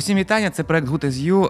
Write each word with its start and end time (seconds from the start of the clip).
Усім 0.00 0.18
вітання, 0.18 0.50
це 0.50 0.64
проект. 0.64 0.88
Е, 1.44 1.48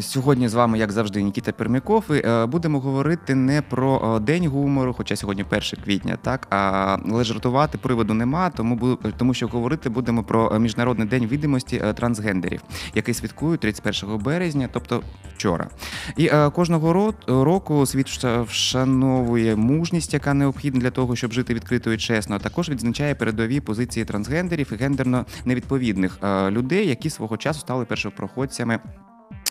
Сьогодні 0.00 0.48
з 0.48 0.54
вами, 0.54 0.78
як 0.78 0.92
завжди, 0.92 1.22
Нікіта 1.22 1.52
Пермяков. 1.52 2.04
І 2.10 2.14
е, 2.14 2.46
будемо 2.46 2.80
говорити 2.80 3.34
не 3.34 3.62
про 3.62 4.16
е, 4.16 4.20
день 4.20 4.46
гумору, 4.48 4.94
хоча 4.94 5.16
сьогодні 5.16 5.44
1 5.50 5.62
квітня, 5.84 6.18
так 6.22 6.46
а 6.50 6.96
але 7.10 7.24
жартувати 7.24 7.78
приводу 7.78 8.14
нема, 8.14 8.50
тому 8.50 8.98
тому 9.16 9.34
що 9.34 9.46
говорити 9.46 9.88
будемо 9.88 10.22
про 10.22 10.58
міжнародний 10.58 11.08
день 11.08 11.26
відомості 11.26 11.82
е, 11.84 11.92
трансгендерів, 11.92 12.60
який 12.94 13.14
святкують 13.14 13.60
31 13.60 14.18
березня, 14.18 14.68
тобто 14.72 15.02
вчора. 15.34 15.68
І 16.16 16.26
е, 16.26 16.50
кожного 16.50 16.92
ро- 16.92 17.44
року 17.44 17.86
світ 17.86 18.08
вшановує 18.48 19.56
мужність, 19.56 20.14
яка 20.14 20.34
необхідна 20.34 20.80
для 20.80 20.90
того, 20.90 21.16
щоб 21.16 21.32
жити 21.32 21.54
відкрито 21.54 21.92
і 21.92 21.96
чесно. 21.96 22.36
а 22.36 22.38
Також 22.38 22.68
відзначає 22.68 23.14
передові 23.14 23.60
позиції 23.60 24.04
трансгендерів 24.04 24.72
і 24.72 24.76
гендерно 24.76 25.26
невідповідних 25.44 26.18
е, 26.22 26.50
людей, 26.50 26.88
які 26.88 27.10
свого 27.10 27.36
часу 27.36 27.60
стали 27.60 27.84
першопроходцями 27.84 28.78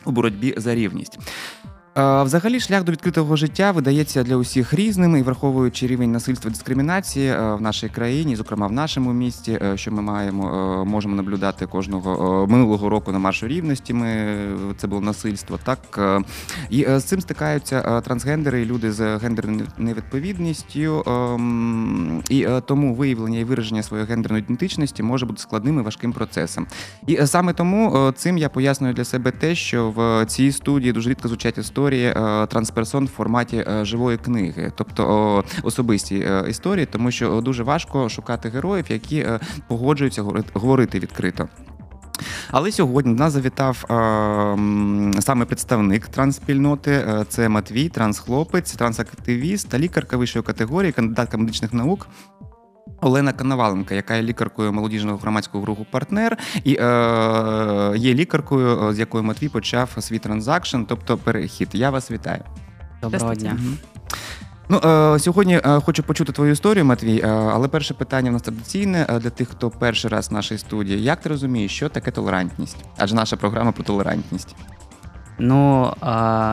у 0.06 0.12
боротьбі 0.12 0.54
за 0.58 0.76
рівність. 0.76 1.20
Взагалі, 1.96 2.60
шлях 2.60 2.84
до 2.84 2.92
відкритого 2.92 3.36
життя 3.36 3.72
видається 3.72 4.24
для 4.24 4.36
усіх 4.36 4.74
різним 4.74 5.18
і 5.18 5.22
враховуючи 5.22 5.88
рівень 5.88 6.12
насильства 6.12 6.52
дискримінації 6.52 7.28
е, 7.28 7.56
в 7.56 7.62
нашій 7.62 7.90
країні, 7.90 8.36
зокрема 8.36 8.68
в 8.68 8.72
нашому 8.72 9.14
місті, 9.14 9.60
е, 9.62 9.78
що 9.78 9.92
ми 9.92 10.02
маємо, 10.02 10.48
е, 10.82 10.90
можемо 10.90 11.16
наблюдати 11.16 11.66
кожного 11.66 12.48
минулого 12.48 12.90
року 12.90 13.12
на 13.12 13.20
маршу 13.20 13.48
рівності. 13.48 13.94
Ми 13.94 14.38
це 14.78 14.88
було 14.88 15.02
насильство. 15.02 15.60
Так 15.64 16.00
і 16.70 16.86
з 16.86 17.04
цим 17.04 17.22
стикаються 17.22 18.02
трансгендери 18.02 18.62
і 18.62 18.66
люди 18.66 18.92
з 18.92 19.18
гендерною 19.18 19.68
невідповідністю. 19.78 21.04
ем, 21.08 22.24
І 22.30 22.48
тому 22.66 22.96
виявлення 22.96 23.40
і 23.40 23.44
вираження 23.44 23.84
своєї 23.84 24.10
гендерної 24.10 24.44
ідентичності 24.44 25.04
може 25.04 25.26
бути 25.26 25.42
складним 25.42 25.80
і 25.80 25.82
важким 25.82 26.14
процесом. 26.14 26.68
І 27.08 27.18
саме 27.26 27.54
тому 27.54 28.12
цим 28.16 28.38
я 28.38 28.50
пояснюю 28.50 28.94
для 28.94 29.04
себе 29.04 29.32
те, 29.32 29.56
що 29.56 29.90
в 29.90 30.26
цій 30.26 30.52
студії 30.52 30.94
дуже 30.94 31.10
рідко 31.10 31.28
звучать 31.28 31.58
історії 31.58 31.81
е, 31.90 32.14
трансперсон 32.48 33.06
в 33.06 33.10
форматі 33.10 33.58
е, 33.58 33.86
живої 33.86 34.18
книги, 34.18 34.72
тобто 34.76 35.44
особисті 35.64 36.16
е, 36.20 36.46
історії, 36.50 36.86
тому 36.92 37.12
що 37.12 37.42
дуже 37.42 37.64
важко 37.64 38.10
шукати 38.10 38.50
героїв, 38.50 38.86
які 38.90 39.28
погоджуються 39.68 40.22
говорити- 40.54 41.00
відкрито. 41.00 41.48
Але 42.52 42.72
сьогодні 42.72 43.14
нас 43.14 43.34
завітав 43.34 43.86
е, 43.86 43.94
саме 45.22 45.46
представник 45.46 46.08
трансспільноти. 46.08 46.92
Е, 46.92 47.26
Це 47.30 47.50
Матвій, 47.50 47.90
трансхлопець, 47.90 48.72
трансактивіст 48.72 49.70
та 49.70 49.80
лікарка 49.80 50.18
вищої 50.18 50.44
категорії, 50.44 50.92
кандидатка 50.92 51.38
медичних 51.38 51.74
наук. 51.74 52.08
Олена 53.02 53.34
Коноваленка, 53.34 53.96
яка 53.96 54.16
є 54.16 54.24
лікаркою 54.24 54.74
молодіжного 54.74 55.18
громадського 55.18 55.66
руху 55.66 55.86
партнер, 55.92 56.38
і 56.64 56.78
е, 56.80 57.94
є 57.96 58.14
лікаркою, 58.14 58.90
е, 58.90 58.94
з 58.94 59.00
якою 59.00 59.24
Матвій 59.24 59.50
почав 59.50 59.90
свій 60.00 60.20
transition, 60.20 60.82
тобто 60.88 61.18
перехід. 61.18 61.70
Я 61.74 61.90
вас 61.90 62.12
вітаю. 62.12 62.44
Доброго 63.02 63.36
дня. 63.36 63.58
Ну, 64.72 64.78
е, 64.78 65.20
сьогодні 65.20 65.62
е, 65.66 65.80
хочу 65.80 66.04
почути 66.04 66.32
твою 66.32 66.52
історію, 66.52 66.86
Матвій, 66.86 67.22
е, 67.24 67.28
але 67.28 67.68
перше 67.68 67.94
питання 67.94 68.30
в 68.30 68.34
нас 68.34 68.42
традиційне 68.42 69.06
для 69.10 69.30
тих, 69.30 69.50
хто 69.50 69.70
перший 69.70 70.12
раз 70.12 70.30
в 70.30 70.34
нашій 70.34 70.58
студії. 70.58 71.04
Як 71.04 71.22
ти 71.22 71.30
розумієш, 71.30 71.76
що 71.76 71.90
таке 71.90 72.12
толерантність? 72.12 72.78
Адже 72.98 73.16
наша 73.16 73.36
програма 73.36 73.72
про 73.72 73.84
толерантність. 73.84 74.56
Ну, 75.40 75.94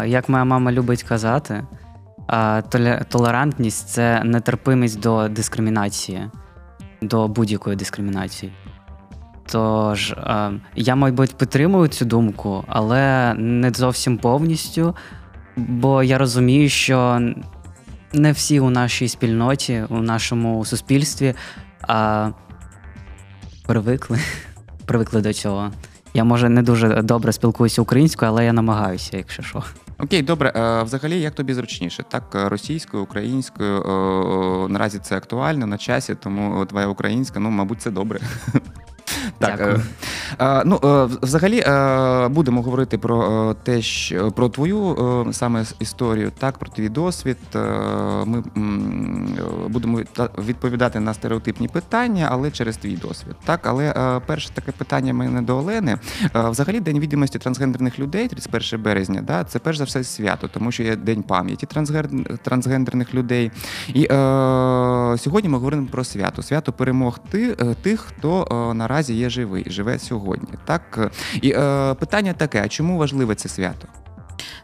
як 0.07 0.29
моя 0.29 0.45
мама 0.45 0.73
любить 0.73 1.03
казати, 1.03 1.65
толерантність 3.09 3.89
це 3.89 4.23
нетерпимість 4.25 5.01
до 5.01 5.29
дискримінації, 5.29 6.31
до 7.03 7.29
будь-якої 7.29 7.77
дискримінації. 7.77 8.53
Тож 9.47 10.15
я, 10.75 10.95
мабуть, 10.95 11.35
підтримую 11.35 11.89
цю 11.89 12.05
думку, 12.05 12.65
але 12.69 13.35
не 13.35 13.71
зовсім 13.71 14.19
повністю, 14.19 14.95
бо 15.57 16.03
я 16.03 16.19
розумію, 16.19 16.69
що 16.69 17.21
не 18.13 18.33
всі 18.33 18.61
у 18.61 18.71
нашій 18.71 19.09
спільноті, 19.09 19.85
у 19.89 19.99
нашому 19.99 20.65
суспільстві 20.65 21.35
а, 21.83 22.31
привикли, 23.67 24.19
привикли 24.87 25.21
до 25.21 25.33
цього. 25.33 25.71
Я 26.15 26.25
може 26.25 26.49
не 26.49 26.63
дуже 26.63 27.03
добре 27.03 27.33
спілкуюся 27.33 27.83
українською, 27.83 28.31
але 28.31 28.45
я 28.45 28.53
намагаюся, 28.53 29.17
якщо 29.17 29.43
що. 29.43 29.63
Окей, 30.01 30.23
добре. 30.23 30.53
Е, 30.57 30.83
Взагалі, 30.83 31.21
як 31.21 31.35
тобі 31.35 31.55
зручніше? 31.55 32.05
Так, 32.09 32.23
е, 32.35 32.49
російською, 32.49 33.03
українською. 33.03 33.83
е, 33.83 34.69
Наразі 34.69 34.99
це 34.99 35.17
актуально 35.17 35.67
на 35.67 35.79
часі, 35.79 36.15
тому 36.15 36.67
твоя 36.67 36.87
українська, 36.87 37.41
ну, 37.41 37.51
мабуть, 37.51 37.83
це 37.83 37.91
добре. 37.91 38.21
Так, 39.39 39.57
Дякую. 39.59 39.81
е, 40.39 40.45
е, 40.45 40.63
ну, 40.67 40.81
е, 40.85 41.09
взагалі 41.23 41.61
е, 41.67 42.29
будемо 42.29 42.63
говорити 42.63 42.99
про 42.99 43.51
е, 43.51 43.55
те, 43.63 43.83
що 43.83 44.31
про 44.31 44.49
твою 44.49 44.95
е, 45.29 45.33
саме 45.33 45.65
історію, 45.81 46.33
так, 46.39 46.59
про 46.59 46.69
твій 46.71 46.89
досвід. 46.89 47.37
Е, 47.55 47.59
Ми 48.27 48.43
м, 48.57 49.29
е, 49.39 49.69
будемо 49.69 50.01
відповідати 50.39 51.01
на 51.01 51.15
стереотипні 51.15 51.69
питання, 51.69 52.29
але 52.31 52.51
через 52.51 52.77
твій 52.77 52.97
досвід. 52.97 53.37
Так, 53.45 53.61
але 53.63 53.85
е, 53.97 54.21
перше 54.27 54.51
таке 54.51 54.73
питання 54.73 55.15
мене 55.15 55.43
до 55.43 55.57
Олени. 55.57 55.99
Е, 56.37 56.51
Взагалі, 56.51 56.81
День 56.81 56.99
відомості 57.01 57.39
трансгендерних 57.39 57.99
людей, 57.99 58.29
31 58.29 58.83
березня, 58.83 59.23
да, 59.23 59.45
це 59.45 59.59
перш 59.59 59.79
за 59.79 59.85
все 59.85 60.05
свято, 60.05 60.49
тому 60.49 60.73
що 60.73 60.83
є 60.83 60.97
День 60.97 61.23
пам'яті 61.23 61.67
трансгендерних 62.43 63.15
людей. 63.15 63.51
І 63.89 64.03
е, 64.05 64.09
сьогодні 65.19 65.49
ми 65.49 65.59
говоримо 65.59 65.87
про 65.87 66.05
свято. 66.05 66.43
Свято 66.43 66.73
перемог 66.73 67.19
ти, 67.31 67.55
тих, 67.83 68.01
хто 68.01 68.49
е, 68.71 68.75
наразі 68.98 69.14
є 69.14 69.30
живий, 69.30 69.66
живе 69.68 70.00
сьогодні. 70.00 70.50
Так? 70.66 71.12
І 71.42 71.50
е, 71.50 71.94
питання 71.94 72.34
таке: 72.34 72.62
а 72.66 72.68
чому 72.68 72.98
важливе 72.98 73.36
це 73.36 73.50
свято? 73.50 73.88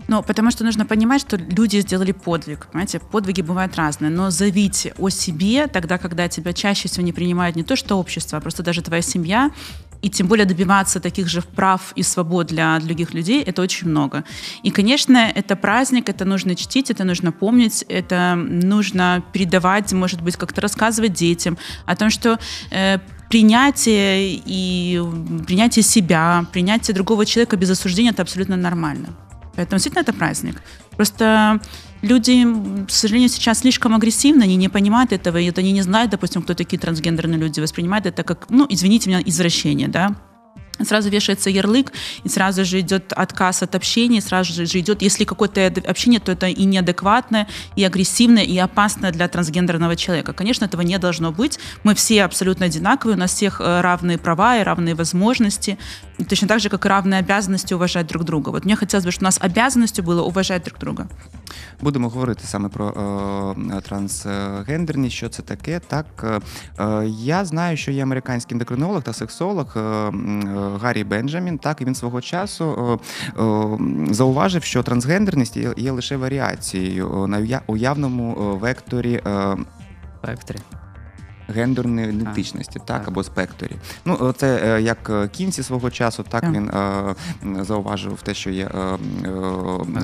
Ну, 0.08 0.24
потому 0.24 0.52
что 0.52 0.64
нужно 0.64 0.86
понимать, 0.86 1.22
что 1.22 1.38
люди 1.38 1.82
сделали 1.82 2.14
подвиг. 2.14 2.68
Понимаете, 2.72 3.00
подвиги 3.00 3.42
бывают 3.42 3.76
разные. 3.76 4.10
Но 4.10 4.32
заявить 4.32 4.92
о 4.98 5.10
себе 5.10 5.68
тогда, 5.68 5.98
когда 5.98 6.28
тебя 6.28 6.54
чаще 6.54 6.88
всего 6.88 7.06
не 7.06 7.14
принимает 7.14 7.56
не 7.56 7.64
то, 7.64 7.76
что 7.76 8.00
общество, 8.00 8.38
а 8.38 8.42
просто 8.42 8.64
даже 8.64 8.82
твоя 8.82 9.02
семья, 9.02 9.52
и 10.02 10.10
тем 10.10 10.28
более 10.28 10.46
добиваться 10.46 11.00
таких 11.00 11.28
же 11.28 11.42
прав 11.42 11.94
и 11.96 12.04
свобод 12.04 12.48
для 12.48 12.80
других 12.80 13.14
людей, 13.14 13.44
это 13.44 13.62
очень 13.62 13.90
много. 13.90 14.24
И, 14.64 14.72
конечно, 14.72 15.18
это 15.18 15.56
праздник, 15.56 16.10
это 16.10 16.26
нужно 16.26 16.56
чтить, 16.56 16.90
это 16.90 17.04
нужно 17.04 17.32
помнить, 17.32 17.86
это 17.90 18.36
нужно 18.36 19.24
передавать, 19.34 19.92
может 19.94 20.22
быть, 20.22 20.38
как-то 20.38 20.62
рассказывать 20.62 21.14
детям 21.14 21.58
о 21.86 21.96
том, 21.96 22.10
что 22.10 22.40
э, 22.72 23.00
принятие 23.34 24.42
и 24.46 25.02
принятие 25.46 25.84
себя, 25.84 26.46
принятие 26.52 26.96
другого 26.96 27.26
человека 27.26 27.58
без 27.58 27.70
осуждения 27.70 28.12
это 28.12 28.22
абсолютно 28.22 28.56
нормально. 28.56 29.10
Поэтому 29.56 29.78
действительно 29.78 30.02
это 30.02 30.14
праздник. 30.14 30.62
Просто 30.96 31.60
люди, 32.02 32.44
м, 32.44 32.86
к 32.88 32.92
сожалению, 32.92 33.30
сейчас 33.30 33.60
слишком 33.60 33.94
агрессивны, 33.94 34.44
они 34.44 34.56
не 34.56 34.70
понимают 34.70 35.12
этого, 35.12 35.38
и 35.38 35.46
это 35.46 35.62
они 35.62 35.72
не 35.72 35.82
знают, 35.82 36.12
допустим, 36.12 36.42
кто 36.42 36.54
такие 36.54 36.80
трансгендерные 36.80 37.40
люди, 37.40 37.60
воспринимают 37.60 38.06
это 38.06 38.24
как, 38.24 38.50
ну, 38.50 38.66
извините 38.70 39.10
меня, 39.10 39.22
извращение, 39.24 39.88
да, 39.88 40.16
Сразу 40.83 41.11
вешается 41.11 41.51
ярлык, 41.51 41.93
и 42.25 42.29
сразу 42.29 42.65
же 42.65 42.81
идет 42.81 43.13
отказ 43.13 43.63
от 43.63 43.75
общения, 43.75 44.21
сразу 44.21 44.53
же 44.53 44.79
идет, 44.79 45.03
если 45.03 45.25
какое-то 45.25 45.67
общение, 45.87 46.21
то 46.21 46.33
это 46.33 46.47
и 46.47 46.65
неадекватное, 46.65 47.47
и 47.77 47.85
агрессивное, 47.85 48.43
и 48.43 48.59
опасное 48.59 49.13
для 49.13 49.29
трансгендерного 49.29 49.97
человека. 49.97 50.33
Конечно, 50.33 50.65
этого 50.65 50.83
не 50.83 50.99
должно 50.99 51.33
быть. 51.33 51.59
Мы 51.85 51.95
все 51.95 52.25
абсолютно 52.25 52.67
одинаковые, 52.67 53.17
у 53.17 53.19
нас 53.19 53.33
всех 53.33 53.61
э, 53.61 53.81
равные 53.81 54.19
права 54.19 54.59
и 54.59 54.63
равные 54.63 54.95
возможности, 54.95 55.79
и 56.19 56.25
точно 56.25 56.49
так 56.49 56.61
же, 56.61 56.69
как 56.69 56.87
и 56.87 56.89
равные 56.89 57.21
обязанности 57.21 57.75
уважать 57.75 58.07
друг 58.07 58.25
друга. 58.25 58.51
Вот 58.51 58.65
мне 58.65 58.77
хотелось 58.77 59.05
бы, 59.05 59.11
чтобы 59.11 59.25
у 59.25 59.29
нас 59.29 59.39
обязанностью 59.41 60.05
было 60.05 60.23
уважать 60.23 60.65
друг 60.65 60.79
друга. 60.79 61.09
Будемо 61.81 62.09
говорити 62.09 62.41
саме 62.47 62.69
про 62.69 63.55
е, 63.77 63.81
трансгендерність, 63.81 65.17
що 65.17 65.29
це 65.29 65.43
таке. 65.43 65.81
Так 65.87 66.07
е, 66.25 66.41
е, 66.85 67.07
я 67.09 67.45
знаю, 67.45 67.77
що 67.77 67.91
є 67.91 68.03
американський 68.03 68.55
ендокринолог 68.55 69.03
та 69.03 69.13
сексолог 69.13 69.75
е, 69.77 70.11
Гаррі 70.83 71.05
Бенджамін. 71.05 71.59
Так 71.59 71.81
і 71.81 71.85
він 71.85 71.95
свого 71.95 72.21
часу 72.21 72.99
е, 73.39 73.43
е, 73.43 73.79
зауважив, 74.15 74.63
що 74.65 74.83
трансгендерність 74.83 75.57
є, 75.77 75.91
лише 75.91 76.17
варіацією 76.17 77.25
е, 77.25 77.27
на 77.27 77.39
уя- 77.39 77.61
уявному 77.67 78.35
векторі. 78.61 79.21
векторі. 80.23 80.59
Спектрі. 81.45 81.61
Гендерної 81.63 82.09
ідентичності, 82.09 82.79
так, 82.79 82.87
так. 82.87 83.09
або 83.09 83.23
спекторі. 83.23 83.77
Ну, 84.05 84.35
це 84.37 84.61
е, 84.65 84.83
як 84.83 85.11
е, 85.11 85.29
кінці 85.29 85.63
свого 85.63 85.91
часу, 85.91 86.25
так 86.29 86.41
Так. 86.41 86.53
він 86.53 86.71
е, 86.71 87.15
зауважив 87.65 88.23
те, 88.23 88.35
що 88.35 88.51
є 88.51 88.65
е, 88.75 88.79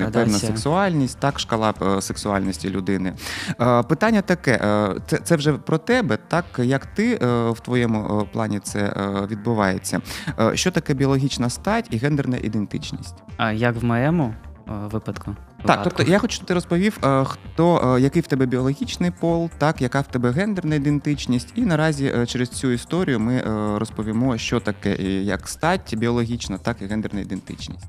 е, 0.05 0.11
певна 0.13 0.39
сексуальність, 0.39 1.19
так, 1.21 1.41
шкала 1.41 1.75
е, 1.83 2.03
сексуальності 2.03 2.71
людини. 2.71 3.13
Е, 3.61 3.83
Питання 3.83 4.23
таке: 4.23 4.53
е, 4.63 4.95
це, 5.07 5.17
це 5.17 5.37
вже 5.37 5.53
про 5.53 5.79
тебе, 5.79 6.19
так 6.29 6.45
як 6.59 6.87
ти 6.87 7.19
е, 7.23 7.51
в 7.51 7.61
твоєму 7.61 8.29
плані 8.33 8.59
це 8.61 8.79
е, 8.81 9.27
відбувається. 9.27 10.01
Е, 10.41 10.57
Що 10.57 10.71
таке 10.71 10.95
біологічна 10.95 11.51
стать 11.51 11.87
і 11.91 11.97
гендерна 11.97 12.37
ідентичність? 12.37 13.15
А 13.37 13.53
як 13.53 13.77
в 13.77 13.85
моєму 13.85 14.35
випадку? 14.67 15.37
Так, 15.65 15.81
тобто 15.85 16.03
я 16.03 16.19
хочу, 16.19 16.35
щоб 16.35 16.47
ти 16.47 16.55
розповів, 16.55 16.99
е, 17.05 17.25
хто 17.25 17.95
е, 17.97 18.01
який 18.01 18.23
в 18.23 18.27
тебе 18.27 18.47
біологічний 18.47 19.11
пол, 19.11 19.51
так, 19.59 19.83
яка 19.83 20.01
в 20.01 20.07
тебе 20.07 20.31
гендерна 20.31 20.75
ідентичність, 20.75 21.53
і 21.55 21.63
наразі 21.63 22.07
е, 22.07 22.27
через 22.27 22.49
цю 22.49 22.71
історію 22.71 23.21
ми 23.21 23.43
розповімо, 23.79 24.39
що 24.39 24.61
таке 24.61 24.95
як 25.23 25.49
стать 25.49 25.95
біологічна, 25.97 26.59
так 26.59 26.83
і 26.83 26.87
гендерна 26.87 27.21
ідентичність. 27.21 27.87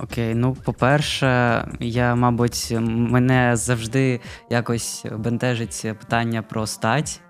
Окей, 0.00 0.34
ну 0.34 0.54
по-перше, 0.64 1.64
я, 1.80 2.14
мабуть, 2.14 2.76
мене 2.80 3.56
завжди 3.56 4.20
якось 4.50 5.06
бентежить 5.16 5.86
питання 6.00 6.42
про 6.42 6.66
стать, 6.66 7.20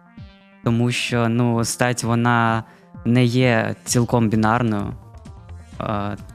тому 0.64 0.90
що 0.90 1.28
ну, 1.28 1.64
стать 1.64 2.04
вона 2.04 2.64
не 3.04 3.24
є 3.24 3.74
цілком 3.84 4.28
бінарною. 4.28 4.94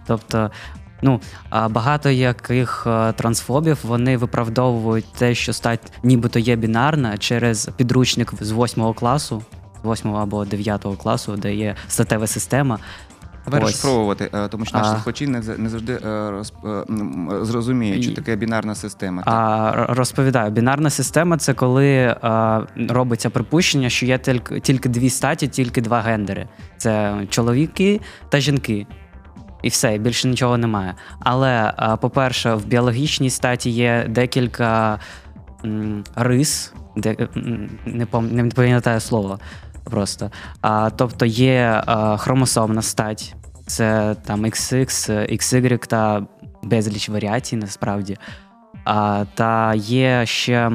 Тобто, 0.08 0.52
ну, 1.04 1.22
багато 1.70 2.10
яких 2.10 2.84
е, 2.88 3.14
трансфобів 3.14 3.78
вони 3.84 4.18
виправдовують 4.18 5.06
те, 5.18 5.36
що 5.36 5.54
стать 5.54 5.94
нібито 6.04 6.40
є 6.40 6.56
бінарна 6.56 7.18
через 7.18 7.70
підручник 7.78 8.34
з 8.42 8.52
8 8.52 8.94
класу, 8.94 9.44
з 9.84 9.92
8 9.92 10.16
або 10.16 10.46
9 10.46 10.86
класу, 11.04 11.36
де 11.36 11.56
є 11.56 11.76
статева 11.88 12.28
система. 12.28 12.80
Ось. 13.46 13.54
розшифровувати, 13.54 14.30
е, 14.34 14.48
тому 14.48 14.66
що 14.66 14.78
наші 14.78 14.90
слухачі 14.90 15.28
не, 15.28 15.42
не 15.58 15.70
завжди 15.70 15.94
е, 15.94 16.44
зрозуміють, 17.42 18.04
що 18.04 18.14
таке 18.14 18.36
бінарна 18.36 18.76
система. 18.76 19.24
А 19.26 19.86
розповідаю, 19.90 20.52
бінарна 20.52 20.90
система 20.90 21.38
це 21.38 21.54
коли 21.54 22.16
а, 22.22 22.62
робиться 22.90 23.30
припущення, 23.30 23.90
що 23.90 24.06
є 24.06 24.18
тільки, 24.18 24.60
тільки 24.60 24.90
дві 24.90 25.10
статі, 25.10 25.48
тільки 25.48 25.82
два 25.82 26.02
гендери: 26.02 26.48
це 26.78 27.14
чоловіки 27.30 28.02
та 28.30 28.40
жінки. 28.40 28.88
І 29.64 29.70
все, 29.70 29.98
більше 29.98 30.28
нічого 30.28 30.58
немає. 30.58 30.94
Але, 31.20 31.74
по-перше, 32.02 32.54
в 32.54 32.66
біологічній 32.66 33.30
статі 33.30 33.70
є 33.70 34.06
декілька 34.10 35.00
рис, 36.16 36.74
де, 36.96 37.28
не, 37.86 38.06
пам, 38.06 38.36
не 38.36 38.46
пам'ятаю 38.46 39.00
слово 39.00 39.40
просто. 39.84 40.32
А, 40.62 40.90
тобто 40.90 41.26
є 41.26 41.84
а, 41.86 42.18
хромосомна 42.18 42.82
стать, 42.82 43.36
це 43.66 44.16
там 44.26 44.46
XX, 44.46 45.34
XY 45.34 45.88
та 45.88 46.26
безліч 46.64 47.10
варіацій 47.10 47.56
насправді. 47.56 48.18
А, 48.86 49.26
та 49.36 49.74
є 49.74 50.26
ще 50.26 50.72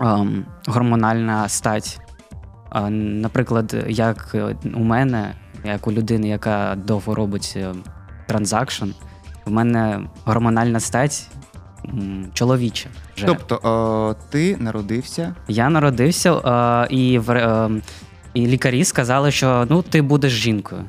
ем, 0.00 0.46
гормональна 0.66 1.48
стать. 1.48 2.00
Наприклад, 2.90 3.76
як 3.88 4.30
е, 4.34 4.56
у 4.74 4.80
мене, 4.80 5.34
як 5.64 5.86
у 5.86 5.92
людини, 5.92 6.28
яка 6.28 6.74
довго 6.74 7.14
робить 7.14 7.54
е, 7.56 7.74
transition, 8.32 8.90
в 9.44 9.50
мене 9.50 10.00
гормональна 10.24 10.80
стать 10.80 11.28
чоловіча. 12.32 12.88
Вже. 13.16 13.26
Тобто 13.26 13.54
е, 13.54 14.30
ти 14.30 14.56
народився. 14.56 15.34
Я 15.48 15.70
народився, 15.70 16.32
е, 16.32 16.86
і, 16.94 17.18
в, 17.18 17.30
е, 17.30 17.70
і 18.34 18.46
лікарі 18.46 18.84
сказали, 18.84 19.30
що 19.30 19.66
ну, 19.70 19.82
ти 19.82 20.02
будеш 20.02 20.32
жінкою. 20.32 20.84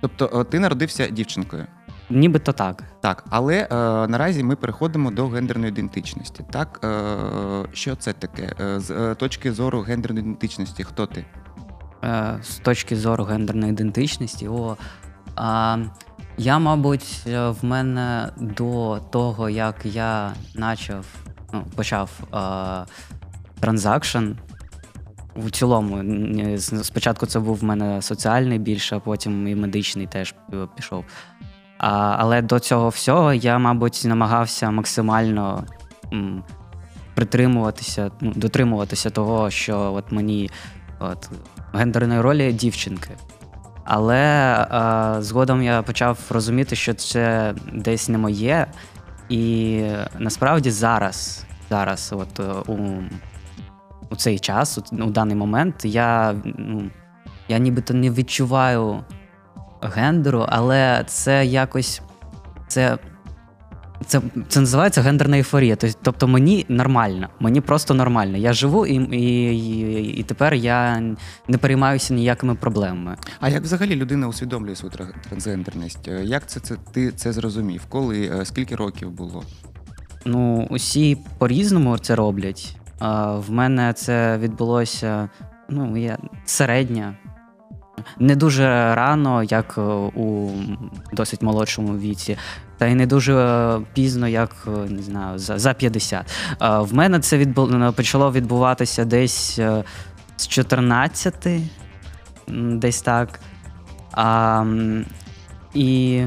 Тобто 0.00 0.40
е, 0.40 0.44
ти 0.44 0.58
народився 0.58 1.08
дівчинкою. 1.08 1.66
Нібито 2.10 2.52
так. 2.52 2.82
Так, 3.00 3.24
але 3.30 3.56
е, 3.56 3.66
наразі 4.08 4.42
ми 4.42 4.56
переходимо 4.56 5.10
до 5.10 5.28
гендерної 5.28 5.72
ідентичності. 5.72 6.44
Так, 6.50 6.80
е, 6.84 7.68
що 7.72 7.96
це 7.96 8.12
таке? 8.12 8.54
Е, 8.60 8.80
з 8.80 8.90
е, 8.90 9.14
точки 9.14 9.52
зору 9.52 9.80
гендерної 9.80 10.22
ідентичності, 10.24 10.84
хто 10.84 11.06
ти? 11.06 11.24
Е, 12.04 12.38
з 12.42 12.56
точки 12.56 12.96
зору 12.96 13.24
гендерної 13.24 13.72
ідентичності, 13.72 14.48
о, 14.48 14.76
а, 15.36 15.76
я, 16.38 16.58
мабуть, 16.58 17.22
е, 17.26 17.48
в 17.48 17.64
мене 17.64 18.28
до 18.36 19.00
того, 19.10 19.50
як 19.50 19.86
я 19.86 20.32
почав, 20.54 21.04
ну, 21.52 21.64
почав 21.76 22.10
а, 22.30 22.84
transition, 23.60 24.32
в 25.36 25.50
цілому, 25.50 26.04
спочатку 26.82 27.26
це 27.26 27.40
був 27.40 27.56
в 27.56 27.64
мене 27.64 28.02
соціальний 28.02 28.58
більше, 28.58 28.96
а 28.96 29.00
потім 29.00 29.48
і 29.48 29.54
медичний 29.54 30.06
теж 30.06 30.34
е, 30.52 30.56
пішов. 30.76 31.04
А, 31.78 32.16
але 32.18 32.42
до 32.42 32.58
цього 32.58 32.88
всього 32.88 33.32
я, 33.32 33.58
мабуть, 33.58 34.02
намагався 34.04 34.70
максимально 34.70 35.64
м, 36.12 36.44
притримуватися, 37.14 38.10
ну, 38.20 38.32
дотримуватися 38.36 39.10
того, 39.10 39.50
що 39.50 39.92
от 39.92 40.12
мені 40.12 40.50
от, 40.98 41.30
гендерної 41.72 42.20
ролі 42.20 42.52
дівчинки. 42.52 43.10
Але 43.86 44.22
е, 44.52 45.22
згодом 45.22 45.62
я 45.62 45.82
почав 45.82 46.18
розуміти, 46.30 46.76
що 46.76 46.94
це 46.94 47.54
десь 47.72 48.08
не 48.08 48.18
моє. 48.18 48.66
І 49.28 49.82
насправді 50.18 50.70
зараз, 50.70 51.44
зараз, 51.70 52.14
от 52.16 52.40
е, 52.40 52.72
у, 52.72 52.76
у 54.10 54.16
цей 54.16 54.38
час, 54.38 54.78
у, 54.78 54.96
у 55.04 55.10
даний 55.10 55.36
момент, 55.36 55.84
я, 55.84 56.34
ну, 56.44 56.90
я 57.48 57.58
нібито 57.58 57.94
не 57.94 58.10
відчуваю 58.10 59.04
гендеру, 59.80 60.46
але 60.48 61.04
це 61.06 61.46
якось. 61.46 62.02
Це, 62.68 62.98
це, 64.06 64.20
це 64.48 64.60
називається 64.60 65.02
гендерна 65.02 65.36
ейфорія. 65.36 65.76
Тобто 66.02 66.28
мені 66.28 66.66
нормально, 66.68 67.28
мені 67.40 67.60
просто 67.60 67.94
нормально. 67.94 68.36
Я 68.36 68.52
живу 68.52 68.86
і, 68.86 68.94
і, 68.94 69.58
і, 69.58 70.02
і 70.06 70.22
тепер 70.22 70.54
я 70.54 71.02
не 71.48 71.58
переймаюся 71.58 72.14
ніякими 72.14 72.54
проблемами. 72.54 73.16
А 73.40 73.48
як 73.48 73.62
взагалі 73.62 73.96
людина 73.96 74.28
усвідомлює 74.28 74.76
свою 74.76 74.92
тра- 74.92 75.14
трансгендерність? 75.28 76.08
Як 76.22 76.46
це, 76.46 76.60
це 76.60 76.74
ти 76.92 77.12
це 77.12 77.32
зрозумів? 77.32 77.82
Коли? 77.88 78.30
Е, 78.40 78.44
Скільки 78.44 78.76
років 78.76 79.10
було? 79.10 79.42
Ну, 80.24 80.66
усі 80.70 81.18
по-різному 81.38 81.98
це 81.98 82.14
роблять. 82.14 82.76
А, 82.98 83.34
в 83.34 83.50
мене 83.50 83.92
це 83.92 84.38
відбулося 84.38 85.28
ну, 85.68 85.96
я, 85.96 86.18
середня. 86.44 87.16
Не 88.18 88.36
дуже 88.36 88.94
рано, 88.94 89.42
як 89.42 89.78
у 90.14 90.50
досить 91.12 91.42
молодшому 91.42 91.98
віці, 91.98 92.36
та 92.78 92.86
й 92.86 92.94
не 92.94 93.06
дуже 93.06 93.34
е, 93.36 93.80
пізно, 93.94 94.28
як 94.28 94.50
е, 94.66 94.70
не 94.70 95.02
знаю, 95.02 95.38
за, 95.38 95.58
за 95.58 95.74
50. 95.74 96.32
В 96.60 96.94
мене 96.94 97.20
це 97.20 97.38
відбу... 97.38 97.92
почало 97.96 98.32
відбуватися 98.32 99.04
десь 99.04 99.58
е, 99.58 99.84
з 100.36 100.48
14, 100.48 101.46
м, 102.48 102.78
десь 102.78 103.02
так. 103.02 103.40
А, 104.12 104.64
і, 105.74 106.22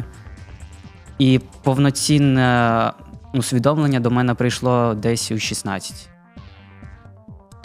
і 1.19 1.39
повноцінне 1.63 2.91
усвідомлення 3.33 3.99
до 3.99 4.11
мене 4.11 4.33
прийшло 4.33 4.93
десь 4.93 5.31
у 5.31 5.39
16. 5.39 6.08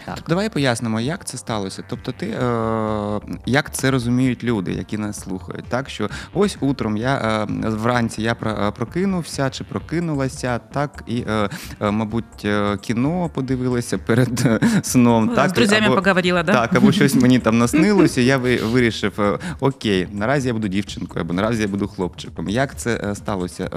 Так. 0.07 0.19
Давай 0.29 0.49
пояснимо, 0.49 1.01
як 1.01 1.25
це 1.25 1.39
сталося. 1.39 1.85
Тобто, 1.89 2.13
ти 2.13 2.27
е, 2.27 3.21
як 3.47 3.75
це 3.75 3.91
розуміють 3.91 4.45
люди, 4.45 4.73
які 4.73 4.99
нас 4.99 5.21
слухають, 5.21 5.65
так 5.69 5.91
що 5.91 6.09
ось 6.35 6.57
утром 6.61 6.97
я 6.97 7.17
е, 7.17 7.69
вранці 7.69 8.23
я 8.23 8.37
е, 8.47 8.71
прокинувся 8.71 9.51
чи 9.51 9.65
прокинулася, 9.65 10.59
так 10.59 11.05
і, 11.07 11.25
е, 11.29 11.49
е, 11.81 11.91
мабуть, 11.91 12.45
е, 12.45 12.77
кіно 12.77 13.31
подивилася 13.35 13.99
перед 13.99 14.63
сном. 14.83 15.29
так 15.29 15.47
С 15.47 15.53
друзьями 15.53 15.87
або- 15.87 15.95
поговорила, 15.97 16.43
да? 16.43 16.53
Так, 16.53 16.75
або 16.77 16.93
щось 16.93 17.15
мені 17.15 17.39
там 17.39 17.59
наснилося, 17.59 18.21
я 18.21 18.37
вирішив: 18.73 19.39
окей, 19.61 20.09
наразі 20.13 20.49
я 20.49 20.55
буду 20.55 20.69
дівчинкою, 20.69 21.25
або 21.25 21.35
наразі 21.35 21.63
я 21.63 21.69
буду 21.69 21.89
хлопчиком. 21.89 22.49
Як 22.49 22.77
це 22.79 23.15
сталося? 23.15 23.69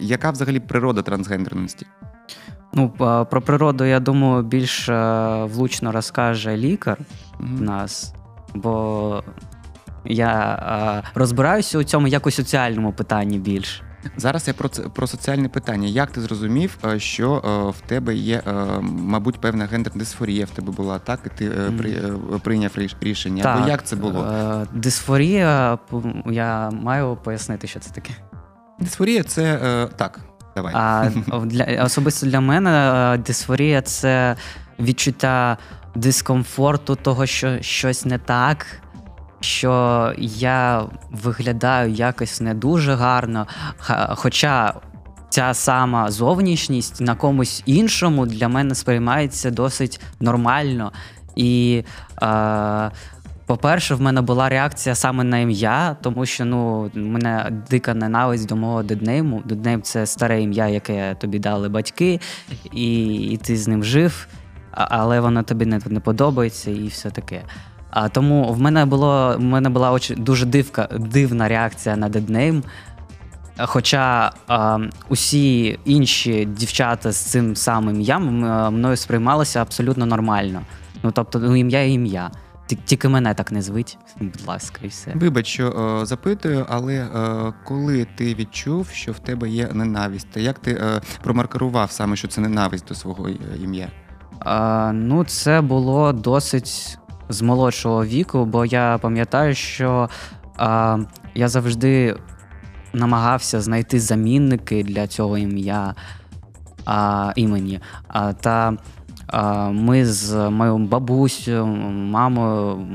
Яка 0.00 0.30
взагалі 0.30 0.60
природа 0.60 1.02
трансгендерності? 1.02 1.86
Ну, 2.74 2.88
про 3.30 3.42
природу, 3.42 3.84
я 3.84 4.00
думаю, 4.00 4.42
більш 4.42 4.88
е, 4.88 5.44
влучно 5.44 5.92
розкаже 5.92 6.56
лікар 6.56 6.98
Мгм. 7.38 7.64
нас, 7.64 8.14
бо 8.54 9.22
я 10.04 11.02
е, 11.04 11.10
розбираюся 11.14 11.78
у 11.78 11.82
цьому 11.82 12.08
як 12.08 12.26
у 12.26 12.30
соціальному 12.30 12.92
питанні 12.92 13.38
більш. 13.38 13.82
Зараз 14.16 14.48
я 14.48 14.54
про 14.54 14.68
це 14.68 14.82
про 14.82 15.06
соціальне 15.06 15.48
питання. 15.48 15.88
Як 15.88 16.10
ти 16.10 16.20
зрозумів, 16.20 16.78
е, 16.84 16.98
що 17.00 17.34
в 17.78 17.88
тебе 17.88 18.14
є, 18.14 18.42
мабуть, 18.82 19.40
певна 19.40 19.64
гендерна 19.66 19.98
дисфорія 19.98 20.44
в 20.44 20.50
тебе 20.50 20.72
була, 20.72 20.98
так? 20.98 21.20
І 21.26 21.38
ти 21.38 21.50
при, 21.78 21.92
прийняв 22.42 22.70
ріш- 22.76 22.96
рішення. 23.00 23.44
Або 23.44 23.68
як 23.68 23.84
це 23.86 23.96
було? 23.96 24.26
Дисфорія, 24.74 25.78
я 26.26 26.70
маю 26.70 27.16
пояснити, 27.24 27.66
що 27.66 27.80
це 27.80 27.90
таке. 27.90 28.12
Дисфорія 28.80 29.22
це 29.22 29.58
так. 29.96 30.20
Давай. 30.56 30.72
А 30.76 31.10
для 31.44 31.84
особисто 31.84 32.26
для 32.26 32.40
мене 32.40 33.18
дисфорія 33.26 33.82
це 33.82 34.36
відчуття 34.80 35.56
дискомфорту, 35.94 36.96
того, 36.96 37.26
що 37.26 37.62
щось 37.62 38.04
не 38.04 38.18
так, 38.18 38.66
що 39.40 40.12
я 40.18 40.84
виглядаю 41.10 41.92
якось 41.92 42.40
не 42.40 42.54
дуже 42.54 42.94
гарно. 42.94 43.46
Хоча 44.08 44.74
ця 45.28 45.54
сама 45.54 46.10
зовнішність 46.10 47.00
на 47.00 47.14
комусь 47.14 47.62
іншому 47.66 48.26
для 48.26 48.48
мене 48.48 48.74
сприймається 48.74 49.50
досить 49.50 50.00
нормально. 50.20 50.92
І 51.36 51.84
е, 52.22 52.90
По-перше, 53.50 53.94
в 53.94 54.00
мене 54.00 54.20
була 54.22 54.48
реакція 54.48 54.94
саме 54.94 55.24
на 55.24 55.38
ім'я, 55.38 55.96
тому 56.02 56.26
що 56.26 56.44
ну, 56.44 56.90
мене 56.94 57.52
дика 57.70 57.94
ненависть 57.94 58.48
до 58.48 58.56
мого 58.56 58.82
deadname 58.82 59.42
у. 59.44 59.52
Deadname 59.52 59.82
це 59.82 60.06
старе 60.06 60.42
ім'я, 60.42 60.68
яке 60.68 61.14
тобі 61.20 61.38
дали 61.38 61.68
батьки, 61.68 62.20
і, 62.72 63.14
і 63.14 63.36
ти 63.36 63.56
з 63.56 63.68
ним 63.68 63.84
жив, 63.84 64.26
але 64.70 65.20
воно 65.20 65.42
тобі 65.42 65.66
не, 65.66 65.80
не 65.86 66.00
подобається 66.00 66.70
і 66.70 66.86
все 66.86 67.10
таке. 67.10 67.42
А 67.90 68.08
тому 68.08 68.52
в 68.52 68.60
мене 68.60 68.84
було 68.84 69.36
в 69.36 69.40
мене 69.40 69.68
була 69.68 69.92
оч- 69.92 70.18
дуже 70.18 70.46
дивка, 70.46 70.88
дивна 70.98 71.48
реакція 71.48 71.96
на 71.96 72.08
deadname. 72.08 72.62
Хоча 73.58 74.32
а, 74.48 74.78
усі 75.08 75.78
інші 75.84 76.44
дівчата 76.44 77.12
з 77.12 77.16
цим 77.16 77.56
самим 77.56 77.94
ім'ям 77.94 78.26
мною 78.74 78.96
сприймалися 78.96 79.62
абсолютно 79.62 80.06
нормально. 80.06 80.60
Ну 81.02 81.10
тобто, 81.10 81.38
ну, 81.38 81.56
ім'я 81.56 81.82
і 81.82 81.92
ім'я. 81.92 82.30
Ті- 82.70 82.76
Тільки 82.84 83.08
мене 83.08 83.34
так 83.34 83.52
не 83.52 83.62
звуть, 83.62 83.98
будь 84.20 84.46
ласка, 84.46 84.80
і 84.82 84.88
все. 84.88 85.12
Вибач, 85.14 85.46
що 85.46 85.98
е, 86.02 86.06
запитую, 86.06 86.66
але 86.68 86.94
е, 86.94 87.52
коли 87.64 88.06
ти 88.16 88.34
відчув, 88.34 88.88
що 88.88 89.12
в 89.12 89.18
тебе 89.18 89.48
є 89.48 89.68
ненависть, 89.72 90.26
то 90.32 90.40
як 90.40 90.58
ти 90.58 90.70
е, 90.72 91.00
промаркерував 91.22 91.90
саме, 91.90 92.16
що 92.16 92.28
це 92.28 92.40
ненависть 92.40 92.84
до 92.88 92.94
свого 92.94 93.28
ім'я? 93.64 93.88
А, 94.38 94.90
ну, 94.94 95.24
це 95.24 95.60
було 95.60 96.12
досить 96.12 96.98
з 97.28 97.42
молодшого 97.42 98.04
віку, 98.04 98.44
бо 98.44 98.64
я 98.64 98.98
пам'ятаю, 99.02 99.54
що 99.54 100.08
а, 100.56 100.98
я 101.34 101.48
завжди 101.48 102.16
намагався 102.92 103.60
знайти 103.60 104.00
замінники 104.00 104.82
для 104.82 105.06
цього 105.06 105.38
ім'я 105.38 105.94
а, 106.84 107.32
імені. 107.36 107.80
А, 108.08 108.32
та 108.32 108.76
ми 109.72 110.06
з 110.06 110.50
моєю 110.50 110.78
бабусею, 110.78 111.66
мамою 111.66 112.86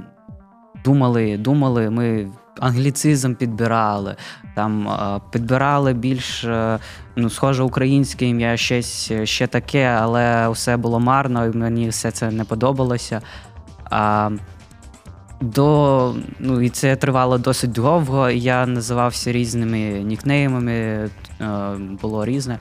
думали, 0.85 1.37
думали, 1.37 1.89
ми 1.89 2.27
англіцизм 2.59 3.33
підбирали, 3.33 4.15
там 4.55 4.89
підбирали 5.31 5.93
більш 5.93 6.43
е, 6.43 6.79
ну, 7.15 7.29
схоже 7.29 7.63
українське 7.63 8.25
ім'я, 8.25 8.57
щось 8.57 9.11
ще 9.23 9.47
таке, 9.47 9.85
але 10.01 10.49
все 10.49 10.77
було 10.77 10.99
марно, 10.99 11.45
і 11.45 11.57
мені 11.57 11.89
все 11.89 12.11
це 12.11 12.31
не 12.31 12.43
подобалося. 12.43 13.21
До, 15.41 16.15
ну, 16.39 16.61
і 16.61 16.69
це 16.69 16.95
тривало 16.95 17.37
досить 17.37 17.71
довго. 17.71 18.29
Я 18.29 18.65
називався 18.65 19.31
різними 19.31 19.77
нікнеймами, 20.03 20.73
е, 20.73 21.09
було 22.01 22.25
різне. 22.25 22.59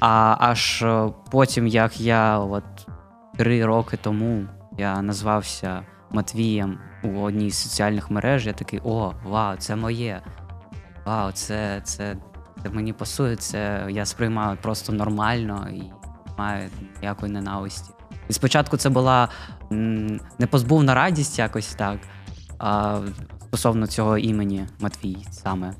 А 0.00 0.36
аж 0.38 0.82
е, 0.82 1.08
потім, 1.30 1.66
як 1.66 2.00
я 2.00 2.38
от 2.38 2.64
три 3.36 3.66
роки 3.66 3.96
тому 3.96 4.46
я 4.78 5.02
назвався 5.02 5.82
Матвієм 6.10 6.78
у 7.02 7.20
одній 7.20 7.50
з 7.50 7.58
соціальних 7.58 8.10
мереж, 8.10 8.46
я 8.46 8.52
такий: 8.52 8.80
о, 8.84 9.12
вау, 9.24 9.56
це 9.56 9.76
моє. 9.76 10.22
Вау, 11.06 11.32
це, 11.32 11.80
це, 11.84 12.16
це 12.62 12.70
мені 12.70 12.92
пасує, 12.92 13.36
це 13.36 13.86
я 13.90 14.06
сприймаю 14.06 14.58
просто 14.62 14.92
нормально 14.92 15.68
і 15.70 15.78
не 15.78 16.32
маю 16.38 16.70
ніякої 17.00 17.32
ненависті. 17.32 17.90
І 18.28 18.32
спочатку 18.32 18.76
це 18.76 18.88
була 18.88 19.28
непозбувна 20.38 20.94
радість 20.94 21.38
якось 21.38 21.74
так, 21.74 21.98
а, 22.58 23.00
стосовно 23.46 23.86
цього 23.86 24.18
імені 24.18 24.66
Матвій 24.80 25.26
саме. 25.30 25.74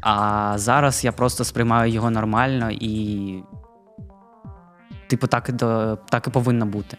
А 0.00 0.52
зараз 0.58 1.04
я 1.04 1.12
просто 1.12 1.44
сприймаю 1.44 1.92
його 1.92 2.10
нормально 2.10 2.70
і. 2.70 3.42
Типу, 5.06 5.26
так 5.26 5.48
і, 5.48 5.52
до, 5.52 5.98
так 6.10 6.26
і 6.26 6.30
повинно 6.30 6.66
бути. 6.66 6.96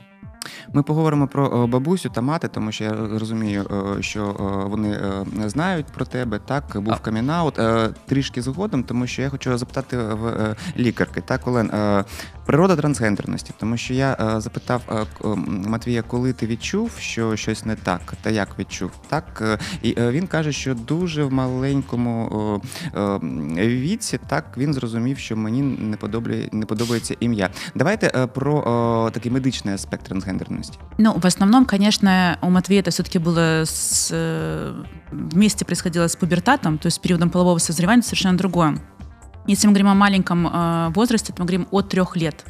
Ми 0.74 0.84
поговоримо 0.84 1.28
про 1.28 1.64
е, 1.64 1.68
бабусю 1.68 2.10
та 2.10 2.22
мати, 2.22 2.48
тому 2.48 2.72
що 2.72 2.84
я 2.84 2.94
розумію, 3.20 3.96
е, 4.00 4.04
що 4.04 4.24
е, 4.24 4.70
вони 4.70 5.00
знають 5.46 5.86
про 5.86 6.06
тебе. 6.06 6.40
Так, 6.40 6.64
був 6.76 7.00
камінаут 7.00 7.60
трішки 8.06 8.42
згодом, 8.42 8.84
тому 8.84 9.08
що 9.08 9.22
я 9.22 9.30
хочу 9.30 9.58
запитати 9.58 9.98
в 9.98 10.56
лікарки. 10.78 11.22
Так, 11.22 11.48
Олен, 11.48 11.72
природа 12.47 12.77
трансгендерності, 12.77 13.53
тому 13.61 13.77
що 13.77 13.95
я 13.95 14.17
е, 14.37 14.41
запитав 14.41 14.83
е, 14.89 14.93
к- 14.95 15.29
м, 15.29 15.65
Матвія, 15.69 16.03
коли 16.03 16.33
ти 16.33 16.47
відчув, 16.47 16.91
що 16.99 17.37
щось 17.37 17.65
не 17.65 17.77
так, 17.77 18.15
та 18.23 18.31
як 18.31 18.59
відчув, 18.59 18.91
так 19.09 19.43
е, 19.47 19.59
і 19.83 19.95
е, 19.99 20.11
він 20.11 20.27
каже, 20.27 20.53
що 20.53 20.75
дуже 20.75 21.25
в 21.25 21.33
маленькому 21.33 22.61
е, 22.95 23.01
е, 23.01 23.69
віці 23.69 24.19
так 24.29 24.45
він 24.57 24.75
зрозумів, 24.75 25.19
що 25.19 25.37
мені 25.37 25.63
не 25.63 25.97
подобає, 25.97 26.49
не 26.53 26.67
подобається 26.67 27.15
ім'я. 27.21 27.51
Давайте 27.75 28.13
е, 28.15 28.27
про 28.27 28.59
е, 29.09 29.11
такий 29.11 29.33
медичний 29.33 29.75
аспект 29.75 30.07
трансгендерності. 30.07 30.79
Ну, 30.99 31.13
в 31.23 31.27
основном, 31.27 31.65
конечно, 31.67 32.37
у 32.43 32.51
Матвея 32.51 32.81
это 32.83 32.91
все-таки 32.91 33.19
было 33.19 33.63
с, 33.67 34.13
э, 34.15 34.73
вместе 35.13 35.65
происходило 35.65 36.05
с 36.09 36.17
пубертатом, 36.17 36.79
то 36.79 36.87
есть 36.89 36.97
с 36.97 36.99
периодом 36.99 37.31
полового 37.31 37.59
созревания 37.59 38.03
совершенно 38.03 38.39
другое. 38.39 38.77
Если 39.48 39.68
мы 39.68 39.74
говорим 39.74 39.88
о 39.88 39.96
маленьком 39.96 40.48
э, 40.48 40.90
возрасте, 40.90 41.34
то 41.34 41.42
мы 41.42 41.46
говорим 41.46 41.68
от 41.72 41.90
трех 41.90 42.16
лет, 42.16 42.46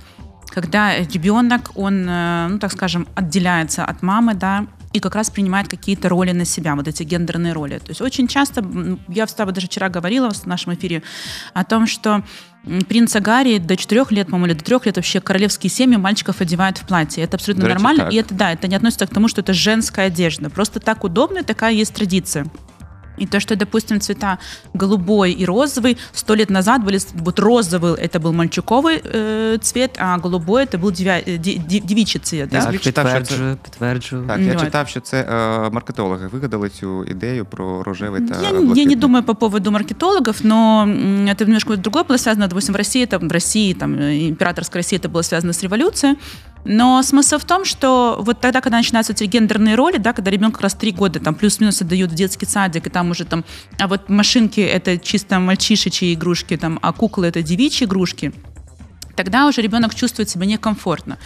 когда 0.47 0.97
ребенок, 0.97 1.71
он, 1.75 2.05
э, 2.09 2.47
ну, 2.49 2.59
так 2.59 2.71
скажем, 2.71 3.07
отделяется 3.15 3.85
от 3.85 4.01
мамы, 4.01 4.33
да, 4.33 4.65
и 4.93 4.99
как 4.99 5.15
раз 5.15 5.29
принимает 5.29 5.67
какие-то 5.67 6.09
роли 6.09 6.31
на 6.31 6.45
себя, 6.45 6.75
вот 6.75 6.87
эти 6.87 7.03
гендерные 7.03 7.53
роли. 7.53 7.77
То 7.77 7.89
есть 7.89 8.01
очень 8.01 8.27
часто, 8.27 8.65
я 9.07 9.27
с 9.27 9.33
тобой 9.33 9.53
даже 9.53 9.67
вчера 9.67 9.89
говорила 9.89 10.31
в 10.31 10.45
нашем 10.45 10.73
эфире 10.73 11.03
о 11.53 11.63
том, 11.63 11.85
что 11.87 12.23
принца 12.87 13.19
Гарри 13.19 13.59
до 13.59 13.75
4 13.75 14.05
лет, 14.09 14.27
по-моему, 14.27 14.47
или 14.47 14.53
до 14.53 14.63
3 14.63 14.77
лет 14.85 14.95
вообще 14.95 15.21
королевские 15.21 15.69
семьи 15.69 15.97
мальчиков 15.97 16.41
одевают 16.41 16.77
в 16.77 16.87
платье. 16.87 17.23
Это 17.23 17.35
абсолютно 17.37 17.63
речи, 17.63 17.73
нормально. 17.73 18.03
так. 18.05 18.13
И 18.13 18.15
это, 18.15 18.33
да, 18.33 18.51
это 18.51 18.67
не 18.67 18.75
относится 18.75 19.05
к 19.05 19.09
тому, 19.09 19.27
что 19.27 19.41
это 19.41 19.53
женская 19.53 20.07
одежда. 20.07 20.49
Просто 20.49 20.79
так 20.79 21.03
удобно, 21.03 21.43
такая 21.43 21.73
есть 21.73 21.93
традиция. 21.93 22.47
И 23.18 23.26
то, 23.26 23.40
что, 23.40 23.56
допустим, 23.56 24.00
цвета 24.00 24.38
голубой 24.74 25.32
и 25.32 25.44
розовый, 25.44 25.98
сто 26.12 26.34
лет 26.34 26.50
назад 26.50 26.82
были, 26.82 26.94
с- 26.96 27.08
вот 27.14 27.38
розовый 27.38 27.94
это 27.94 28.18
был 28.18 28.32
мальчуковый 28.32 29.02
э, 29.04 29.58
цвет, 29.60 29.98
а 29.98 30.18
голубой 30.18 30.64
это 30.64 30.78
был 30.80 30.90
девя- 30.90 31.22
э, 31.28 31.38
ди- 31.38 31.60
ди- 31.68 31.80
девичий 31.80 32.20
цвет. 32.20 32.52
Я 32.52 32.58
Да? 32.58 32.64
собі 32.66 32.78
Так, 32.78 32.82
читав, 32.84 33.04
що 33.08 33.14
це- 33.14 33.20
підтверджую, 33.20 33.56
підтверджую. 33.56 34.24
Так, 34.28 34.40
я 34.40 34.54
Ну, 34.54 34.60
читав, 34.60 34.88
що 34.88 35.00
це 35.00 35.20
е, 35.20 35.70
маркетологи 35.70 36.26
вигадали 36.26 36.68
цю 36.68 37.04
ідею 37.04 37.44
про 37.44 37.82
рожевий 37.82 38.20
та 38.28 38.34
Я, 38.34 38.40
не- 38.40 38.46
я 38.46 38.52
блакитний. 38.52 38.86
не 38.86 38.96
думаю 38.96 39.24
по 39.24 39.34
поводу 39.34 39.70
маркетологов, 39.70 40.36
но 40.42 40.82
м, 40.82 41.26
это 41.26 41.40
немножко 41.44 41.76
другое 41.76 42.04
было 42.04 42.18
связано. 42.18 42.48
Допустим, 42.48 42.74
в 42.74 42.78
России, 42.78 43.06
там, 43.06 43.28
в 43.28 43.32
России, 43.32 43.74
там, 43.74 43.94
э, 43.94 44.28
императорской 44.28 44.78
России 44.78 44.98
это 44.98 45.08
было 45.12 45.22
связано 45.22 45.52
с 45.52 45.62
революцией. 45.62 46.16
Но 46.63 47.01
смысл 47.01 47.37
в 47.37 47.45
том, 47.45 47.65
что 47.65 48.17
вот 48.19 48.41
тогда, 48.41 48.61
когда 48.61 48.77
начинаются 48.77 49.13
эти 49.13 49.23
гендерные 49.23 49.75
роли, 49.75 49.97
да, 49.97 50.13
когда 50.13 50.31
ребенку 50.31 50.55
как 50.55 50.63
раз 50.63 50.73
три 50.73 50.91
года, 50.91 51.19
там, 51.19 51.35
плюс-минус 51.35 51.81
отдают 51.81 52.11
в 52.11 52.15
детский 52.15 52.45
садик, 52.45 52.87
и 52.87 52.89
там 52.89 53.11
уже 53.11 53.25
там, 53.25 53.45
а 53.79 53.87
вот 53.87 54.09
машинки 54.09 54.59
это 54.59 54.97
чисто 54.97 55.39
мальчишечьи 55.39 56.13
игрушки, 56.13 56.57
там, 56.57 56.79
а 56.81 56.91
куклы 56.91 57.27
это 57.27 57.41
девичьи 57.41 57.85
игрушки, 57.85 58.33
тогда 59.15 59.47
уже 59.47 59.61
ребенок 59.61 59.95
чувствует 59.95 60.29
себя 60.29 60.45
некомфортно. 60.45 61.17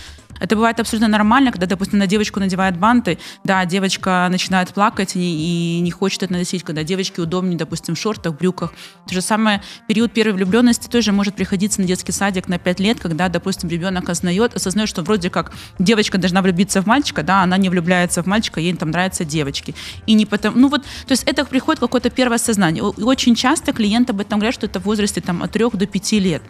Это 0.41 0.55
бывает 0.55 0.79
абсолютно 0.79 1.07
нормально, 1.07 1.51
когда, 1.51 1.67
допустим, 1.67 2.00
на 2.00 2.07
девочку 2.07 2.39
надевают 2.39 2.75
банты, 2.75 3.19
да, 3.43 3.63
девочка 3.65 4.27
начинает 4.31 4.69
плакать 4.69 5.15
и, 5.15 5.19
и 5.19 5.79
не 5.81 5.91
хочет 5.91 6.24
это 6.24 6.33
носить, 6.33 6.63
когда 6.63 6.83
девочке 6.83 7.21
удобнее, 7.21 7.57
допустим, 7.57 7.93
в 7.93 8.00
шортах, 8.00 8.36
брюках. 8.36 8.74
То 9.07 9.13
же 9.13 9.21
самое, 9.21 9.62
период 9.88 10.12
первой 10.13 10.33
влюбленности 10.33 10.88
тоже 10.88 11.12
может 11.12 11.36
приходиться 11.36 11.79
на 11.79 11.86
детский 11.86 12.12
садик 12.12 12.48
на 12.48 12.57
5 12.57 12.79
лет, 12.79 13.00
когда, 13.00 13.29
допустим, 13.29 13.69
ребенок 13.69 14.10
осознает, 14.10 14.55
осознает, 14.55 14.89
что 14.89 15.03
вроде 15.03 15.29
как 15.29 15.53
девочка 15.77 16.17
должна 16.17 16.41
влюбиться 16.41 16.81
в 16.81 16.88
мальчика, 16.88 17.21
да, 17.21 17.43
она 17.43 17.57
не 17.57 17.69
влюбляется 17.69 18.24
в 18.24 18.25
мальчика, 18.25 18.60
ей 18.60 18.74
там 18.74 18.89
нравятся 18.89 19.24
девочки. 19.24 19.75
И 20.07 20.13
не 20.13 20.25
потому, 20.25 20.57
ну 20.57 20.69
вот, 20.69 20.81
то 20.81 21.12
есть 21.12 21.24
это 21.25 21.45
приходит 21.45 21.79
какое-то 21.79 22.10
первое 22.10 22.39
сознание. 22.39 22.83
И 22.98 23.03
очень 23.03 23.36
часто 23.36 23.74
клиент 23.74 24.10
об 24.10 24.19
этом 24.19 24.39
говорят, 24.39 24.55
что 24.55 24.65
это 24.65 24.79
в 24.79 24.86
возрасте 24.86 25.21
там 25.21 25.43
от 25.43 25.51
3 25.51 25.65
до 25.74 25.86
5 25.86 26.12
лет. 26.13 26.41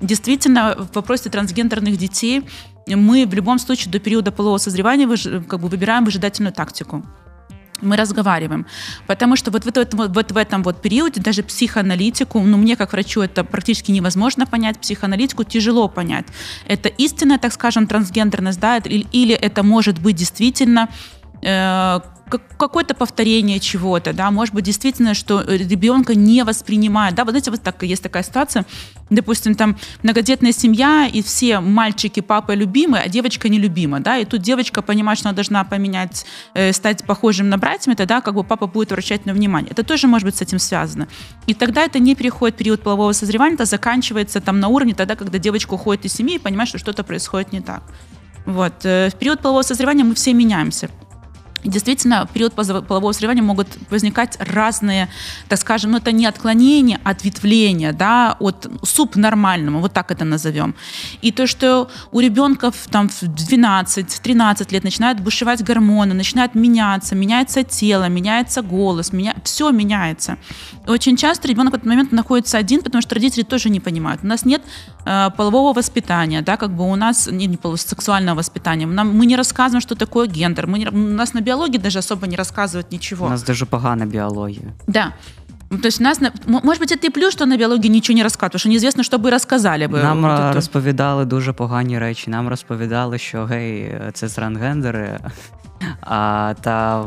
Действительно, 0.00 0.74
в 0.76 0.96
вопросе 0.96 1.30
трансгендерных 1.30 1.96
детей 1.96 2.42
мы 2.94 3.26
в 3.26 3.34
любом 3.34 3.58
случае 3.58 3.90
до 3.90 3.98
периода 3.98 4.30
полового 4.30 4.58
созревания 4.58 5.06
выж- 5.06 5.44
как 5.44 5.60
бы 5.60 5.68
выбираем 5.68 6.04
выжидательную 6.04 6.52
тактику. 6.52 7.04
Мы 7.82 7.96
разговариваем. 7.96 8.66
Потому 9.06 9.36
что 9.36 9.50
вот 9.50 9.64
в 9.64 9.68
этом, 9.68 10.08
вот, 10.08 10.32
в 10.32 10.36
этом 10.36 10.62
вот 10.62 10.80
периоде 10.80 11.20
даже 11.20 11.42
психоаналитику, 11.42 12.40
ну, 12.40 12.56
мне 12.56 12.74
как 12.74 12.92
врачу 12.92 13.20
это 13.20 13.44
практически 13.44 13.90
невозможно 13.90 14.46
понять, 14.46 14.78
психоаналитику 14.78 15.44
тяжело 15.44 15.86
понять. 15.88 16.26
Это 16.66 16.88
истинная, 16.88 17.38
так 17.38 17.52
скажем, 17.52 17.86
трансгендерность, 17.86 18.60
да, 18.60 18.78
или, 18.78 19.06
или 19.12 19.34
это 19.34 19.62
может 19.62 20.00
быть 20.00 20.16
действительно 20.16 20.88
э, 21.42 22.00
как- 22.28 22.56
какое-то 22.56 22.94
повторение 22.94 23.60
чего-то, 23.60 24.12
да, 24.12 24.30
может 24.30 24.54
быть 24.54 24.64
действительно, 24.64 25.14
что 25.14 25.42
ребенка 25.42 26.14
не 26.14 26.42
воспринимают, 26.42 27.14
да, 27.14 27.24
вот 27.24 27.30
знаете, 27.30 27.50
вот 27.50 27.62
так 27.62 27.82
есть 27.82 28.02
такая 28.02 28.22
ситуация, 28.22 28.66
допустим, 29.10 29.54
там 29.54 29.76
многодетная 30.02 30.52
семья, 30.52 31.08
и 31.12 31.22
все 31.22 31.60
мальчики 31.60 32.20
папа 32.20 32.52
любимый, 32.52 33.00
а 33.00 33.08
девочка 33.08 33.48
нелюбима, 33.48 34.00
да, 34.00 34.18
и 34.18 34.24
тут 34.24 34.42
девочка 34.42 34.82
понимает, 34.82 35.18
что 35.18 35.28
она 35.28 35.36
должна 35.36 35.62
поменять, 35.64 36.26
э, 36.54 36.72
стать 36.72 37.04
похожим 37.04 37.48
на 37.48 37.58
братьями, 37.58 37.94
тогда 37.94 38.20
как 38.20 38.34
бы 38.34 38.42
папа 38.42 38.66
будет 38.66 38.90
вращать 38.90 39.26
на 39.26 39.32
внимание. 39.32 39.70
Это 39.70 39.84
тоже 39.84 40.08
может 40.08 40.26
быть 40.26 40.36
с 40.36 40.42
этим 40.42 40.58
связано. 40.58 41.06
И 41.46 41.54
тогда 41.54 41.82
это 41.84 42.00
не 42.00 42.14
переходит 42.14 42.56
период 42.56 42.82
полового 42.82 43.12
созревания, 43.12 43.54
это 43.54 43.66
заканчивается 43.66 44.40
там 44.40 44.58
на 44.58 44.68
уровне 44.68 44.94
тогда, 44.94 45.14
когда 45.14 45.38
девочка 45.38 45.74
уходит 45.74 46.04
из 46.04 46.14
семьи 46.14 46.36
и 46.36 46.38
понимает, 46.38 46.68
что 46.68 46.78
что-то 46.78 47.04
происходит 47.04 47.52
не 47.52 47.60
так. 47.60 47.82
Вот. 48.46 48.84
э, 48.84 49.10
В 49.10 49.14
период 49.14 49.40
полового 49.40 49.62
созревания 49.62 50.04
мы 50.04 50.14
все 50.14 50.32
меняемся. 50.34 50.88
И 51.66 51.68
действительно, 51.68 52.26
в 52.26 52.32
период 52.32 52.54
полового 52.54 53.10
созревания 53.10 53.42
могут 53.42 53.66
возникать 53.90 54.38
разные, 54.38 55.08
так 55.48 55.58
скажем, 55.58 55.90
ну 55.90 55.96
это 55.96 56.12
не 56.12 56.24
отклонения, 56.24 57.00
а 57.02 57.10
ответвления, 57.10 57.92
да, 57.92 58.36
от 58.38 58.68
субнормального, 58.84 59.80
вот 59.80 59.92
так 59.92 60.12
это 60.12 60.24
назовем. 60.24 60.76
И 61.22 61.32
то, 61.32 61.48
что 61.48 61.90
у 62.12 62.20
ребенка 62.20 62.70
там 62.92 63.08
в 63.08 63.20
12-13 63.24 64.72
лет 64.72 64.84
начинают 64.84 65.18
бушевать 65.18 65.64
гормоны, 65.64 66.14
начинают 66.14 66.54
меняться, 66.54 67.16
меняется 67.16 67.64
тело, 67.64 68.08
меняется 68.08 68.62
голос, 68.62 69.12
меня... 69.12 69.34
все 69.42 69.70
меняется. 69.70 70.38
Очень 70.86 71.16
часто 71.16 71.48
ребенок 71.48 71.72
в 71.72 71.76
этот 71.78 71.86
момент 71.88 72.12
находится 72.12 72.58
один, 72.58 72.80
потому 72.80 73.02
что 73.02 73.16
родители 73.16 73.42
тоже 73.42 73.70
не 73.70 73.80
понимают. 73.80 74.20
У 74.22 74.26
нас 74.28 74.44
нет 74.44 74.62
полового 75.37 75.73
воспитания, 75.73 76.41
да, 76.41 76.57
как 76.57 76.71
бы 76.71 76.91
у 76.91 76.95
нас 76.95 77.27
не, 77.31 77.47
не 77.47 77.57
сексуального 77.77 78.35
воспитания. 78.35 78.85
Нам, 78.85 79.17
мы 79.17 79.25
не 79.25 79.35
рассказываем, 79.35 79.81
что 79.81 79.95
такое 79.95 80.27
гендер. 80.27 80.67
Мы 80.67 80.79
не, 80.79 80.87
у 80.89 81.15
нас 81.15 81.33
на 81.33 81.41
биологии 81.41 81.77
даже 81.77 81.99
особо 81.99 82.27
не 82.27 82.35
рассказывают 82.35 82.91
ничего. 82.91 83.25
У 83.25 83.29
нас 83.29 83.43
даже 83.43 83.65
погана 83.65 84.05
биология. 84.05 84.73
Да. 84.87 85.13
Ну, 85.71 85.77
то 85.77 85.87
есть 85.87 86.01
нас, 86.01 86.21
може 86.45 86.79
бути, 86.79 86.97
це 86.97 87.07
і 87.07 87.09
плюс, 87.09 87.33
що 87.33 87.45
на 87.45 87.57
біології 87.57 87.89
нічого 87.89 88.17
не 88.17 88.23
розказують, 88.23 88.51
тому 88.51 88.59
що 88.59 88.69
неізвісно, 88.69 89.03
що 89.03 89.17
би 89.17 89.29
розказали 89.29 89.87
би. 89.87 90.03
Нам 90.03 90.21
тобто... 90.21 90.53
розповідали 90.53 91.25
дуже 91.25 91.53
погані 91.53 91.99
речі. 91.99 92.29
Нам 92.29 92.47
розповідали, 92.47 93.17
що 93.17 93.45
гей, 93.45 93.95
це 94.13 94.27
трансгендери, 94.27 95.19
а 96.01 96.53
та 96.61 97.05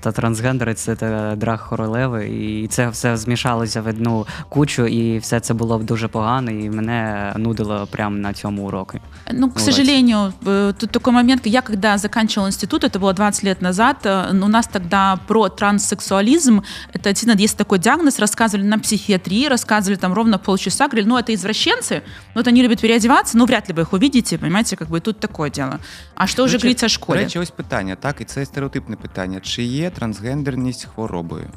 та 0.00 0.12
трансгендери 0.12 0.74
це 0.74 0.96
та 0.96 1.36
драг 1.36 1.68
королеви, 1.68 2.28
і 2.28 2.66
це 2.66 2.88
все 2.88 3.16
змішалося 3.16 3.82
в 3.82 3.86
одну 3.86 4.26
кучу, 4.48 4.86
і 4.86 5.18
все 5.18 5.40
це 5.40 5.54
було 5.54 5.78
дуже 5.78 6.08
погано, 6.08 6.50
і 6.50 6.70
мене 6.70 7.32
нудило 7.36 7.88
прямо 7.90 8.16
на 8.16 8.32
цьому 8.32 8.66
уроку. 8.66 8.98
Ну, 9.32 9.50
к 9.50 9.60
сожалению, 9.60 10.32
тут 10.78 10.90
такой 10.90 11.12
момент, 11.12 11.46
я 11.46 11.62
когда 11.62 11.98
заканчивала 11.98 12.48
институт, 12.48 12.84
это 12.84 12.98
было 12.98 13.12
20 13.12 13.44
лет 13.44 13.62
назад, 13.62 13.96
у 14.32 14.48
нас 14.48 14.66
тогда 14.66 15.18
про 15.26 15.48
транссексуализм, 15.48 16.62
это 16.94 17.04
действительно 17.04 17.44
есть 17.44 17.56
такой 17.56 17.78
диагноз, 17.78 18.18
рассказывали 18.18 18.66
на 18.66 18.78
психиатрии, 18.78 19.48
рассказывали 19.48 19.96
там 19.96 20.14
ровно 20.14 20.38
полчаса, 20.38 20.86
говорили, 20.86 21.08
ну, 21.08 21.18
это 21.18 21.34
извращенцы, 21.34 22.02
ну, 22.34 22.40
вот 22.40 22.48
они 22.48 22.62
любят 22.62 22.80
переодеваться, 22.80 23.38
ну, 23.38 23.44
вряд 23.46 23.68
ли 23.68 23.74
вы 23.74 23.82
их 23.82 23.92
увидите, 23.92 24.38
понимаете, 24.38 24.76
как 24.76 24.88
бы 24.88 25.00
тут 25.00 25.20
такое 25.20 25.50
дело. 25.50 25.78
А 26.14 26.26
что 26.26 26.44
вже 26.44 26.58
говорить 26.58 26.82
о 26.82 26.88
школі? 26.88 27.18
До 27.18 27.24
речі, 27.24 27.38
ось 27.38 27.50
питання, 27.50 27.96
так, 27.96 28.07
І 28.21 28.25
це 28.25 28.45
стереотипне 28.45 28.95
питання. 28.95 29.39
Чи 29.39 29.63
є 29.63 29.89
трансгендерність 29.89 30.85
хворобою? 30.85 31.49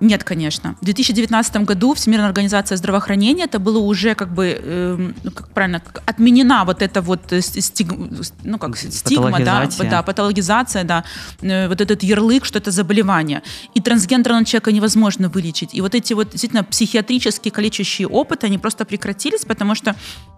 Нет, 0.00 0.24
конечно. 0.24 0.76
В 0.80 0.84
2019 0.84 1.56
году 1.64 1.92
Всемирная 1.94 2.28
организация 2.28 2.76
здравоохранения 2.78 3.44
это 3.44 3.58
было 3.58 3.78
уже 3.78 4.14
как 4.14 4.32
бы, 4.32 4.58
э, 4.64 5.12
ну, 5.22 5.30
как 5.30 5.48
правильно, 5.48 5.82
отменена 6.06 6.64
вот 6.64 6.80
эта 6.82 7.02
вот 7.02 7.32
э, 7.32 7.42
стиг, 7.42 7.92
ну 8.44 8.58
как 8.58 8.78
стигма, 8.78 9.40
да, 9.40 9.68
да, 9.90 10.02
патологизация, 10.02 10.84
да, 10.84 11.04
э, 11.42 11.68
вот 11.68 11.80
этот 11.80 12.02
ярлык, 12.02 12.46
что 12.46 12.58
это 12.58 12.70
заболевание. 12.70 13.42
И 13.74 13.80
трансгендерного 13.80 14.44
человека 14.44 14.72
невозможно 14.72 15.28
вылечить. 15.28 15.74
И 15.74 15.82
вот 15.82 15.94
эти 15.94 16.14
вот 16.14 16.30
действительно 16.30 16.64
психиатрические 16.64 17.52
калечащие 17.52 18.08
опыты, 18.08 18.46
они 18.46 18.58
просто 18.58 18.84
прекратились, 18.86 19.44
потому 19.44 19.74
что 19.74 19.94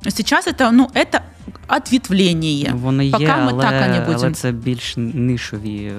сейчас 0.08 0.48
это, 0.48 0.72
ну, 0.72 0.90
это 0.94 1.22
ответвление. 1.68 2.72
Воно 2.74 3.10
Пока 3.10 3.22
є, 3.24 3.28
мы 3.28 3.50
але, 3.52 3.62
так, 3.62 3.74
а 3.82 3.88
не 3.88 4.00
будем. 4.00 4.20
Але 4.24 4.34
це 4.34 4.52
більш 4.52 4.94
нишові 4.96 5.92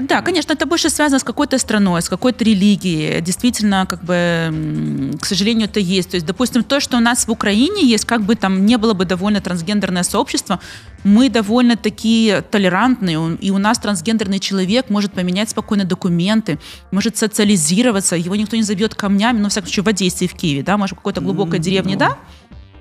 да, 0.00 0.22
конечно, 0.22 0.52
это 0.52 0.66
больше 0.66 0.90
связано 0.90 1.18
с 1.18 1.24
какой-то 1.24 1.58
страной, 1.58 2.00
с 2.00 2.08
какой-то 2.08 2.44
религией. 2.44 3.20
Действительно, 3.20 3.86
как 3.86 4.04
бы, 4.04 5.16
к 5.20 5.26
сожалению, 5.26 5.68
это 5.68 5.80
есть. 5.80 6.10
То 6.10 6.16
есть, 6.16 6.26
допустим, 6.26 6.62
то, 6.62 6.80
что 6.80 6.96
у 6.96 7.00
нас 7.00 7.26
в 7.26 7.30
Украине 7.30 7.84
есть, 7.84 8.04
как 8.04 8.22
бы 8.22 8.36
там 8.36 8.66
не 8.66 8.78
было 8.78 8.94
бы 8.94 9.04
довольно 9.04 9.40
трансгендерное 9.40 10.04
сообщество, 10.04 10.60
мы 11.04 11.28
довольно 11.28 11.76
такие 11.76 12.42
толерантные, 12.42 13.36
и 13.40 13.50
у 13.50 13.58
нас 13.58 13.78
трансгендерный 13.78 14.38
человек 14.38 14.90
может 14.90 15.12
поменять 15.12 15.50
спокойно 15.50 15.84
документы, 15.84 16.58
может 16.92 17.16
социализироваться, 17.16 18.16
его 18.16 18.36
никто 18.36 18.56
не 18.56 18.62
забьет 18.62 18.94
камнями, 18.94 19.38
ну, 19.38 19.48
в 19.48 19.50
всяком 19.50 19.68
случае, 19.68 19.84
в 19.84 19.88
Одессе 19.88 20.24
и 20.26 20.28
в 20.28 20.34
Киеве, 20.34 20.62
да, 20.62 20.76
может, 20.76 20.92
в 20.92 20.96
какой-то 20.96 21.20
глубокой 21.20 21.58
деревне, 21.58 21.96
да? 21.96 22.16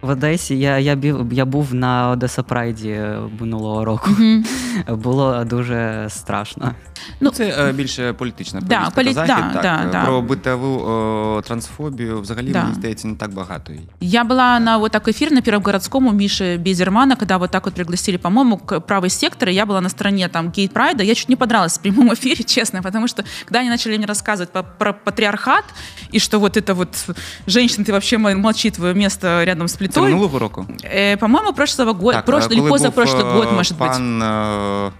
В 0.02 0.10
Одесі 0.10 0.60
я 0.60 0.78
я, 0.78 0.98
я 1.32 1.46
був 1.46 1.74
на 1.74 2.10
Одеса 2.10 2.44
Прайді 2.44 3.02
минулого 3.42 3.86
року. 3.86 4.10
Mm-hmm. 4.10 4.96
Було 4.96 5.44
дуже 5.44 6.08
страшно. 6.10 6.76
Ну, 7.21 7.31
Це 7.31 7.69
е, 7.69 7.73
більше 7.73 8.13
політична 8.13 8.61
да, 8.61 8.91
полі... 8.95 9.13
захід, 9.13 9.45
да, 9.53 9.63
так. 9.63 9.91
Да, 9.91 10.05
Про 10.05 10.23
битову 10.23 10.81
о, 10.81 11.43
трансфобію 11.43 12.21
взагалі, 12.21 12.53
мені 12.53 12.75
здається, 12.75 13.09
не 13.09 13.15
так 13.15 13.35
багато. 13.35 13.73
Я 14.01 14.25
была 14.25 14.61
на 14.61 14.79
вот 14.79 14.93
так 14.93 15.09
эфир 15.09 15.33
на 15.33 15.41
Первогородском 15.41 16.07
у 16.07 16.13
Миши 16.13 16.57
Безермана, 16.57 17.17
когда 17.17 17.39
вот 17.39 17.51
так 17.51 17.65
вот 17.65 17.75
пригласили, 17.75 18.17
по-моему, 18.17 18.59
к 18.59 18.81
правый 18.81 19.11
сектор, 19.11 19.49
и 19.49 19.53
я 19.53 19.67
была 19.67 19.81
на 19.81 19.89
стороне 19.89 20.29
там 20.29 20.51
гей 20.51 20.69
прайда. 20.69 21.03
Я 21.03 21.15
чуть 21.15 21.29
не 21.29 21.37
подралась 21.37 21.79
в 21.79 21.81
прямом 21.81 22.13
эфире, 22.15 22.45
честно, 22.45 22.83
потому 22.83 23.09
что 23.09 23.25
когда 23.45 23.61
они 23.61 23.69
начали 23.69 23.97
мне 23.97 24.07
рассказывать 24.07 24.51
по, 24.51 24.63
про 24.63 24.93
патриархат, 24.93 25.65
и 26.13 26.19
что 26.19 26.39
вот 26.39 26.57
это 26.57 26.75
вот 26.75 26.89
женщина, 27.47 27.85
ты 27.85 27.93
вообще 27.93 28.19
молчи, 28.19 28.71
твое 28.71 28.95
место 28.95 29.45
рядом 29.45 29.69
с 29.69 29.77
плитой. 29.77 30.03
Це 30.03 30.09
минулого 30.09 30.39
року? 30.39 30.67
Э, 30.85 31.17
по-моему, 31.17 31.53
прошлого 31.53 31.93
года, 31.93 32.23
прошлый 32.27 32.59
или 32.59 32.69
позапрошлый 32.69 33.25
год, 33.33 33.53
может 33.53 33.79
быть. 33.79 33.89
Пан 33.89 34.93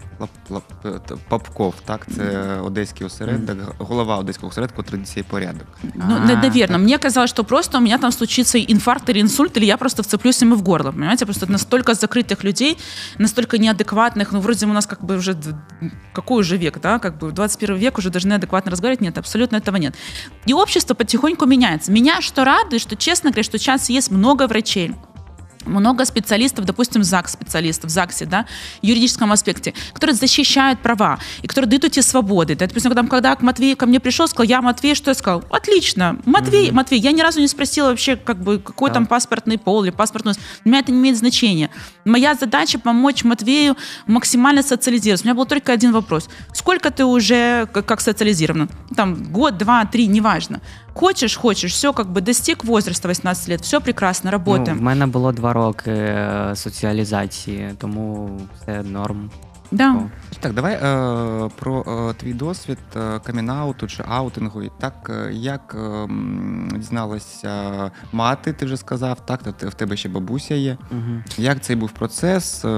Попков, 1.29 1.75
так, 1.85 1.98
Це 2.16 2.60
одеський 2.60 3.08
осередок, 3.08 3.58
голова 3.80 4.18
одеського 4.18 4.50
осередку 4.50 4.84
традиції 4.84 5.26
порядок. 5.30 5.68
Ну, 5.96 6.20
наверное. 6.20 6.78
Мне 6.78 6.98
казалось, 6.98 7.30
что 7.30 7.44
просто 7.44 7.78
у 7.78 7.82
меня 7.82 7.98
там 7.98 8.12
случится 8.12 8.58
инфаркт 8.58 9.10
или 9.10 9.22
инсульт, 9.22 9.58
или 9.58 9.66
я 9.66 9.78
просто 9.78 10.04
вцеплюсь 10.04 10.42
ему 10.42 10.56
в 10.56 10.62
горло, 10.62 10.92
понимаете? 10.92 11.26
Просто 11.26 11.52
настолько 11.52 11.94
закрытых 11.94 12.44
людей, 12.44 12.78
настолько 13.18 13.58
неадекватных, 13.58 14.32
ну, 14.32 14.40
вроде 14.40 14.66
у 14.66 14.74
нас 14.74 14.86
как 14.86 15.04
бы 15.04 15.18
уже, 15.18 15.36
какой 16.14 16.42
уже 16.42 16.58
век, 16.58 16.80
да, 16.82 17.00
как 17.00 17.18
бы 17.18 17.32
21 17.32 17.78
век 17.78 17.98
уже 17.98 18.10
должны 18.10 18.34
адекватно 18.34 18.72
разговаривать, 18.72 19.02
нет, 19.02 19.18
абсолютно 19.18 19.58
этого 19.58 19.78
нет. 19.78 19.96
И 20.46 20.54
общество 20.54 20.94
потихоньку 20.94 21.46
меняется. 21.46 21.92
Меня 21.92 22.22
что 22.22 22.44
радует, 22.44 22.82
что, 22.82 22.96
честно 22.96 23.30
говоря, 23.30 23.44
что 23.44 23.58
сейчас 23.58 23.90
есть 23.90 24.12
много 24.12 24.48
врачей, 24.48 24.92
много 25.66 26.06
специалистов, 26.06 26.66
допустим, 26.66 27.04
ЗАГС 27.04 27.34
специалистов, 27.34 27.90
в 27.90 27.94
ЗАГСе, 27.94 28.26
да, 28.26 28.46
в 28.82 28.86
юридическом 28.86 29.32
аспекте, 29.32 29.74
которые 29.94 30.16
защищают 30.16 30.80
права 30.80 31.20
и 31.42 31.48
которые 31.48 31.70
дают 31.70 31.86
эти 31.86 32.00
свободы. 32.00 32.56
Да, 32.56 32.68
допустим, 32.68 32.92
когда, 32.92 33.04
когда 33.08 33.38
Матвей 33.42 33.76
ко 33.76 33.86
мне 33.86 34.00
пришел, 34.00 34.28
сказал, 34.28 34.48
я 34.48 34.62
Матвей, 34.62 34.96
что 34.96 35.12
я 35.12 35.16
сказал? 35.16 35.44
Отлично, 35.50 36.18
Матвей, 36.26 36.70
mm-hmm. 36.70 36.74
Матвей, 36.74 37.00
я 37.00 37.12
ни 37.12 37.22
разу 37.22 37.40
не 37.40 37.48
спросила 37.48 37.90
вообще, 37.90 38.16
как 38.16 38.42
бы, 38.42 38.60
какой 38.60 38.90
да. 38.90 38.96
там 38.96 39.06
паспортный 39.06 39.58
пол 39.58 39.84
или 39.84 39.92
паспортный... 39.92 40.34
Для 40.64 40.72
меня 40.72 40.80
это 40.80 40.92
не 40.92 41.00
имеет 41.00 41.18
значения. 41.18 41.70
Моя 42.06 42.36
задача 42.36 42.80
помочь 42.80 43.24
Матвею 43.24 43.76
максимально 44.08 44.64
социализироваться. 44.64 45.26
У 45.26 45.28
меня 45.28 45.36
был 45.36 45.46
только 45.46 45.72
один 45.72 45.92
вопрос. 45.92 46.30
Сколько 46.54 46.92
ты 46.92 47.06
уже 47.06 47.68
как 47.68 48.02
социализирован? 48.02 48.70
Там 49.00 49.16
год, 49.32 49.58
два, 49.58 49.86
три, 49.86 50.08
неважно. 50.08 50.60
Хочеш, 50.94 51.38
хочеш, 51.38 51.72
все, 51.72 51.94
как 51.94 52.08
бы 52.08 52.20
достиг 52.22 52.66
возраста 52.66 53.08
18 53.08 53.50
лет, 53.50 53.62
все 53.62 53.80
прекрасно, 53.80 54.32
работаем. 54.32 54.76
Ну, 54.76 54.82
в 54.82 54.82
мене 54.82 55.08
було 55.08 55.32
два 55.32 55.54
роки 55.54 55.92
е, 55.92 56.52
соціалізації, 56.56 57.76
тому 57.78 58.40
все 58.56 58.84
норм. 58.84 59.30
Да. 59.72 59.96
Так, 60.40 60.54
давай 60.54 60.74
е, 60.74 61.50
про 61.56 62.10
е, 62.10 62.14
твій 62.14 62.34
досвід 62.34 62.78
е, 62.96 63.20
камінауту 63.20 63.88
чи 63.88 64.04
аутингу. 64.08 64.64
І 64.64 64.72
так, 64.80 65.12
е, 65.28 65.34
як 65.34 65.78
е, 65.80 66.08
дізналася 66.78 67.92
мати, 68.12 68.54
ти 68.54 68.66
вже 68.66 68.78
сказав, 68.78 69.26
так, 69.26 69.42
в 69.62 69.74
тебе 69.74 69.98
ще 69.98 70.10
бабуся 70.10 70.56
є. 70.56 70.78
Угу. 70.92 71.24
Як 71.38 71.62
цей 71.62 71.76
був 71.76 71.92
процес, 71.92 72.66
е, 72.66 72.70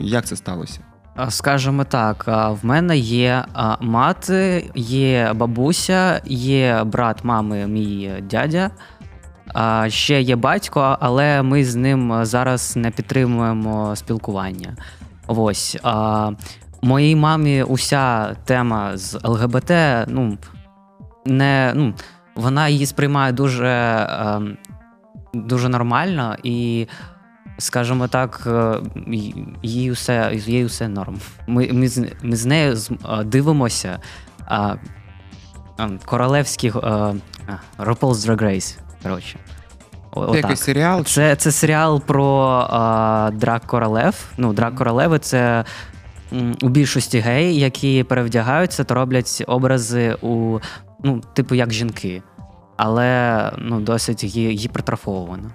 як 0.00 0.26
це 0.26 0.36
сталося? 0.36 0.80
Скажімо 1.28 1.84
так, 1.84 2.24
в 2.26 2.58
мене 2.62 2.96
є 2.98 3.44
мати, 3.80 4.70
є 4.74 5.32
бабуся, 5.34 6.20
є 6.24 6.84
брат 6.84 7.24
мами, 7.24 7.66
мій 7.66 8.12
дядя. 8.30 8.70
Ще 9.88 10.20
є 10.20 10.36
батько, 10.36 10.96
але 11.00 11.42
ми 11.42 11.64
з 11.64 11.76
ним 11.76 12.24
зараз 12.24 12.76
не 12.76 12.90
підтримуємо 12.90 13.96
спілкування. 13.96 14.76
Ось 15.26 15.76
моїй 16.82 17.16
мамі 17.16 17.62
уся 17.62 18.34
тема 18.44 18.96
з 18.96 19.18
ЛГБТ, 19.24 19.70
ну 20.08 20.38
не 21.26 21.72
ну, 21.74 21.94
вона 22.34 22.68
її 22.68 22.86
сприймає 22.86 23.32
дуже, 23.32 23.68
ем, 24.10 24.56
дуже 25.34 25.68
нормально 25.68 26.36
і 26.42 26.86
скажімо 27.58 28.08
так, 28.08 28.42
е, 28.46 28.74
їй 29.62 29.90
усе 29.90 30.32
їй 30.34 30.64
усе 30.64 30.88
норм. 30.88 31.18
Ми 31.46 31.68
ми, 31.72 31.88
з, 31.88 32.06
ми 32.22 32.36
з 32.36 32.46
нею 32.46 32.76
дивимося 33.24 33.98
а, 34.46 34.74
а, 35.76 35.88
королевських 36.04 36.76
RuPaul's 37.78 38.26
Drag 38.26 38.42
Race, 38.42 38.78
коротше. 39.02 39.38
Це 40.32 40.36
якийсь 40.36 40.60
серіал? 40.60 41.04
Це 41.04 41.36
це 41.36 41.52
серіал 41.52 42.00
про 42.00 42.66
а, 42.70 43.30
драк 43.34 43.66
королев. 43.66 44.24
Ну, 44.36 44.52
драк 44.52 44.74
королеви 44.74 45.18
це 45.18 45.64
у 46.62 46.68
більшості 46.68 47.18
геї, 47.18 47.60
які 47.60 48.04
перевдягаються 48.04 48.84
та 48.84 48.94
роблять 48.94 49.44
образи 49.46 50.16
у, 50.22 50.58
ну, 51.04 51.22
типу, 51.34 51.54
як 51.54 51.72
жінки, 51.72 52.22
але 52.76 53.52
ну, 53.58 53.80
досить 53.80 54.24
гіпертрофовано. 54.34 55.50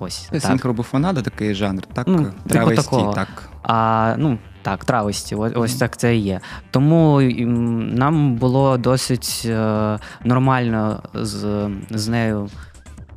Ось 0.00 0.18
Це 0.18 0.30
так. 0.30 0.42
синхробуфонада, 0.42 1.22
такий 1.22 1.54
жанр, 1.54 1.82
так? 1.92 2.06
Ну, 2.08 2.18
типу 2.18 2.48
Травесті, 2.48 2.84
такого. 2.84 3.12
так. 3.12 3.28
А, 3.62 4.14
ну, 4.18 4.38
так, 4.62 4.84
травості, 4.84 5.34
ось, 5.34 5.52
ось 5.56 5.74
так 5.74 5.96
це 5.96 6.16
і 6.16 6.20
є. 6.20 6.40
Тому 6.70 7.20
нам 7.96 8.34
було 8.34 8.78
досить 8.78 9.42
е, 9.46 9.98
нормально 10.24 11.02
з, 11.14 11.68
з 11.90 12.08
нею 12.08 12.48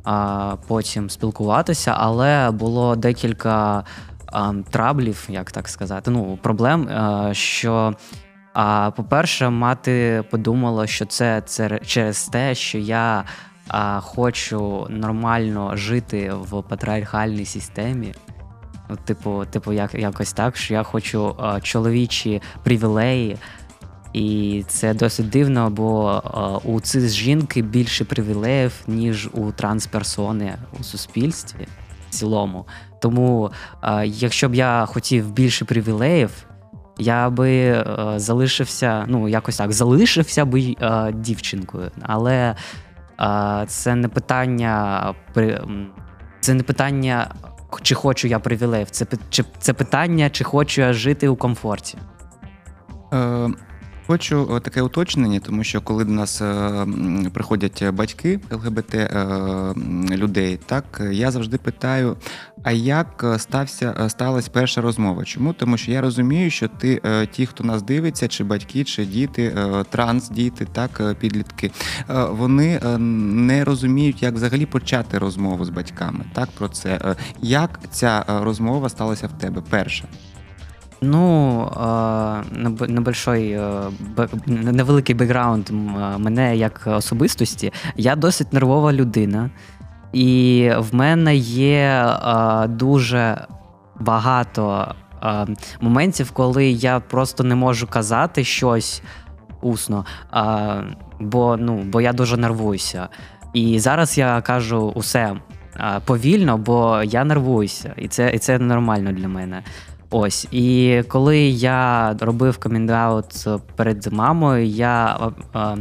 а, 0.04 0.56
потім 0.66 1.10
спілкуватися, 1.10 1.94
але 1.98 2.50
було 2.50 2.96
декілька 2.96 3.84
а, 4.26 4.52
траблів, 4.70 5.26
як 5.28 5.50
так 5.50 5.68
сказати, 5.68 6.10
ну, 6.10 6.38
проблем, 6.42 6.88
е, 6.88 7.34
що. 7.34 7.94
А, 8.54 8.90
по-перше, 8.96 9.48
мати 9.48 10.24
подумала, 10.30 10.86
що 10.86 11.06
це, 11.06 11.42
це 11.46 11.80
через 11.86 12.28
те, 12.28 12.54
що 12.54 12.78
я 12.78 13.24
а, 13.68 14.00
хочу 14.00 14.86
нормально 14.90 15.76
жити 15.76 16.32
в 16.32 16.62
патріархальній 16.62 17.44
системі. 17.44 18.14
Ну, 18.90 18.98
Типу, 19.04 19.44
типу, 19.50 19.72
як, 19.72 19.94
якось 19.94 20.32
так, 20.32 20.56
що 20.56 20.74
я 20.74 20.82
хочу 20.82 21.36
а, 21.38 21.60
чоловічі 21.60 22.42
привілеї. 22.62 23.36
І 24.12 24.64
це 24.68 24.94
досить 24.94 25.28
дивно, 25.28 25.70
бо 25.70 26.22
а, 26.24 26.56
у 26.56 26.80
цих 26.80 27.08
жінки 27.08 27.62
більше 27.62 28.04
привілеїв, 28.04 28.72
ніж 28.86 29.28
у 29.32 29.52
трансперсони 29.52 30.54
у 30.80 30.84
суспільстві 30.84 31.66
в 32.08 32.10
цілому. 32.10 32.66
Тому, 33.00 33.50
а, 33.80 34.04
якщо 34.04 34.48
б 34.48 34.54
я 34.54 34.86
хотів 34.86 35.32
більше 35.32 35.64
привілеїв, 35.64 36.30
я 36.98 37.30
би 37.30 37.84
залишився, 38.16 39.04
ну 39.08 39.28
якось 39.28 39.56
так, 39.56 39.72
залишився 39.72 40.44
би 40.44 40.76
е, 40.80 41.12
дівчинкою. 41.12 41.90
Але 42.02 42.56
це 43.66 43.94
не 43.94 44.08
питання 44.08 45.14
це 46.40 46.54
не 46.54 46.62
питання, 46.62 47.34
чи 47.82 47.94
хочу 47.94 48.28
я 48.28 48.38
привілеїв. 48.38 48.90
Це 48.90 49.06
чи 49.30 49.44
це 49.58 49.72
питання, 49.72 50.30
чи 50.30 50.44
хочу 50.44 50.80
я 50.80 50.92
жити 50.92 51.28
у 51.28 51.36
комфорті. 51.36 51.98
Е, 53.12 53.50
Хочу 54.12 54.56
е, 54.56 54.60
таке 54.60 54.82
уточнення, 54.82 55.40
тому 55.40 55.64
що 55.64 55.80
коли 55.80 56.04
до 56.04 56.12
нас 56.12 56.42
е, 56.42 56.86
приходять 57.32 57.84
батьки 57.92 58.40
ЛГБТ 58.50 58.94
е, 58.94 59.74
людей, 60.10 60.58
так 60.66 60.84
е, 61.00 61.14
я 61.14 61.30
завжди 61.30 61.58
питаю: 61.58 62.16
а 62.62 62.72
як 62.72 63.24
е, 63.24 63.38
стався 63.38 63.94
е, 64.00 64.10
сталася 64.10 64.50
перша 64.52 64.80
розмова? 64.80 65.24
Чому? 65.24 65.52
Тому 65.52 65.76
що 65.76 65.90
я 65.92 66.00
розумію, 66.00 66.50
що 66.50 66.68
ти 66.68 67.00
е, 67.04 67.26
ті, 67.26 67.46
хто 67.46 67.64
нас 67.64 67.82
дивиться, 67.82 68.28
чи 68.28 68.44
батьки, 68.44 68.84
чи 68.84 69.04
діти, 69.04 69.54
е, 69.56 69.84
трансдіти, 69.90 70.66
так 70.72 70.90
е, 71.00 71.14
підлітки, 71.14 71.70
е, 72.10 72.24
вони 72.24 72.80
е, 72.84 72.98
не 72.98 73.64
розуміють, 73.64 74.22
як 74.22 74.34
взагалі 74.34 74.66
почати 74.66 75.18
розмову 75.18 75.64
з 75.64 75.68
батьками. 75.68 76.24
Так 76.32 76.48
про 76.50 76.68
це 76.68 77.00
Е, 77.04 77.16
як 77.42 77.80
ця 77.90 78.24
е, 78.28 78.44
розмова 78.44 78.88
сталася 78.88 79.26
в 79.26 79.32
тебе 79.32 79.62
перша? 79.70 80.04
Ну, 81.02 81.62
е, 81.76 82.86
небольшой, 82.88 83.50
е, 83.50 83.82
невеликий 84.46 85.14
бекграунд 85.14 85.70
е, 85.70 85.72
мене 86.18 86.56
як 86.56 86.82
особистості. 86.86 87.72
Я 87.96 88.16
досить 88.16 88.52
нервова 88.52 88.92
людина, 88.92 89.50
і 90.12 90.70
в 90.78 90.94
мене 90.94 91.36
є 91.36 92.16
дуже 92.68 93.46
багато 94.00 94.94
моментів, 95.80 96.30
коли 96.30 96.66
я 96.66 97.00
просто 97.00 97.44
не 97.44 97.54
можу 97.54 97.86
казати 97.86 98.44
щось 98.44 99.02
усно, 99.60 100.04
бо, 101.20 101.56
ну, 101.56 101.82
бо 101.82 102.00
я 102.00 102.12
дуже 102.12 102.36
нервуюся. 102.36 103.08
І 103.52 103.78
зараз 103.78 104.18
я 104.18 104.40
кажу 104.40 104.92
усе 104.94 105.36
повільно, 106.04 106.58
бо 106.58 107.02
я 107.02 107.24
нервуюся, 107.24 107.94
і 107.96 108.08
це, 108.08 108.30
і 108.34 108.38
це 108.38 108.58
нормально 108.58 109.12
для 109.12 109.28
мене. 109.28 109.62
Ось, 110.14 110.48
і 110.50 111.02
коли 111.08 111.38
я 111.38 112.14
робив 112.20 112.58
коміндаут 112.58 113.46
перед 113.76 114.12
мамою, 114.12 114.66
я, 114.66 115.18
е, 115.54 115.58
е, 115.58 115.76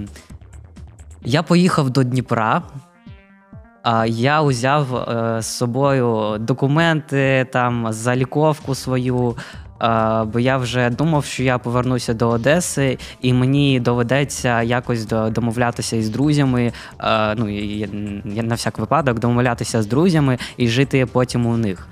я 1.25 1.43
поїхав 1.43 1.89
до 1.89 2.03
Дніпра. 2.03 2.61
А 3.83 4.05
я 4.05 4.41
узяв 4.41 4.95
е, 4.95 5.41
з 5.41 5.45
собою 5.45 6.37
документи, 6.39 7.47
там, 7.53 7.93
заліковку 7.93 8.75
свою. 8.75 9.35
е, 9.81 10.23
бо 10.23 10.39
я 10.39 10.57
вже 10.57 10.89
думав, 10.89 11.25
що 11.25 11.43
я 11.43 11.57
повернуся 11.57 12.13
до 12.13 12.29
Одеси, 12.29 12.97
і 13.21 13.33
мені 13.33 13.79
доведеться 13.79 14.61
якось 14.61 15.05
домовлятися 15.05 15.95
із 15.95 16.09
друзями. 16.09 16.71
е, 16.99 17.35
ну, 17.35 17.49
я 17.49 18.43
на 18.43 18.55
всяк 18.55 18.79
випадок 18.79 19.19
домовлятися 19.19 19.81
з 19.81 19.87
друзями 19.87 20.37
і 20.57 20.67
жити 20.67 21.05
потім 21.05 21.45
у 21.45 21.57
них. 21.57 21.87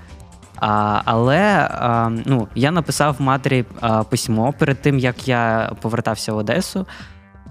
А, 0.60 1.02
але 1.04 1.68
а, 1.70 2.10
ну, 2.26 2.48
я 2.54 2.70
написав 2.70 3.16
матері 3.18 3.64
а, 3.80 4.02
письмо 4.04 4.54
перед 4.58 4.82
тим, 4.82 4.98
як 4.98 5.28
я 5.28 5.72
повертався 5.80 6.32
в 6.32 6.36
Одесу. 6.36 6.86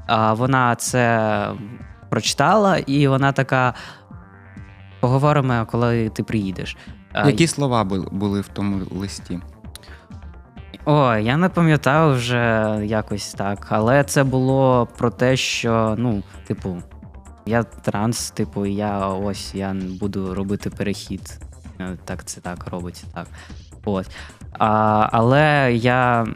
А, 0.07 0.33
вона 0.33 0.75
це 0.75 1.45
прочитала, 2.09 2.77
і 2.77 3.07
вона 3.07 3.31
така: 3.31 3.73
поговоримо, 4.99 5.67
коли 5.71 6.09
ти 6.09 6.23
приїдеш. 6.23 6.77
А, 7.13 7.27
Які 7.27 7.47
слова 7.47 7.83
були 8.11 8.41
в 8.41 8.47
тому 8.47 8.85
листі? 8.91 9.39
Ой, 10.85 11.25
я 11.25 11.37
не 11.37 11.49
пам'ятаю 11.49 12.15
вже 12.15 12.75
якось 12.83 13.33
так. 13.33 13.67
Але 13.69 14.03
це 14.03 14.23
було 14.23 14.87
про 14.97 15.09
те, 15.09 15.37
що, 15.37 15.95
ну, 15.97 16.23
типу, 16.47 16.77
я 17.45 17.63
транс, 17.63 18.31
типу, 18.31 18.65
я 18.65 19.07
ось 19.07 19.55
я 19.55 19.75
буду 19.99 20.33
робити 20.33 20.69
перехід. 20.69 21.39
Е, 21.79 21.97
Так, 22.05 22.23
це 22.25 22.41
так 22.41 22.67
робиться, 22.67 23.05
так. 23.13 23.27
От. 23.85 24.05
А, 24.59 25.09
але 25.11 25.73
я, 25.73 26.27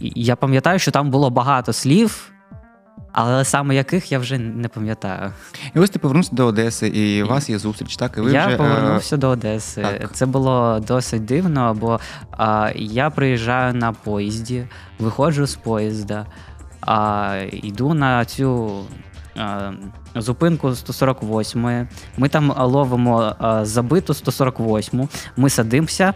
я 0.00 0.36
пам'ятаю, 0.36 0.78
що 0.78 0.90
там 0.90 1.10
було 1.10 1.30
багато 1.30 1.72
слів, 1.72 2.32
але 3.12 3.44
саме 3.44 3.74
яких 3.74 4.12
я 4.12 4.18
вже 4.18 4.38
не 4.38 4.68
пам'ятаю. 4.68 5.32
І 5.74 5.78
ось 5.78 5.90
ти 5.90 5.98
повернувся 5.98 6.36
до 6.36 6.46
Одеси, 6.46 6.88
і 6.88 7.22
у 7.22 7.26
вас 7.26 7.50
є 7.50 7.58
зустріч, 7.58 7.96
так? 7.96 8.14
І 8.18 8.20
ви 8.20 8.32
я 8.32 8.46
вже, 8.46 8.54
е, 8.54 8.58
повернувся 8.58 9.16
до 9.16 9.28
Одеси. 9.28 9.82
так. 9.82 10.12
Це 10.12 10.26
було 10.26 10.80
досить 10.86 11.24
дивно, 11.24 11.74
бо 11.80 12.00
а, 12.30 12.70
я 12.74 13.10
приїжджаю 13.10 13.74
на 13.74 13.92
поїзді, 13.92 14.66
виходжу 14.98 15.46
з 15.46 15.54
поїзда, 15.56 16.26
а, 16.80 17.36
йду 17.52 17.94
на 17.94 18.24
цю. 18.24 18.70
А, 19.36 19.72
Зупинку 20.14 20.74
148. 20.74 21.88
Ми 22.16 22.28
там 22.28 22.54
ловимо 22.58 23.34
забиту 23.62 24.14
148. 24.14 25.08
Ми 25.36 25.50
садимося, 25.50 26.14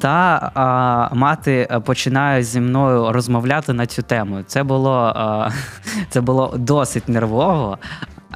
та 0.00 0.50
а, 0.54 1.14
мати 1.14 1.80
починає 1.84 2.42
зі 2.42 2.60
мною 2.60 3.12
розмовляти 3.12 3.72
на 3.72 3.86
цю 3.86 4.02
тему. 4.02 4.42
Це 4.46 4.62
було, 4.62 5.12
а, 5.16 5.50
це 6.08 6.20
було 6.20 6.54
досить 6.56 7.08
нервово. 7.08 7.78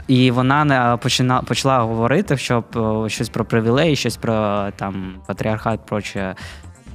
І 0.09 0.31
вона 0.31 0.65
не 0.65 0.99
почина, 1.03 1.43
почала 1.43 1.79
говорити, 1.79 2.37
що 2.37 2.65
е, 3.07 3.09
щось 3.09 3.29
про 3.29 3.45
привілеї, 3.45 3.97
щось 3.97 4.17
про 4.17 4.67
там 4.77 5.15
патріархат, 5.27 5.87
проче 5.87 6.35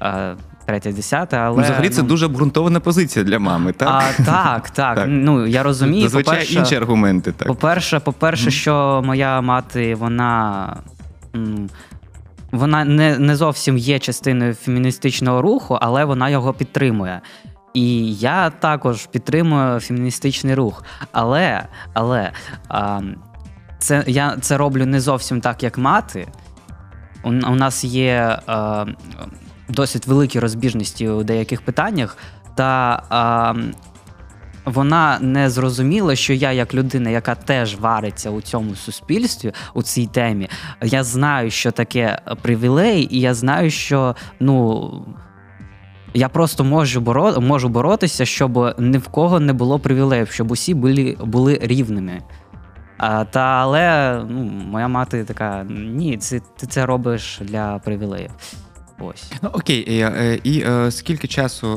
е, 0.01 0.35
третє, 0.67 0.91
десяте. 0.91 1.37
Але 1.37 1.57
Ну, 1.57 1.63
взагалі 1.63 1.89
це 1.89 2.01
ну, 2.01 2.07
дуже 2.07 2.25
обґрунтована 2.25 2.79
позиція 2.79 3.25
для 3.25 3.39
мами, 3.39 3.73
так? 3.73 3.87
А, 4.19 4.23
так, 4.23 4.69
так. 4.69 4.95
Так. 4.95 5.05
Ну 5.09 5.47
я 5.47 5.63
розумію. 5.63 6.01
Зазвичай 6.03 6.33
по-перше, 6.33 6.59
інші 6.59 6.75
аргументи, 6.75 7.31
так. 7.31 7.47
по-перше, 7.47 7.99
по-перше, 7.99 8.51
що 8.51 9.01
моя 9.05 9.41
мати, 9.41 9.95
вона. 9.95 10.77
м, 11.35 11.69
Вона 12.51 12.85
не, 12.85 13.19
не 13.19 13.35
зовсім 13.35 13.77
є 13.77 13.99
частиною 13.99 14.53
феміністичного 14.53 15.41
руху, 15.41 15.77
але 15.81 16.05
вона 16.05 16.29
його 16.29 16.53
підтримує. 16.53 17.21
І 17.73 18.13
я 18.15 18.49
також 18.49 19.05
підтримую 19.05 19.79
феміністичний 19.79 20.55
рух. 20.55 20.83
Але, 21.11 21.63
але 21.93 22.31
а, 22.69 22.99
це, 23.79 24.03
я 24.07 24.37
це 24.41 24.57
роблю 24.57 24.85
не 24.85 24.99
зовсім 25.01 25.41
так, 25.41 25.63
як 25.63 25.77
мати. 25.77 26.27
У, 27.23 27.29
у 27.29 27.55
нас 27.55 27.83
є 27.83 28.39
а, 28.47 28.85
досить 29.69 30.07
великі 30.07 30.39
розбіжності 30.39 31.09
у 31.09 31.23
деяких 31.23 31.61
питаннях, 31.61 32.17
та 32.55 33.03
а, 33.09 33.53
вона 34.65 35.19
не 35.21 35.49
зрозуміла, 35.49 36.15
що 36.15 36.33
я, 36.33 36.51
як 36.51 36.73
людина, 36.73 37.09
яка 37.09 37.35
теж 37.35 37.75
вариться 37.75 38.29
у 38.29 38.41
цьому 38.41 38.75
суспільстві, 38.75 39.53
у 39.73 39.83
цій 39.83 40.07
темі, 40.07 40.49
я 40.83 41.03
знаю, 41.03 41.51
що 41.51 41.71
таке 41.71 42.21
привілей, 42.41 43.07
і 43.11 43.19
я 43.19 43.33
знаю, 43.33 43.69
що 43.69 44.15
ну. 44.39 45.05
Я 46.13 46.29
просто 46.29 46.63
можу 46.63 47.01
боро... 47.01 47.41
можу 47.41 47.69
боротися, 47.69 48.25
щоб 48.25 48.75
ні 48.79 48.97
в 48.97 49.07
кого 49.07 49.39
не 49.39 49.53
було 49.53 49.79
привілеїв, 49.79 50.31
щоб 50.31 50.51
усі 50.51 50.73
були, 50.73 51.17
були 51.19 51.59
рівними. 51.61 52.21
А, 52.97 53.25
та 53.25 53.39
але 53.39 54.15
ну, 54.29 54.43
моя 54.43 54.87
мати 54.87 55.23
така: 55.23 55.63
ні, 55.69 56.17
це, 56.17 56.39
ти 56.39 56.67
це 56.67 56.85
робиш 56.85 57.39
для 57.43 57.79
привілеїв. 57.79 58.31
Ось. 58.99 59.31
Ну, 59.41 59.49
окей, 59.53 59.79
і, 59.79 59.99
е, 59.99 60.39
і 60.43 60.63
е, 60.67 60.91
скільки 60.91 61.27
часу 61.27 61.67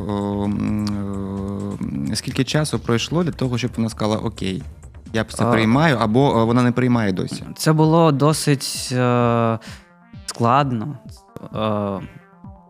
е, 2.10 2.16
скільки 2.16 2.44
часу 2.44 2.78
пройшло 2.78 3.24
для 3.24 3.32
того, 3.32 3.58
щоб 3.58 3.70
вона 3.76 3.88
сказала 3.88 4.16
Окей, 4.16 4.62
я 5.12 5.24
це 5.24 5.44
А. 5.44 5.50
приймаю, 5.52 5.96
або 6.00 6.46
вона 6.46 6.62
не 6.62 6.72
приймає 6.72 7.12
досі. 7.12 7.44
Це 7.56 7.72
було 7.72 8.12
досить. 8.12 8.88
Е, 8.92 9.58
складно. 10.26 10.98
Е, 11.54 12.06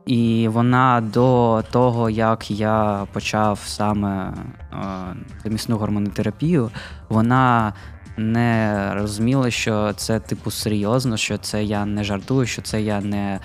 і 0.07 0.49
вона 0.49 1.01
до 1.01 1.63
того, 1.71 2.11
як 2.11 2.51
я 2.51 3.07
почав 3.13 3.61
саме 3.65 4.35
е, 5.45 5.49
місну 5.51 5.77
гормонотерапію, 5.77 6.71
вона 7.09 7.73
не 8.17 8.91
розуміла, 8.95 9.51
що 9.51 9.93
це 9.93 10.21
типу 10.21 10.51
серйозно, 10.51 11.17
що 11.17 11.39
це 11.39 11.65
я 11.65 11.87
не 11.87 12.05
жартую, 12.05 12.47
що 12.47 12.63
це 12.63 12.83
я 12.83 13.01
не 13.01 13.41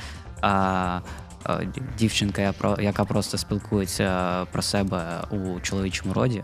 а, 0.46 1.00
а, 1.44 1.60
дівчинка, 1.98 2.54
яка 2.80 3.06
просто 3.06 3.38
спілкується 3.38 4.46
про 4.52 4.62
себе 4.62 5.04
у 5.32 5.60
чоловічому 5.60 6.14
роді. 6.14 6.44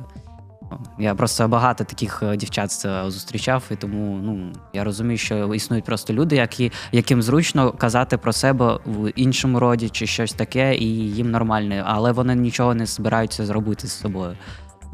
Я 0.99 1.15
просто 1.15 1.47
багато 1.47 1.83
таких 1.83 2.23
е, 2.23 2.37
дівчат 2.37 2.81
е, 2.85 3.03
зустрічав, 3.07 3.63
і 3.71 3.75
тому 3.75 4.19
ну 4.23 4.53
я 4.73 4.83
розумію, 4.83 5.17
що 5.17 5.53
існують 5.53 5.85
просто 5.85 6.13
люди, 6.13 6.35
які 6.35 6.71
яким 6.91 7.21
зручно 7.21 7.71
казати 7.71 8.17
про 8.17 8.33
себе 8.33 8.79
в 8.85 9.11
іншому 9.15 9.59
роді 9.59 9.89
чи 9.89 10.07
щось 10.07 10.33
таке, 10.33 10.75
і 10.75 10.85
їм 10.95 11.31
нормально, 11.31 11.83
але 11.85 12.11
вони 12.11 12.35
нічого 12.35 12.75
не 12.75 12.85
збираються 12.85 13.45
зробити 13.45 13.87
з 13.87 13.91
собою. 13.91 14.37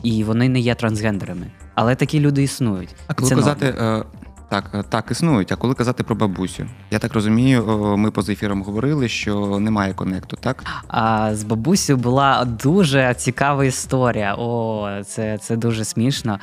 І 0.03 0.23
вони 0.23 0.49
не 0.49 0.59
є 0.59 0.75
трансгендерами. 0.75 1.51
Але 1.75 1.95
такі 1.95 2.19
люди 2.19 2.43
існують. 2.43 2.95
А 3.07 3.13
коли 3.13 3.35
казати, 3.35 3.65
е, 3.65 4.03
так, 4.49 4.69
е, 4.73 4.83
так, 4.83 5.11
існують. 5.11 5.51
А 5.51 5.55
коли 5.55 5.73
казати 5.73 6.03
про 6.03 6.15
бабусю, 6.15 6.65
я 6.91 6.99
так 6.99 7.13
розумію, 7.13 7.95
ми 7.97 8.11
поза 8.11 8.31
ефіром 8.33 8.63
говорили, 8.63 9.07
що 9.07 9.59
немає 9.59 9.93
конекту, 9.93 10.37
так? 10.39 10.63
А 10.87 11.35
з 11.35 11.43
бабусю 11.43 11.97
була 11.97 12.45
дуже 12.45 13.13
цікава 13.13 13.65
історія. 13.65 14.35
О, 14.37 14.89
це 15.05 15.37
це 15.37 15.55
дуже 15.55 15.85
смішно. 15.85 16.39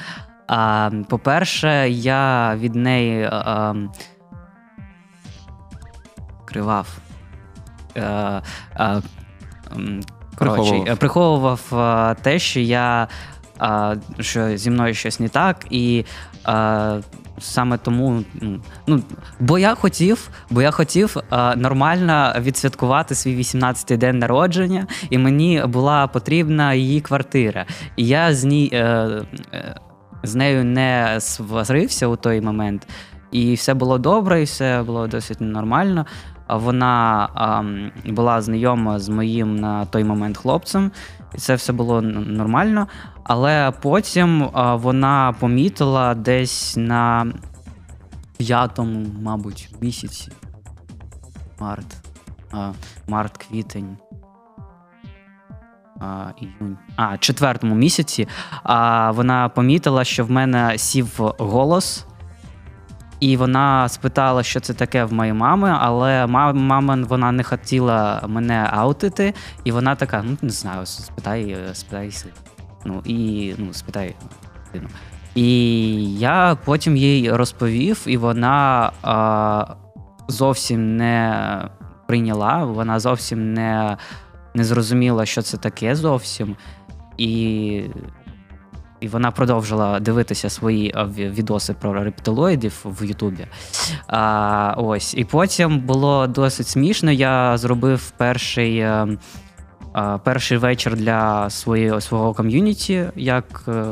А, 0.46 0.90
По-перше, 1.08 1.90
я 1.90 2.54
від 2.56 2.74
неї 2.74 3.28
а, 3.32 3.74
кривав. 6.44 6.98
А, 7.96 8.40
а, 8.74 9.00
Коротше, 10.38 10.62
приховував. 10.62 10.98
приховував 10.98 12.16
те, 12.22 12.38
що 12.38 12.60
я 12.60 13.08
що 14.20 14.56
зі 14.56 14.70
мною 14.70 14.94
щось 14.94 15.20
не 15.20 15.28
так, 15.28 15.66
і 15.70 16.04
саме 17.38 17.78
тому, 17.78 18.24
ну 18.86 19.02
бо 19.40 19.58
я 19.58 19.74
хотів, 19.74 20.30
бо 20.50 20.62
я 20.62 20.70
хотів 20.70 21.16
а, 21.30 21.56
нормально 21.56 22.32
відсвяткувати 22.40 23.14
свій 23.14 23.36
18-й 23.36 23.96
день 23.96 24.18
народження, 24.18 24.86
і 25.10 25.18
мені 25.18 25.62
була 25.66 26.06
потрібна 26.06 26.74
її 26.74 27.00
квартира. 27.00 27.66
І 27.96 28.06
я 28.06 28.34
з 28.34 28.44
ній 28.44 28.70
е, 28.72 28.78
е, 29.52 29.76
з 30.22 30.34
нею 30.34 30.64
не 30.64 31.16
сварився 31.20 32.06
у 32.06 32.16
той 32.16 32.40
момент, 32.40 32.86
і 33.32 33.54
все 33.54 33.74
було 33.74 33.98
добре, 33.98 34.40
і 34.40 34.44
все 34.44 34.82
було 34.82 35.06
досить 35.06 35.40
нормально. 35.40 36.06
Вона 36.48 37.28
а, 37.34 37.62
була 38.10 38.42
знайома 38.42 38.98
з 38.98 39.08
моїм 39.08 39.56
на 39.56 39.84
той 39.86 40.04
момент 40.04 40.36
хлопцем, 40.36 40.92
і 41.34 41.38
це 41.38 41.54
все 41.54 41.72
було 41.72 42.02
нормально. 42.02 42.86
Але 43.24 43.72
потім 43.82 44.50
а, 44.52 44.74
вона 44.74 45.34
помітила 45.40 46.14
десь 46.14 46.76
на 46.76 47.26
п'ятому, 48.38 49.06
мабуть, 49.22 49.68
місяці. 49.80 50.32
Март. 51.60 51.96
А, 52.52 52.72
Март, 53.08 53.36
квітень. 53.36 53.96
А, 56.00 56.26
іюнь. 56.40 56.78
А, 56.96 57.18
четвертому 57.18 57.74
місяці. 57.74 58.28
А, 58.62 59.10
Вона 59.10 59.48
помітила, 59.48 60.04
що 60.04 60.24
в 60.24 60.30
мене 60.30 60.78
сів 60.78 61.20
голос. 61.38 62.06
І 63.20 63.36
вона 63.36 63.88
спитала, 63.88 64.42
що 64.42 64.60
це 64.60 64.74
таке 64.74 65.04
в 65.04 65.12
моєї 65.12 65.34
мами, 65.34 65.76
але 65.80 66.26
мама 66.26 66.96
вона 67.08 67.32
не 67.32 67.42
хотіла 67.42 68.24
мене 68.26 68.68
аутити, 68.72 69.34
і 69.64 69.72
вона 69.72 69.94
така: 69.94 70.22
ну 70.22 70.36
не 70.42 70.50
знаю, 70.50 70.86
спитай, 70.86 71.56
спитай 71.72 72.10
Ну 72.84 73.02
і 73.04 73.54
ну, 73.58 73.72
спитай 73.72 74.14
дитину. 74.64 74.88
І 75.34 76.18
я 76.18 76.56
потім 76.64 76.96
їй 76.96 77.32
розповів, 77.32 78.02
і 78.06 78.16
вона 78.16 78.90
а, 79.02 79.66
зовсім 80.28 80.96
не 80.96 81.68
прийняла, 82.06 82.64
вона 82.64 83.00
зовсім 83.00 83.52
не 83.54 83.96
не 84.54 84.64
зрозуміла, 84.64 85.26
що 85.26 85.42
це 85.42 85.56
таке 85.56 85.96
зовсім. 85.96 86.56
І 87.18 87.82
і 89.04 89.08
вона 89.08 89.30
продовжила 89.30 90.00
дивитися 90.00 90.50
свої 90.50 90.94
відоси 91.16 91.74
про 91.80 92.04
рептилоїдів 92.04 92.80
в 92.84 93.04
Ютубі. 93.04 93.46
А, 94.06 94.74
ось. 94.76 95.14
І 95.14 95.24
потім 95.24 95.80
було 95.80 96.26
досить 96.26 96.66
смішно. 96.66 97.10
Я 97.12 97.56
зробив 97.56 98.10
перший. 98.16 98.78
Е, 98.78 99.18
перший 100.24 100.58
вечір 100.58 100.96
для 100.96 101.50
своєї, 101.50 102.00
свого 102.00 102.34
ком'юніті 102.34 103.04
як 103.16 103.64
е, 103.68 103.84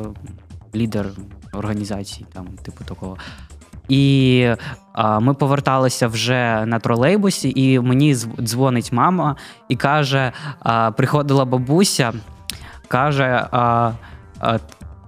лідер 0.75 1.07
організації, 1.53 2.27
там, 2.33 2.47
типу 2.63 2.85
такого. 2.85 3.17
І 3.89 4.49
а, 4.93 5.21
ми 5.21 5.35
поверталися 5.35 6.09
вже 6.09 6.67
на 6.67 6.79
тролейбусі, 6.79 7.53
і 7.57 7.81
мені 7.81 8.15
дзвонить 8.41 8.93
мама 8.93 9.37
і 9.69 9.77
каже: 9.77 10.33
а, 10.61 10.91
приходила 10.91 11.45
бабуся, 11.45 12.13
каже: 12.89 13.47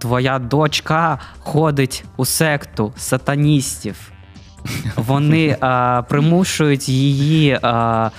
твоя 0.04 0.38
дочка 0.38 1.18
ходить 1.38 2.04
у 2.16 2.24
секту 2.24 2.92
сатаністів. 2.96 4.12
Вони 4.96 5.56
а, 5.60 6.02
примушують 6.08 6.88
її 6.88 7.58
а, 7.62 8.10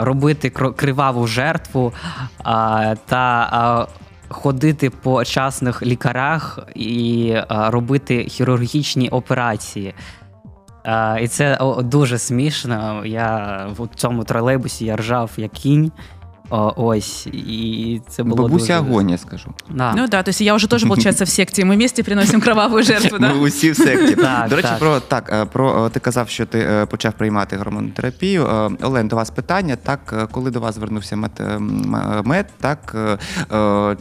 робити 0.00 0.50
криваву 0.50 1.26
жертву 1.26 1.92
та 3.06 3.86
ходити 4.28 4.90
по 4.90 5.24
частних 5.24 5.82
лікарях 5.82 6.58
і 6.74 7.34
робити 7.48 8.24
хірургічні 8.24 9.08
операції. 9.08 9.94
І 11.20 11.28
це 11.28 11.58
дуже 11.78 12.18
смішно. 12.18 13.02
Я 13.06 13.66
в 13.78 13.88
цьому 13.94 14.24
тролейбусі 14.24 14.84
я 14.84 14.96
ржав 14.96 15.30
як 15.36 15.52
кінь. 15.52 15.92
О, 16.51 16.73
ось, 16.75 17.27
и 17.27 18.01
это 18.09 18.25
было 18.25 18.35
Бабуся 18.35 18.57
дуже... 18.57 18.73
агонія, 18.73 19.17
скажу. 19.17 19.53
Да. 19.69 19.93
Ну 19.95 20.07
да, 20.07 20.21
то 20.23 20.29
есть 20.29 20.41
я 20.41 20.53
уже 20.53 20.67
тоже, 20.67 20.85
получается, 20.85 21.23
в 21.23 21.29
секте. 21.29 21.65
Ми 21.65 21.75
вместе 21.75 22.03
приносимо 22.03 22.43
кроваву 22.43 22.83
жертву, 22.83 23.17
да? 23.19 23.33
Ми 23.33 23.39
усі 23.39 23.71
в 23.71 23.75
секті. 23.75 24.15
До 24.49 24.55
речі, 24.55 24.69
про 24.79 24.99
так, 24.99 25.29
е, 25.33 25.45
про 25.45 25.85
е, 25.85 25.89
ти 25.89 25.99
казав, 25.99 26.29
що 26.29 26.45
ти 26.45 26.59
е, 26.59 26.85
почав 26.85 27.13
приймати 27.13 27.57
гормонотерапію. 27.57 28.69
Олен, 28.81 29.07
до 29.07 29.15
вас 29.15 29.29
питання. 29.29 29.75
Так, 29.75 30.29
коли 30.31 30.51
до 30.51 30.59
вас 30.59 30.75
звернувся 30.75 31.15
мед, 31.15 31.31
мед 32.23 32.47
так 32.61 32.95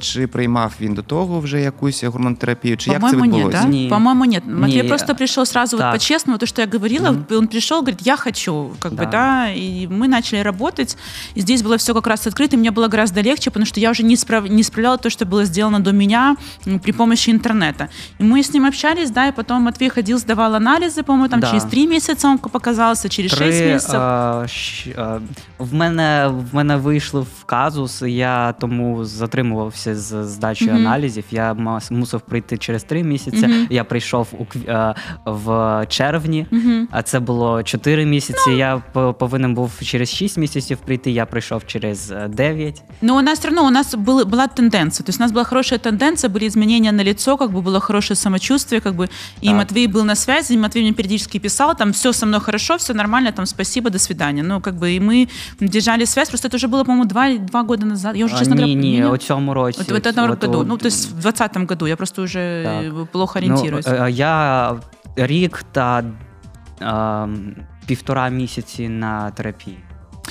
чи 0.01 0.27
приймав 0.27 0.73
він 0.81 0.95
до 0.95 1.03
того 1.03 1.41
вже 1.41 1.61
якусь 1.61 2.05
гормонотерапію? 2.05 2.77
Чи 2.77 2.91
як 2.91 3.11
це 3.11 3.17
відбулося? 3.17 3.65
Нет, 3.65 3.89
да? 3.89 3.95
По-моему, 3.95 4.25
нет. 4.25 4.43
Матвей 4.47 4.83
не. 4.83 4.89
просто 4.89 5.15
пришел 5.15 5.47
сразу 5.47 5.77
вот 5.77 5.93
по-честному, 5.93 6.39
то, 6.39 6.47
что 6.47 6.63
я 6.63 6.69
говорила, 6.69 7.11
mm-hmm. 7.11 7.39
он 7.39 7.47
пришел, 7.47 7.79
говорит, 7.79 8.01
я 8.03 8.17
хочу, 8.17 8.71
как 8.79 8.95
да. 8.95 9.03
бы, 9.03 9.11
да, 9.11 9.49
и 9.53 9.89
мы 9.91 10.09
начали 10.09 10.43
работать, 10.43 10.97
и 11.37 11.41
здесь 11.41 11.63
было 11.63 11.77
все 11.77 11.95
как 11.95 12.07
раз 12.07 12.27
открыто, 12.35 12.57
мне 12.57 12.71
было 12.71 12.89
гораздо 12.89 13.21
легче, 13.21 13.51
потому 13.51 13.67
что 13.67 13.81
я 13.81 13.91
уже 13.91 14.03
не, 14.03 14.17
справ... 14.17 14.49
не 14.49 14.63
справляла 14.63 14.99
то, 14.99 15.11
что 15.11 15.27
было 15.27 15.45
сделано 15.45 15.81
до 15.81 15.93
меня 15.93 16.37
при 16.83 16.93
помощи 16.93 17.31
интернета. 17.31 17.89
И 18.19 18.23
мы 18.23 18.43
с 18.43 18.53
ним 18.53 18.67
общались, 18.67 19.11
да, 19.11 19.29
и 19.29 19.33
потом 19.33 19.63
Матвей 19.63 19.89
ходил, 19.89 20.19
сдавал 20.19 20.55
анализы, 20.55 21.03
по-моему, 21.03 21.29
там 21.29 21.41
да. 21.41 21.51
через 21.51 21.65
три 21.65 21.87
месяца 21.87 22.29
он 22.29 22.39
показался, 22.39 23.09
через 23.09 23.31
три, 23.31 23.47
шесть 23.47 23.61
месяцев. 23.61 23.95
А, 23.95 24.47
щ, 24.47 24.89
а, 24.97 25.21
в 25.59 25.75
мене 25.75 26.29
в 26.29 26.55
мене 26.55 26.77
вийшло 26.77 27.27
в 27.41 27.45
казус, 27.45 28.03
я 28.03 28.53
тому 28.53 29.05
затримувався 29.05 29.95
з 29.95 30.25
здачею 30.25 30.71
mm-hmm. 30.71 30.77
аналізів. 30.77 31.25
Я 31.31 31.55
мусив 31.91 32.21
прийти 32.21 32.59
через 32.59 32.85
три 32.85 33.03
місяці. 33.03 33.47
Mm-hmm. 33.47 33.67
Я 33.71 33.85
прийшов 33.85 34.29
у 34.39 34.71
а, 34.71 34.95
в 35.25 35.87
червні, 35.89 36.47
mm-hmm. 36.53 36.87
а 36.91 37.03
це 37.03 37.21
було 37.21 37.63
чотири 37.63 38.07
місяці. 38.07 38.51
No. 38.51 38.57
Я 38.57 38.79
повинен 39.13 39.55
був 39.55 39.73
через 39.83 40.11
шість 40.11 40.39
місяців 40.39 40.79
прийти. 40.79 41.11
Я 41.11 41.27
прийшов 41.27 41.67
через 41.67 42.13
9. 42.25 42.83
Но 43.01 43.17
у 43.17 43.21
нас 43.21 43.39
все 43.39 43.49
равно 43.49 43.67
у 43.67 43.71
нас 43.71 43.95
был, 43.95 44.25
была 44.25 44.49
тенденция. 44.49 45.05
То 45.05 45.11
есть 45.11 45.21
у 45.21 45.23
нас 45.23 45.33
была 45.33 45.45
хорошая 45.45 45.79
тенденция, 45.79 46.31
были 46.31 46.47
изменения 46.47 46.93
на 46.93 47.03
лицо, 47.03 47.37
как 47.37 47.51
бы 47.51 47.63
было 47.63 47.81
хорошее 47.81 48.17
самочувствие, 48.17 48.81
как 48.81 48.95
бы. 48.95 49.09
И 49.43 49.47
так. 49.47 49.57
Матвей 49.57 49.87
был 49.87 50.05
на 50.05 50.15
связи, 50.15 50.53
и 50.55 50.57
Матвей 50.57 50.83
мне 50.83 50.93
периодически 50.93 51.39
писал, 51.39 51.77
там 51.77 51.93
все 51.93 52.13
со 52.13 52.27
мной 52.27 52.41
хорошо, 52.41 52.77
все 52.77 52.95
нормально, 52.95 53.33
там 53.33 53.47
спасибо, 53.47 53.91
до 53.91 53.99
свидания. 53.99 54.43
Ну, 54.43 54.61
как 54.61 54.75
бы, 54.75 54.91
и 54.91 55.01
мы 55.01 55.29
держали 55.61 56.05
связь, 56.07 56.29
просто 56.29 56.49
это 56.49 56.57
уже 56.57 56.69
было, 56.69 56.85
по-моему, 56.85 57.05
два, 57.05 57.39
два 57.39 57.63
года 57.63 57.87
назад. 57.87 58.17
Я 58.17 58.25
уже, 58.25 58.39
честно 58.39 58.57
говоря, 58.57 58.75
не, 58.75 58.99
не, 58.99 59.07
у 59.07 59.17
цьому 59.17 59.55
році. 59.55 59.79
Вот, 59.79 59.91
в 59.91 60.07
этом 60.07 60.27
году. 60.29 60.65
Ну, 60.65 60.77
то 60.77 60.87
есть 60.87 61.07
в 61.11 61.21
2020 61.21 61.57
году. 61.69 61.87
Я 61.87 61.97
просто 61.97 62.23
уже 62.23 62.63
так. 62.65 63.11
плохо 63.11 63.39
ориентируюсь. 63.39 63.87
Ну, 63.87 64.09
я 64.09 64.77
рік 65.17 65.65
та 65.73 66.05
е, 66.83 67.29
півтора 67.87 68.29
місяці 68.29 68.89
на 68.89 69.31
терапії. 69.31 69.79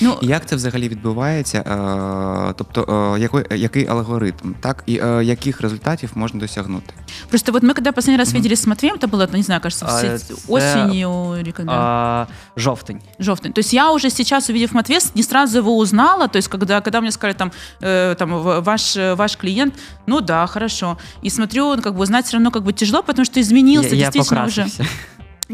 Ну, 0.02 0.18
І 0.22 0.28
як 0.28 0.46
це 0.46 0.56
взагалі 0.56 0.90
відбувається? 0.90 1.58
Е, 1.58 2.54
тобто, 2.58 3.14
е, 3.16 3.20
який, 3.20 3.60
який 3.62 3.88
алгоритм, 3.88 4.54
так? 4.62 4.84
І 4.86 5.00
е, 5.00 5.24
яких 5.24 5.62
результатів 5.62 6.12
можна 6.16 6.40
досягнути? 6.40 6.94
просто 7.30 7.52
вот 7.52 7.64
мы 7.64 7.74
когда 7.74 7.92
последний 7.92 8.18
раз 8.18 8.34
виделись 8.34 8.60
с 8.62 8.68
Матвеем, 8.68 8.96
это 8.96 9.08
было, 9.10 9.36
не 9.36 9.44
знаю, 9.44 9.62
кажется, 9.62 9.86
в 9.86 9.90
А, 9.90 9.92
се- 10.02 10.08
это- 10.08 10.36
осенью 10.48 11.42
или 11.42 11.52
когда. 11.52 11.74
А, 11.74 12.28
жовтень. 12.56 13.02
Жовтень. 13.20 13.54
То 13.54 13.60
есть 13.60 13.74
я 13.74 13.92
уже 13.92 14.10
сейчас, 14.10 14.50
увидев 14.50 14.74
Матвея, 14.74 15.00
не 15.16 15.24
сразу 15.24 15.58
его 15.60 15.78
узнала. 15.78 16.28
То 16.28 16.38
есть 16.38 16.48
когда, 16.48 16.82
когда 16.82 17.02
мне 17.02 17.12
сказали, 17.12 17.34
там, 17.38 17.52
э, 17.82 18.16
там 18.16 18.30
в- 18.34 18.60
ваш, 18.62 18.98
э, 18.98 19.16
ваш 19.16 19.36
клиент, 19.38 19.74
ну 20.08 20.22
да, 20.22 20.48
хорошо. 20.48 20.98
И 21.26 21.30
смотрю, 21.30 21.76
ну, 21.76 21.82
как 21.82 21.94
бы 21.96 22.06
знать 22.06 22.26
все 22.26 22.38
равно 22.38 22.52
как 22.52 22.64
бы 22.64 22.74
тяжело, 22.74 23.04
потому 23.04 23.26
что 23.26 23.40
изменился 23.42 23.96
я, 23.96 24.06
я 24.06 24.12
действительно 24.12 24.46
уже. 24.46 24.68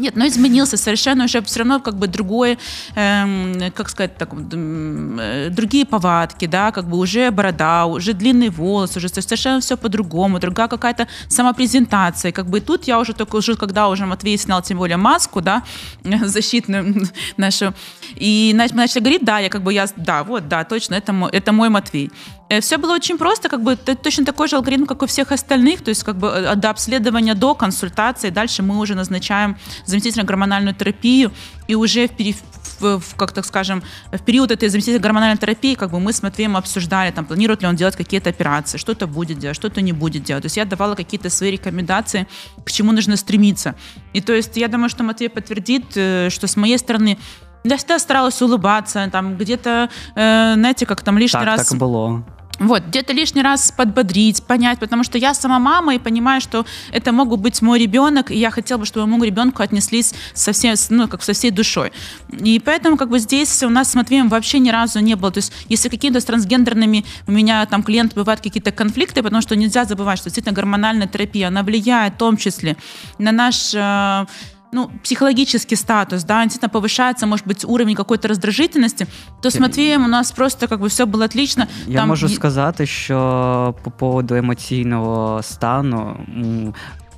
Нет, 0.00 0.16
но 0.16 0.26
изменился 0.26 0.76
совершенно 0.76 1.24
уже 1.24 1.40
все 1.40 1.60
равно 1.60 1.80
как 1.80 1.94
бы 1.94 2.06
другое, 2.06 2.58
эм, 2.96 3.72
как 3.74 3.88
сказать 3.88 4.18
так, 4.18 4.34
вот, 4.34 4.52
м, 4.54 5.18
э, 5.18 5.48
другие 5.50 5.84
повадки, 5.84 6.46
да, 6.46 6.70
как 6.70 6.84
бы 6.84 6.98
уже 6.98 7.30
борода, 7.30 7.86
уже 7.86 8.12
длинный 8.12 8.50
волос, 8.50 8.96
уже 8.96 9.08
совершенно 9.08 9.60
все 9.60 9.76
по-другому, 9.76 10.38
другая 10.38 10.68
какая-то 10.68 11.06
самопрезентация, 11.28 12.32
как 12.32 12.46
бы 12.46 12.58
и 12.58 12.60
тут 12.60 12.88
я 12.88 12.98
уже 12.98 13.12
только 13.12 13.36
уже, 13.36 13.54
когда 13.56 13.88
уже 13.88 14.04
Матвей 14.06 14.38
снял 14.38 14.62
тем 14.62 14.78
более 14.78 14.96
маску, 14.96 15.40
да, 15.40 15.62
защитную 16.24 16.94
нашу, 17.38 17.72
и 18.20 18.52
нач- 18.54 18.74
мы 18.74 18.82
начали 18.82 19.00
говорить, 19.00 19.24
да, 19.24 19.38
я 19.38 19.48
как 19.48 19.62
бы, 19.62 19.72
я, 19.72 19.86
да, 19.96 20.22
вот, 20.24 20.48
да, 20.48 20.64
точно, 20.64 20.96
это 20.96 21.12
мой, 21.12 21.30
это 21.32 21.52
мой 21.52 21.68
Матвей. 21.68 22.10
Все 22.59 22.77
было 22.77 22.95
очень 22.95 23.17
просто, 23.17 23.49
как 23.49 23.61
бы 23.63 23.75
точно 23.75 24.25
такой 24.25 24.47
же 24.47 24.55
алгоритм, 24.55 24.85
как 24.85 25.01
у 25.03 25.05
всех 25.05 25.31
остальных, 25.31 25.81
то 25.81 25.89
есть 25.89 26.03
как 26.03 26.17
бы 26.17 26.27
э, 26.27 26.55
до 26.55 26.69
обследования, 26.69 27.35
до 27.35 27.55
консультации, 27.55 28.29
дальше 28.31 28.61
мы 28.63 28.77
уже 28.79 28.95
назначаем 28.95 29.55
заместительную 29.85 30.27
гормональную 30.27 30.75
терапию, 30.75 31.31
и 31.67 31.75
уже 31.75 32.07
в, 32.07 32.11
пере- 32.11 32.35
в- 32.79 33.15
как 33.15 33.31
так 33.31 33.45
скажем, 33.45 33.81
в 34.11 34.19
период 34.25 34.51
этой 34.51 34.69
заместительной 34.69 35.03
гормональной 35.03 35.37
терапии, 35.37 35.75
как 35.75 35.91
бы 35.91 35.99
мы 35.99 36.11
с 36.11 36.23
Матвеем 36.23 36.55
обсуждали, 36.57 37.11
там, 37.11 37.25
планирует 37.25 37.61
ли 37.61 37.67
он 37.67 37.75
делать 37.75 37.95
какие-то 37.95 38.29
операции, 38.29 38.77
что-то 38.79 39.07
будет 39.07 39.39
делать, 39.39 39.55
что-то 39.55 39.81
не 39.81 39.93
будет 39.93 40.23
делать. 40.23 40.41
То 40.43 40.47
есть 40.47 40.57
я 40.57 40.65
давала 40.65 40.95
какие-то 40.95 41.29
свои 41.29 41.51
рекомендации, 41.51 42.25
к 42.65 42.71
чему 42.71 42.91
нужно 42.91 43.15
стремиться. 43.17 43.75
И 44.15 44.21
то 44.21 44.33
есть 44.33 44.57
я 44.57 44.67
думаю, 44.67 44.89
что 44.89 45.03
Матвей 45.03 45.29
подтвердит, 45.29 45.83
э, 45.95 46.29
что 46.29 46.47
с 46.47 46.57
моей 46.57 46.77
стороны 46.77 47.17
я 47.63 47.77
всегда 47.77 47.99
старалась 47.99 48.41
улыбаться, 48.41 49.07
там 49.11 49.37
где-то, 49.37 49.89
э, 50.15 50.53
знаете, 50.55 50.85
как 50.85 51.01
там 51.01 51.17
лишний 51.17 51.39
Так, 51.39 51.47
раз... 51.47 51.67
так 51.67 51.75
і 51.75 51.79
було. 51.79 52.23
Вот, 52.61 52.83
где-то 52.85 53.11
лишний 53.11 53.41
раз 53.41 53.73
подбодрить, 53.75 54.43
понять, 54.43 54.77
потому 54.77 55.03
что 55.03 55.17
я 55.17 55.33
сама 55.33 55.57
мама 55.57 55.95
и 55.95 55.99
понимаю, 55.99 56.41
что 56.41 56.63
это 56.91 57.11
мог 57.11 57.27
бы 57.27 57.37
быть 57.37 57.59
мой 57.63 57.79
ребенок, 57.79 58.29
и 58.29 58.37
я 58.37 58.51
хотела 58.51 58.77
бы, 58.77 58.85
чтобы 58.85 59.07
моему 59.07 59.23
ребенку 59.23 59.63
отнеслись 59.63 60.13
со 60.35 60.51
всем, 60.51 60.75
ну, 60.89 61.07
как 61.07 61.23
со 61.23 61.33
всей 61.33 61.49
душой. 61.49 61.91
И 62.31 62.61
поэтому 62.63 62.97
как 62.97 63.09
бы 63.09 63.17
здесь 63.17 63.63
у 63.63 63.69
нас 63.69 63.91
с 63.91 63.95
Матвеем 63.95 64.29
вообще 64.29 64.59
ни 64.59 64.69
разу 64.69 64.99
не 64.99 65.15
было. 65.15 65.31
То 65.31 65.39
есть 65.39 65.51
если 65.69 65.89
какие-то 65.89 66.19
с 66.19 66.25
трансгендерными 66.25 67.03
у 67.25 67.31
меня 67.31 67.65
там 67.65 67.81
клиенты 67.81 68.15
бывают 68.15 68.41
какие-то 68.41 68.71
конфликты, 68.71 69.23
потому 69.23 69.41
что 69.41 69.55
нельзя 69.55 69.85
забывать, 69.85 70.19
что 70.19 70.29
действительно 70.29 70.53
гормональная 70.53 71.07
терапия, 71.07 71.47
она 71.47 71.63
влияет 71.63 72.13
в 72.13 72.17
том 72.17 72.37
числе 72.37 72.77
на 73.17 73.31
наш 73.31 73.73
э, 73.73 74.25
ну, 74.72 74.90
психологический 75.02 75.76
статус, 75.76 76.24
да, 76.24 76.42
действительно 76.42 76.80
повышается, 76.80 77.26
может 77.26 77.46
быть, 77.46 77.64
уровень 77.66 77.94
какой-то 77.94 78.28
раздражительности, 78.28 79.06
то 79.42 79.48
с 79.50 79.58
Матвеем 79.60 80.04
у 80.04 80.08
нас 80.08 80.32
просто 80.32 80.66
как 80.68 80.80
бы 80.80 80.88
все 80.88 81.04
было 81.06 81.24
отлично. 81.24 81.66
Я 81.86 81.98
Там 82.00 82.08
можу 82.08 82.26
є- 82.26 82.34
сказати, 82.34 82.86
що 82.86 83.74
по 83.82 83.90
поводу 83.90 84.34
емоційного 84.34 85.42
стану 85.42 86.16
м, 86.36 86.74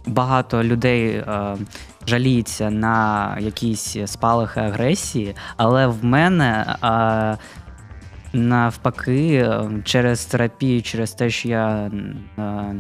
багато 0.06 0.62
людей 0.64 1.08
е, 1.08 1.56
жаліються 2.06 2.70
на 2.70 3.36
якісь 3.40 3.96
спалахи 4.06 4.60
агресії, 4.60 5.34
але 5.56 5.86
в 5.86 6.04
мене. 6.04 6.76
е, 6.84 7.38
Навпаки, 8.32 9.34
е, 9.34 9.70
через 9.84 10.24
терапію, 10.24 10.82
через 10.82 11.12
те, 11.12 11.30
що 11.30 11.48
я 11.48 11.90
е, 12.38 12.74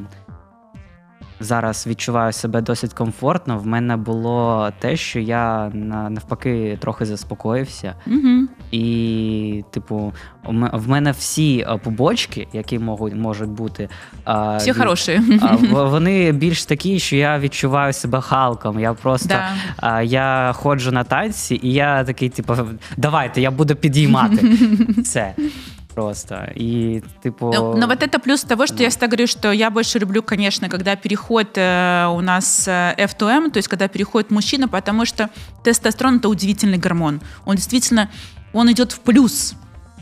зараз 1.43 1.87
відчуваю 1.87 2.33
себе 2.33 2.61
досить 2.61 2.93
комфортно, 2.93 3.57
в 3.57 3.67
мене 3.67 3.97
було 3.97 4.69
те, 4.79 4.95
що 4.95 5.19
я 5.19 5.69
навпаки 6.09 6.77
трохи 6.81 7.05
заспокоївся. 7.05 7.95
Мгм. 8.05 8.49
І, 8.71 9.63
типу, 9.71 10.13
в 10.73 10.89
мене 10.89 11.11
всі 11.11 11.65
е, 11.69 11.77
побочки, 11.83 12.47
які 12.53 12.79
можуть, 12.79 13.15
можуть 13.15 13.49
бути, 13.49 13.89
а, 14.23 14.57
Все 14.57 14.71
від- 14.71 14.77
в- 15.71 15.89
вони 15.89 16.31
більш 16.31 16.65
такі, 16.65 16.99
що 16.99 17.15
я 17.15 17.39
відчуваю 17.39 17.93
себе 17.93 18.21
Халком. 18.21 18.79
Я 18.79 18.93
просто 18.93 19.35
Да. 19.81 20.01
я 20.01 20.53
ходжу 20.55 20.91
на 20.91 21.03
танці, 21.03 21.59
і 21.63 21.73
я 21.73 22.03
такий, 22.03 22.29
типу, 22.29 22.53
давайте, 22.97 23.41
я 23.41 23.51
буду 23.51 23.75
підіймати 23.75 24.57
це. 25.05 25.33
Просто. 25.93 26.35
І, 26.55 27.01
типу. 27.23 27.51
Но, 27.53 27.75
но 27.75 27.87
вот 27.87 28.03
это 28.03 28.19
плюс 28.19 28.43
того, 28.43 28.67
что 28.67 28.83
я 28.83 28.89
всегда 28.89 29.07
говорю, 29.07 29.27
что 29.27 29.53
я 29.53 29.69
больше 29.69 29.99
люблю, 29.99 30.23
конечно, 30.23 30.69
когда 30.69 30.95
переход 30.95 31.57
э, 31.57 32.07
у 32.07 32.21
нас 32.21 32.67
э, 32.67 32.95
F2M, 32.97 33.51
то 33.51 33.57
есть 33.57 33.67
когда 33.67 33.87
переходит 33.87 34.31
мужчина, 34.31 34.67
потому 34.67 35.05
что 35.05 35.29
тестостерон 35.63 36.17
это 36.17 36.29
удивительный 36.29 36.77
гормон. 36.77 37.21
Он 37.45 37.55
действительно, 37.55 38.09
он 38.53 38.71
идет 38.71 38.91
в 38.91 38.99
плюс. 38.99 39.55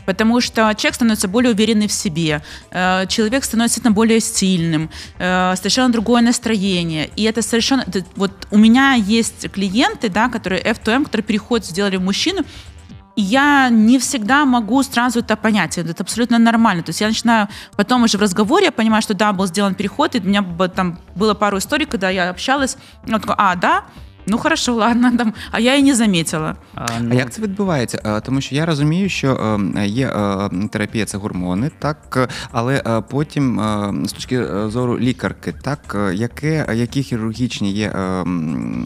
Потому 0.06 0.40
что 0.40 0.74
человек 0.74 0.94
становится 0.94 1.28
более 1.28 1.52
уверенный 1.52 1.86
в 1.86 1.92
себе, 1.92 2.42
э, 2.70 3.06
человек 3.06 3.44
становится 3.44 3.76
действительно 3.76 3.94
более 3.94 4.20
сильным, 4.20 4.90
э, 5.18 5.54
совершенно 5.56 5.92
другое 5.92 6.22
настроение. 6.22 7.10
И 7.16 7.22
это 7.22 7.42
совершенно... 7.42 7.84
вот 8.16 8.32
у 8.50 8.58
меня 8.58 8.94
есть 8.94 9.50
клиенты, 9.52 10.08
да, 10.08 10.28
которые 10.28 10.60
F2M, 10.62 11.04
которые 11.04 11.24
переходят, 11.24 11.66
сделали 11.66 11.96
в 11.96 12.02
мужчину, 12.02 12.40
и 12.40 12.71
я 13.15 13.69
не 13.69 13.97
всегда 13.97 14.45
могу 14.45 14.83
сразу 14.83 15.19
это 15.19 15.35
понять. 15.35 15.77
Это 15.79 16.03
абсолютно 16.03 16.37
нормально. 16.37 16.83
То 16.83 16.91
есть 16.91 17.01
я 17.01 17.07
начинаю 17.07 17.47
потом 17.75 18.03
уже 18.03 18.17
в 18.17 18.21
разговоре, 18.21 18.65
я 18.65 18.71
понимаю, 18.71 19.01
что 19.01 19.15
да, 19.15 19.33
был 19.33 19.47
сделан 19.47 19.73
переход, 19.73 20.15
и 20.15 20.19
у 20.19 20.23
меня 20.23 20.43
б- 20.43 20.67
там 20.67 20.99
было 21.15 21.33
пару 21.33 21.57
историй, 21.57 21.87
когда 21.87 22.11
я 22.11 22.29
общалась, 22.29 22.77
ну, 23.07 23.19
такой, 23.19 23.35
а, 23.37 23.55
да? 23.55 23.83
Ну 24.26 24.38
хорошо, 24.38 24.74
ладно, 24.74 25.16
там, 25.18 25.34
а 25.50 25.60
я 25.60 25.76
и 25.78 25.82
не 25.82 25.94
заметила. 25.94 26.56
а, 26.74 26.86
А 26.96 27.00
ну, 27.00 27.14
як 27.14 27.30
це 27.30 27.42
відбувається? 27.42 28.20
Тому 28.26 28.40
що 28.40 28.54
я 28.54 28.66
розумію, 28.66 29.08
що 29.08 29.58
е, 29.76 29.86
є 29.86 30.06
е, 30.06 30.50
терапія, 30.70 31.04
це 31.04 31.18
гормони, 31.18 31.70
так, 31.78 32.28
але 32.52 32.82
е, 32.86 33.02
потім 33.10 33.60
з 34.04 34.12
точки 34.12 34.44
зору 34.68 34.98
лікарки, 34.98 35.54
так, 35.62 35.96
яке, 36.14 36.66
які 36.74 37.02
хірургічні 37.02 37.72
є 37.72 37.92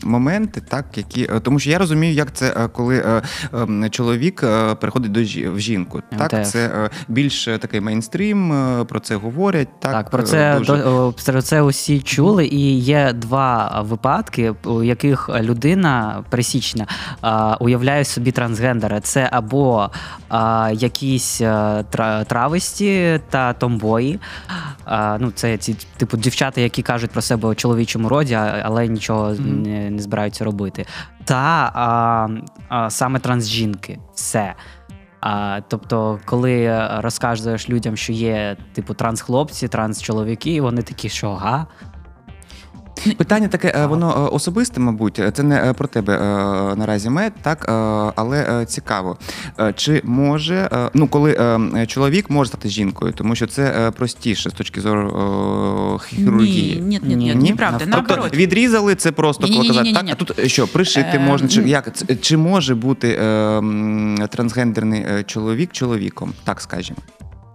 моменти, 0.04 0.62
так, 0.68 0.84
які. 0.94 1.30
Тому 1.42 1.58
що 1.58 1.70
я 1.70 1.78
розумію, 1.78 2.12
як 2.14 2.32
це, 2.32 2.68
коли 2.72 3.22
чоловік 3.90 4.40
переходить 4.80 5.12
до 5.12 5.20
жі- 5.20 5.54
в 5.54 5.58
жінку. 5.58 6.02
Так, 6.18 6.28
теж. 6.28 6.48
це 6.48 6.90
більш 7.08 7.44
такий 7.44 7.80
мейнстрім, 7.80 8.54
про 8.88 9.00
це 9.00 9.16
говорять. 9.16 9.68
Так, 9.80 9.92
Так, 9.92 10.10
про 10.10 10.22
це 10.22 10.58
дуже. 10.58 11.12
про 11.26 11.42
це 11.42 11.62
усі 11.62 12.00
чули, 12.00 12.46
і 12.46 12.78
є 12.78 13.12
два 13.12 13.84
випадки, 13.88 14.54
у 14.64 14.82
яких 14.82 15.25
людина 15.28 16.24
пересічна 16.30 16.86
а, 17.20 17.56
уявляє 17.60 18.04
собі 18.04 18.32
трансгендера. 18.32 19.00
Це 19.00 19.28
або 19.32 19.90
якісь 20.72 21.40
а, 21.40 21.82
трависті 22.26 23.20
та 23.30 23.52
томбої. 23.52 24.20
Ну, 25.18 25.30
це 25.34 25.56
ці 25.56 25.76
типу 25.96 26.16
дівчата, 26.16 26.60
які 26.60 26.82
кажуть 26.82 27.10
про 27.10 27.22
себе 27.22 27.48
у 27.48 27.54
чоловічому 27.54 28.08
роді, 28.08 28.34
але 28.34 28.88
нічого 28.88 29.34
не, 29.34 29.90
не 29.90 30.02
збираються 30.02 30.44
робити. 30.44 30.86
Та 31.24 31.72
а, 31.74 32.28
а, 32.68 32.90
саме 32.90 33.18
трансжінки. 33.18 33.98
Все. 34.14 34.54
А, 35.20 35.60
тобто, 35.68 36.20
коли 36.24 36.86
розказуєш 36.96 37.70
людям, 37.70 37.96
що 37.96 38.12
є 38.12 38.56
типу 38.72 38.94
транс-хлопці, 38.94 39.68
транс-чоловіки, 39.68 40.60
вони 40.60 40.82
такі, 40.82 41.08
що 41.08 41.34
га? 41.34 41.66
Питання 43.16 43.48
таке, 43.48 43.72
е, 43.76 43.86
воно 43.86 44.10
е, 44.10 44.34
особисте, 44.34 44.80
мабуть, 44.80 45.20
це 45.32 45.42
не 45.42 45.56
е, 45.56 45.72
про 45.72 45.88
тебе 45.88 46.18
наразі 46.76 47.10
мед, 47.10 47.32
так, 47.42 47.64
але 48.16 48.64
цікаво. 48.66 49.18
Чи 49.74 50.00
може, 50.04 50.88
ну 50.94 51.08
коли 51.08 51.58
чоловік 51.86 52.30
може 52.30 52.48
стати 52.48 52.68
жінкою, 52.68 53.12
тому 53.12 53.34
що 53.34 53.46
це 53.46 53.92
простіше 53.96 54.50
з 54.50 54.52
точки 54.52 54.80
зору 54.80 56.00
хірургії. 56.04 56.80
Нет, 56.80 57.02
Ні, 57.04 57.16
ні. 57.16 57.34
неправда, 57.34 57.78
Тобто 57.78 57.96
наоборот. 57.96 58.34
відрізали 58.34 58.94
це 58.94 59.12
просто 59.12 59.46
коли 59.46 59.68
казати, 59.68 59.92
так, 59.92 60.06
а 60.10 60.14
тут 60.14 60.50
що, 60.50 60.66
пришити 60.66 61.16
Е, 61.16 61.18
можна, 61.18 61.48
чи 61.48 61.62
як 61.62 61.92
чи 62.20 62.36
може 62.36 62.74
бути 62.74 63.08
е, 63.08 64.28
трансгендерний 64.30 65.04
чоловік 65.26 65.72
чоловіком, 65.72 66.32
так 66.44 66.60
скажемо. 66.60 66.98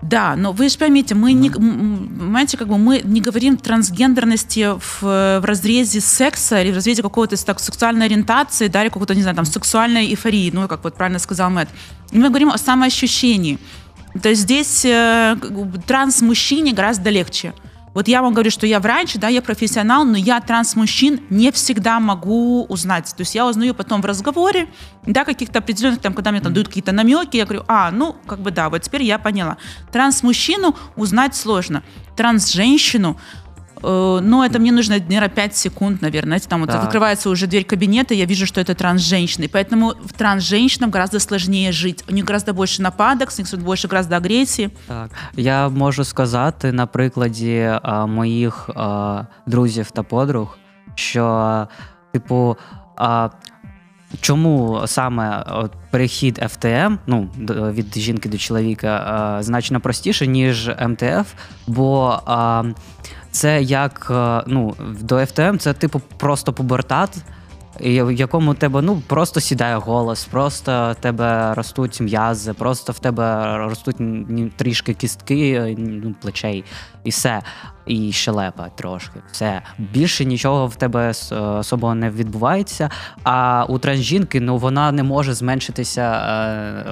Да, 0.03 0.37
но 0.37 0.53
вы 0.53 0.69
же 0.69 0.79
поймите, 0.79 1.15
мы 1.15 1.33
не, 1.33 1.49
м, 1.49 1.55
м, 1.57 2.19
понимаете, 2.19 2.57
как 2.57 2.69
бы 2.69 2.77
мы 2.77 3.01
не 3.03 3.21
говорим 3.21 3.57
трансгендерности 3.57 4.79
в, 4.79 5.03
в 5.03 5.45
разрезе 5.45 6.01
секса 6.01 6.61
или 6.63 6.71
в 6.71 6.77
разрезе 6.77 7.03
какого-то 7.03 7.43
так, 7.45 7.59
сексуальной 7.61 8.07
ориентации, 8.07 8.69
да, 8.69 8.83
или 8.83 8.89
какого-то, 8.89 9.15
не 9.15 9.23
знаю, 9.23 9.37
там, 9.37 9.47
сексуальной 9.47 10.07
эйфории, 10.07 10.51
ну, 10.53 10.69
как 10.69 10.85
вот 10.85 10.95
правильно 10.95 11.19
сказал 11.19 11.51
Мэтт. 11.51 11.71
Мы 12.13 12.29
говорим 12.29 12.51
о 12.51 12.59
самоощущении. 12.59 13.59
То 14.23 14.29
есть 14.29 14.43
здесь 14.43 14.85
э, 14.85 15.37
как 15.41 15.53
бы 15.53 15.79
транс-мужчине 15.79 16.73
гораздо 16.73 17.11
легче. 17.11 17.53
Вот 17.94 18.08
я 18.08 18.22
вам 18.22 18.34
говорю, 18.34 18.52
что 18.52 18.66
я 18.66 18.80
врач, 18.80 19.16
да, 19.16 19.28
я 19.28 19.42
профессионал, 19.42 20.06
но 20.06 20.18
я 20.18 20.40
транс-мужчин 20.40 21.22
не 21.30 21.52
всегда 21.52 22.00
могу 22.00 22.64
узнать. 22.66 23.14
То 23.16 23.22
есть 23.22 23.36
я 23.36 23.46
узнаю 23.46 23.76
потом 23.76 24.02
в 24.02 24.06
разговоре, 24.06 24.70
да, 25.06 25.26
каких-то 25.26 25.60
определенных, 25.60 26.00
там, 26.00 26.14
когда 26.14 26.32
мне 26.32 26.42
там 26.42 26.54
дают 26.54 26.68
какие-то 26.68 26.94
намеки, 26.94 27.38
я 27.38 27.46
говорю, 27.46 27.64
а, 27.68 27.92
ну, 27.92 28.16
как 28.26 28.40
бы 28.40 28.52
да, 28.52 28.70
вот 28.70 28.82
теперь 28.82 29.04
я 29.04 29.20
поняла. 29.20 29.58
Транс-мужчину 29.92 30.76
узнать 30.96 31.36
сложно. 31.36 31.84
Транс-женщину 32.16 33.20
но 33.83 34.45
это 34.45 34.59
мне 34.59 34.73
нужно, 34.73 34.95
наверное, 34.99 35.29
5 35.29 35.57
секунд, 35.57 36.03
наверное. 36.03 36.29
Знаете, 36.39 36.49
там 36.49 36.61
вот 36.61 36.71
Да. 36.71 36.81
открывается 36.83 37.29
уже 37.31 37.47
дверь 37.47 37.65
кабинета, 37.65 38.15
я 38.15 38.25
вижу, 38.25 38.47
что 38.47 38.61
это 38.61 38.75
транс-женщина. 38.75 39.45
И 39.45 39.49
поэтому 39.49 39.93
в 40.05 40.13
транс-женщинам 40.13 40.91
гораздо 40.91 41.21
сложнее 41.21 41.73
жить. 41.73 42.05
У 42.09 42.13
них 42.13 42.25
гораздо 42.25 42.53
больше 42.53 42.83
нападок, 42.83 43.29
у 43.39 43.43
них 43.43 43.65
больше 43.65 43.89
гораздо 43.89 44.17
агрессии. 44.17 44.71
Так, 44.89 45.11
я 45.37 45.69
можу 45.69 46.05
сказати 46.05 46.73
на 46.73 46.87
прикладі 46.87 47.71
а, 47.83 48.07
моїх 48.07 48.71
а, 48.75 49.23
друзів 49.47 49.91
та 49.91 50.03
подруг, 50.03 50.59
що, 50.95 51.69
типу, 52.13 52.57
а, 52.97 53.29
чому 54.21 54.83
саме 54.87 55.45
от, 55.49 55.73
перехід 55.91 56.39
FTM, 56.39 56.97
ну, 57.07 57.29
д- 57.37 57.55
від 57.73 57.99
жінки 57.99 58.29
до 58.29 58.39
чоловіка, 58.39 58.89
а, 58.89 59.43
значно 59.43 59.81
простіше, 59.81 60.27
ніж 60.27 60.69
МТФ, 60.89 61.33
бо 61.67 62.21
а, 62.27 62.63
це 63.32 63.62
як 63.62 64.08
ну, 64.48 64.76
до 65.02 65.16
FTM 65.16 65.58
це 65.58 65.74
типу 65.74 66.02
просто 66.18 66.54
пубертат. 66.54 67.18
В 67.80 68.12
якому 68.12 68.54
тебе 68.54 68.82
ну 68.82 69.02
просто 69.08 69.40
сідає 69.40 69.76
голос, 69.76 70.26
просто 70.26 70.92
в 70.92 71.02
тебе 71.02 71.54
ростуть 71.54 72.02
м'язи, 72.02 72.54
просто 72.54 72.94
в 72.94 73.00
тебе 73.00 73.58
ростуть 73.58 73.96
трішки 74.56 74.94
кістки, 74.94 75.76
ну, 75.78 76.16
плечей, 76.22 76.64
і 77.04 77.10
все. 77.10 77.42
І 77.86 78.12
щелепа 78.12 78.70
трошки. 78.70 79.20
Все. 79.32 79.62
Більше 79.78 80.26
нічого 80.26 80.68
в 80.68 80.76
тебе 80.76 81.14
особо 81.40 81.96
не 81.96 82.10
відбувається. 82.10 82.90
А 83.24 83.66
у 83.70 83.80
трансжінки 83.80 84.42
ну, 84.42 84.58
вона 84.58 84.92
не 84.92 85.04
може 85.04 85.34
зменшитися 85.34 86.02
е, 86.02 86.86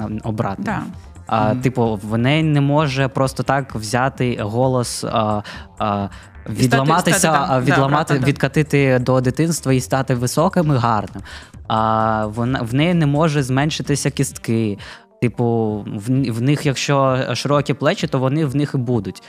е, 0.00 0.08
обратно. 0.24 0.64
Да. 0.64 0.82
А. 1.26 1.54
Типу, 1.54 2.00
в 2.02 2.18
неї 2.18 2.42
не 2.42 2.60
може 2.60 3.08
просто 3.08 3.42
так 3.42 3.74
взяти 3.74 4.38
голос. 4.40 5.04
А, 5.04 5.42
а, 5.78 6.08
Відламатися, 6.48 7.18
стати, 7.18 7.38
а, 7.42 7.60
да, 7.60 7.60
відламати, 7.60 8.18
да. 8.18 8.26
відкатити 8.26 8.98
до 8.98 9.20
дитинства 9.20 9.72
і 9.72 9.80
стати 9.80 10.14
високим 10.14 10.72
і 10.72 10.76
гарним. 10.76 11.22
А 11.68 12.26
вона 12.26 12.62
в 12.62 12.74
неї 12.74 12.94
не 12.94 13.06
може 13.06 13.42
зменшитися 13.42 14.10
кістки. 14.10 14.78
Типу, 15.22 15.76
в, 15.86 16.32
в 16.32 16.42
них, 16.42 16.66
якщо 16.66 17.18
широкі 17.34 17.74
плечі, 17.74 18.06
то 18.06 18.18
вони 18.18 18.44
в 18.44 18.56
них 18.56 18.70
і 18.74 18.78
будуть. 18.78 19.22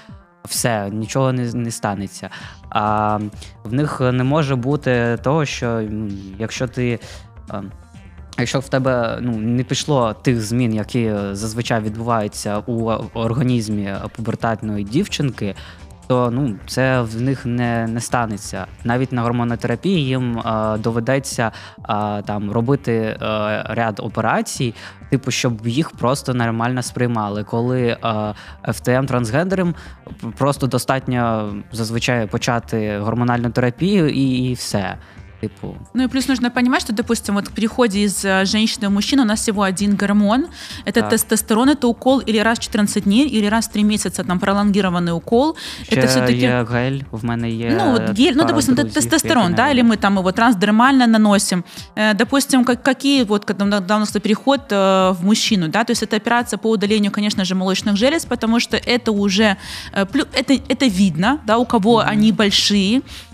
Все, 0.46 0.89
нічого 0.89 1.34
не, 1.34 1.54
не 1.54 1.72
станеться. 1.72 2.30
А 2.70 3.20
в 3.64 3.74
них 3.74 4.02
не 4.02 4.24
може 4.24 4.56
бути 4.56 5.18
того, 5.24 5.46
що 5.46 5.84
якщо 6.39 6.68
ти. 6.68 7.00
Якщо 8.40 8.60
в 8.60 8.70
тебе 8.70 9.18
ну, 9.22 9.38
не 9.38 9.64
пішло 9.64 10.14
тих 10.14 10.42
змін, 10.42 10.74
які 10.74 11.14
зазвичай 11.32 11.82
відбуваються 11.82 12.58
у 12.58 12.92
організмі 13.14 13.94
пубертатної 14.16 14.84
дівчинки, 14.84 15.56
то 16.08 16.32
ну, 16.32 16.56
це 16.68 17.02
в 17.02 17.22
них 17.22 17.46
не, 17.46 17.88
не 17.88 18.00
станеться. 18.00 18.66
Навіть 18.84 19.12
на 19.12 19.22
гормонотерапії 19.22 20.06
їм 20.06 20.40
е, 20.40 20.78
доведеться 20.78 21.52
е, 21.80 22.22
там 22.22 22.52
робити 22.52 22.94
е, 22.94 23.18
ряд 23.70 24.00
операцій, 24.00 24.74
типу, 25.10 25.32
щоб 25.32 25.68
їх 25.68 25.92
просто 25.92 26.34
нормально 26.34 26.82
сприймали. 26.82 27.44
Коли 27.44 27.82
е, 27.88 27.98
FTM 28.68 29.06
трансгендерам 29.06 29.76
просто 30.38 30.68
достатньо 30.68 31.54
зазвичай 31.72 32.28
почати 32.28 32.98
гормональну 33.00 33.50
терапію 33.50 34.10
і, 34.10 34.24
і 34.24 34.54
все. 34.54 34.98
Типу, 35.43 35.76
Ну 35.95 36.03
и 36.05 36.09
плюс 36.09 36.29
нужно 36.29 36.51
понимать, 36.51 36.83
что, 36.83 36.93
допустим, 36.93 37.35
вот 37.35 37.47
в 37.49 37.53
переходе 37.53 38.01
из 38.01 38.24
э, 38.24 38.45
женщины 38.45 38.89
в 38.89 38.91
мужчину 38.91 39.22
у 39.22 39.24
нас 39.24 39.41
всего 39.41 39.62
один 39.62 39.95
гормон. 39.95 40.47
Это 40.85 41.01
Так. 41.01 41.11
тестостерон, 41.11 41.68
это 41.68 41.87
укол 41.87 42.18
или 42.29 42.39
раз 42.39 42.59
в 42.59 42.62
14 42.62 43.05
дней, 43.05 43.29
или 43.29 43.47
раз 43.49 43.68
в 43.68 43.72
3 43.72 43.85
месяца, 43.85 44.24
там 44.24 44.41
пролонгированный 44.41 45.12
укол. 45.12 45.57
ще 45.83 45.97
это 45.97 46.07
все-таки... 46.09 46.39
є 46.39 46.66
гель, 46.72 47.01
в 47.12 47.24
мене 47.24 47.51
є. 47.51 47.74
Ну, 47.85 47.93
вот 47.93 48.03
гель, 48.18 48.33
ну, 48.33 48.39
пара 48.39 48.49
допустим, 48.49 48.74
это 48.74 48.83
друзів, 48.83 48.95
тестостерон, 48.95 49.43
які 49.45 49.55
да, 49.57 49.66
не- 49.66 49.72
или 49.74 49.83
мы 49.83 49.97
там 49.97 50.18
его 50.18 50.33
трансдермально 50.33 51.07
наносим. 51.07 51.64
Э, 51.97 52.14
Допустим, 52.16 52.64
как, 52.64 52.83
какие, 52.83 53.24
вот, 53.24 53.45
когда 53.45 53.64
недавно 53.64 54.05
кстати, 54.07 54.22
переход 54.22 54.61
э, 54.72 55.11
в 55.12 55.24
мужчину, 55.24 55.68
да, 55.68 55.85
то 55.85 55.93
есть 55.93 56.03
это 56.03 56.16
операция 56.16 56.59
по 56.59 56.68
удалению, 56.70 57.12
конечно 57.12 57.45
же, 57.45 57.55
молочных 57.55 57.97
желез, 57.97 58.24
потому 58.24 58.61
что 58.61 58.76
это 58.76 59.12
уже, 59.12 59.57
э, 59.95 60.05
плю- 60.05 60.26
это, 60.33 60.53
это 60.68 60.89
видно, 60.89 61.39
да, 61.47 61.59
у 61.59 61.64
кого 61.64 61.99
они 62.12 62.33
большие, 62.33 62.99
Э, 62.99 63.32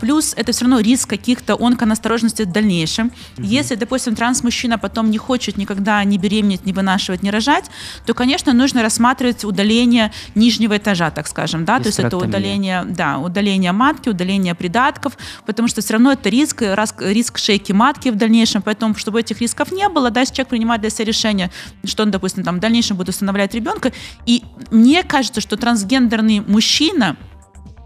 Плюс 0.00 0.34
это 0.36 0.52
все 0.52 0.64
равно 0.64 0.80
риск 0.80 1.08
каких-то 1.08 1.54
онконасторожностей 1.54 2.44
в 2.44 2.52
дальнейшем. 2.52 3.12
Если, 3.38 3.76
допустим, 3.76 4.14
транс-мужчина 4.14 4.78
потом 4.78 5.10
не 5.10 5.18
хочет 5.18 5.56
никогда 5.56 6.02
не 6.04 6.18
беременеть, 6.18 6.66
не 6.66 6.72
вынашивать, 6.72 7.22
не 7.22 7.30
рожать, 7.30 7.70
то, 8.06 8.14
конечно, 8.14 8.52
нужно 8.52 8.82
рассматривать 8.82 9.44
удаление 9.44 10.12
нижнего 10.34 10.76
этажа, 10.76 11.10
так 11.10 11.28
скажем, 11.28 11.64
да, 11.64 11.78
то 11.78 11.86
есть 11.86 11.98
это 11.98 12.16
удаление, 12.16 12.84
да, 12.84 13.18
удаление 13.18 13.72
матки, 13.72 14.08
удаление 14.08 14.54
придатков, 14.54 15.16
потому 15.46 15.68
что 15.68 15.80
все 15.80 15.94
равно 15.94 16.12
это 16.12 16.28
риск, 16.28 16.62
раз- 16.62 16.94
риск 16.98 17.38
шейки 17.38 17.72
матки 17.72 18.08
в 18.08 18.16
дальнейшем, 18.16 18.62
поэтому, 18.62 18.94
чтобы 18.96 19.20
этих 19.20 19.40
рисков 19.40 19.70
не 19.72 19.88
было, 19.88 20.10
да, 20.10 20.20
если 20.20 20.34
человек 20.34 20.48
принимает 20.50 20.80
для 20.80 20.90
себя 20.90 21.04
решение, 21.04 21.50
что 21.84 22.02
он, 22.02 22.10
допустим, 22.10 22.42
там 22.42 22.56
в 22.56 22.60
дальнейшем 22.60 22.96
будет 22.96 23.10
усыновлять 23.10 23.54
ребенка, 23.54 23.92
и 24.26 24.42
мне 24.70 25.02
кажется, 25.02 25.40
что 25.40 25.56
трансгендерный 25.56 26.40
мужчина, 26.40 27.16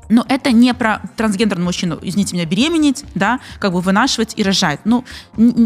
но 0.08 0.24
это 0.28 0.52
не 0.52 0.72
про 0.74 1.00
трансгендерного 1.16 1.66
мужчину, 1.66 1.98
извините 2.02 2.36
меня, 2.36 2.46
беременеть, 2.46 3.04
да, 3.14 3.40
как 3.58 3.72
бы 3.72 3.80
вынашивать 3.80 4.34
и 4.36 4.42
рожать. 4.42 4.80
Ну, 4.84 5.04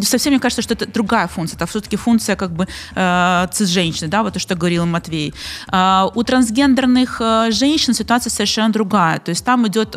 совсем 0.03 0.33
мне 0.33 0.41
кажется, 0.41 0.63
что 0.63 0.75
это 0.75 0.87
другая 0.87 1.27
функция. 1.29 1.57
Это 1.57 1.67
все-таки 1.67 1.97
функция 1.97 2.37
как 2.37 2.53
бы 2.53 2.67
э, 2.95 3.49
цис-женщины, 3.53 4.09
да, 4.09 4.23
вот 4.23 4.35
то, 4.35 4.39
что 4.39 4.55
говорил 4.55 4.87
Матвей. 4.87 5.35
А, 5.69 6.11
у 6.15 6.23
трансгендерных 6.23 7.21
э, 7.21 7.51
женщин 7.51 7.95
ситуация 7.95 8.31
совершенно 8.31 8.73
другая. 8.73 9.19
То 9.19 9.31
есть 9.31 9.45
там 9.45 9.67
идет 9.67 9.97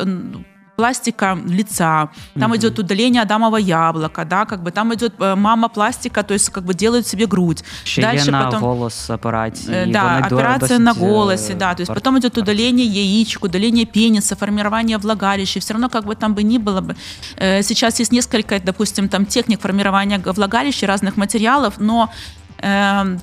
пластика 0.75 1.37
лица, 1.47 2.07
там 2.39 2.55
идет 2.55 2.79
удаление 2.79 3.21
адамового 3.21 3.57
яблока, 3.59 4.23
да, 4.25 4.45
как 4.45 4.63
бы 4.63 4.71
там 4.71 4.93
идет 4.93 5.11
э, 5.19 5.35
мама 5.35 5.67
пластика, 5.67 6.23
то 6.23 6.33
есть 6.33 6.49
как 6.49 6.63
бы 6.63 6.73
делают 6.73 7.05
себе 7.07 7.25
грудь. 7.25 7.63
Ще 7.83 8.01
Дальше 8.01 8.25
є 8.25 8.31
на 8.31 8.45
потом- 8.45 8.61
голос 8.61 9.09
операції. 9.09 9.75
Э, 9.77 9.87
і 9.87 9.91
Да, 9.91 10.03
вони 10.03 10.29
до- 10.29 10.35
операция 10.35 10.79
досить, 10.79 10.79
на 10.79 10.91
е, 10.91 11.09
голосе, 11.09 11.53
да. 11.53 11.73
То 11.73 11.81
есть 11.81 11.89
вар- 11.91 11.95
потом 11.95 12.17
идет 12.17 12.37
удаление 12.37 12.85
яичек, 12.85 13.43
удаление 13.43 13.85
пениса, 13.85 14.35
формирование 14.35 14.97
влагалища. 14.97 15.59
Все 15.59 15.73
равно, 15.73 15.89
как 15.89 16.05
бы 16.05 16.15
там 16.15 16.33
бы 16.35 16.43
ни 16.43 16.57
было 16.57 16.81
бы. 16.81 16.95
э, 17.37 17.63
Сейчас 17.63 17.99
есть 17.99 18.11
несколько, 18.13 18.59
допустим, 18.59 19.09
там 19.09 19.25
техник 19.25 19.59
формирования 19.61 20.17
г- 20.17 20.31
влагалища 20.31 20.87
разных 20.87 21.17
материалов, 21.17 21.73
но 21.79 22.09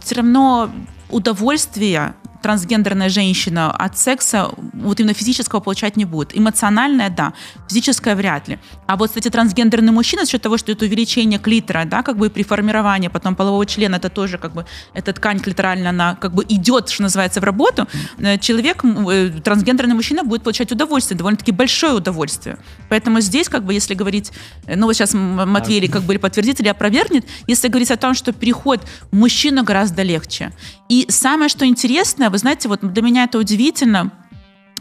все 0.01 0.14
равно 0.14 0.68
удовольствие 1.11 2.12
трансгендерная 2.42 3.10
женщина 3.10 3.72
от 3.72 3.98
секса 3.98 4.50
вот 4.74 5.00
именно 5.00 5.14
физического 5.14 5.60
получать 5.60 5.98
не 5.98 6.06
будет. 6.06 6.38
Эмоциональное, 6.38 7.10
да, 7.10 7.34
физическое 7.70 8.16
вряд 8.16 8.48
ли. 8.48 8.60
А 8.88 8.98
вот, 8.98 9.10
кстати, 9.10 9.30
трансгендерный 9.30 9.92
мужчина 9.92 10.26
за 10.26 10.32
счет 10.32 10.42
того, 10.42 10.58
что 10.58 10.72
это 10.72 10.86
увеличение 10.86 11.39
клитора, 11.39 11.86
да, 11.86 12.04
как 12.04 12.18
бы 12.18 12.30
при 12.30 12.44
формировании 12.44 13.10
потом 13.10 13.36
полового 13.36 13.66
члена, 13.66 13.96
это 13.96 14.10
тоже 14.10 14.38
как 14.38 14.54
бы, 14.54 14.66
эта 14.94 15.14
ткань 15.14 15.39
клиторальная, 15.39 15.89
она 15.89 16.16
как 16.16 16.34
бы 16.34 16.44
идет, 16.50 16.89
что 16.89 17.04
называется, 17.04 17.39
в 17.39 17.44
работу, 17.44 17.88
э, 18.18 18.38
человек, 18.39 18.84
э, 18.84 19.30
трансгендерный 19.44 19.96
мужчина 19.96 20.24
будет 20.24 20.44
получать 20.44 20.72
удовольствие, 20.72 21.18
довольно-таки 21.18 21.52
большое 21.52 21.94
удовольствие. 21.94 22.58
Поэтому 22.89 23.22
здесь, 23.22 23.50
как 23.50 23.64
бы, 23.64 23.74
если 23.74 23.94
говорить, 23.94 24.32
э, 24.66 24.76
ну 24.76 24.88
вот 24.88 24.94
сейчас 24.94 25.14
Матвей 25.14 25.88
как 25.88 26.04
бы 26.04 26.18
подтвердит 26.18 26.60
или 26.60 26.68
опровергнет, 26.68 27.26
если 27.48 27.68
говорить 27.68 27.92
о 27.92 27.98
том, 27.98 28.14
что 28.14 28.34
переход 28.34 28.82
мужчину 29.12 29.64
гораздо 29.64 30.04
легче. 30.04 30.52
И 30.89 31.06
самое, 31.10 31.50
что 31.50 31.66
интересное, 31.66 32.30
вы 32.32 32.38
знаете, 32.38 32.68
вот 32.68 32.80
для 32.82 33.02
меня 33.02 33.26
это 33.26 33.38
удивительно, 33.38 34.12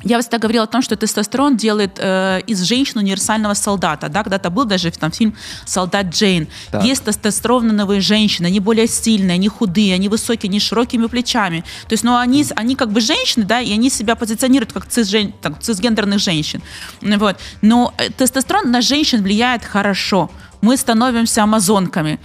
я 0.03 0.19
всегда 0.21 0.39
говорила 0.39 0.65
о 0.65 0.67
том, 0.67 0.83
что 0.83 0.97
тестостерон 0.97 1.57
делает 1.57 1.99
э, 1.99 2.41
из 2.47 2.63
женщины 2.63 3.03
универсального 3.03 3.55
солдата. 3.55 4.09
Да? 4.09 4.23
Когда-то 4.23 4.51
был 4.51 4.65
даже 4.65 4.91
там 4.91 5.13
фильм 5.13 5.37
«Солдат 5.67 6.07
Джейн». 6.07 6.49
Так. 6.71 6.85
Есть 6.85 7.05
тестостероновые 7.05 8.01
женщины, 8.01 8.47
они 8.47 8.61
более 8.61 8.87
сильные, 8.87 9.35
они 9.35 9.49
худые, 9.49 9.95
они 9.95 10.09
высокие, 10.09 10.49
они 10.49 10.59
широкими 10.59 11.07
плечами. 11.07 11.61
То 11.87 11.93
есть, 11.93 12.05
ну, 12.05 12.17
они, 12.17 12.47
они 12.57 12.77
как 12.77 12.91
бы 12.91 13.01
женщины, 13.01 13.45
да, 13.45 13.61
и 13.61 13.73
они 13.73 13.91
себя 13.91 14.15
позиционируют 14.15 14.73
как 14.73 14.87
цисжен- 14.87 15.35
там, 15.43 15.61
цисгендерных 15.61 16.19
женщин. 16.19 16.63
Вот. 17.03 17.37
Но 17.61 17.93
э, 17.99 18.11
тестостерон 18.11 18.71
на 18.71 18.81
женщин 18.81 19.23
влияет 19.23 19.65
хорошо. 19.65 20.31
Мы 20.63 20.77
становимся 20.77 21.43
амазонками. 21.43 22.19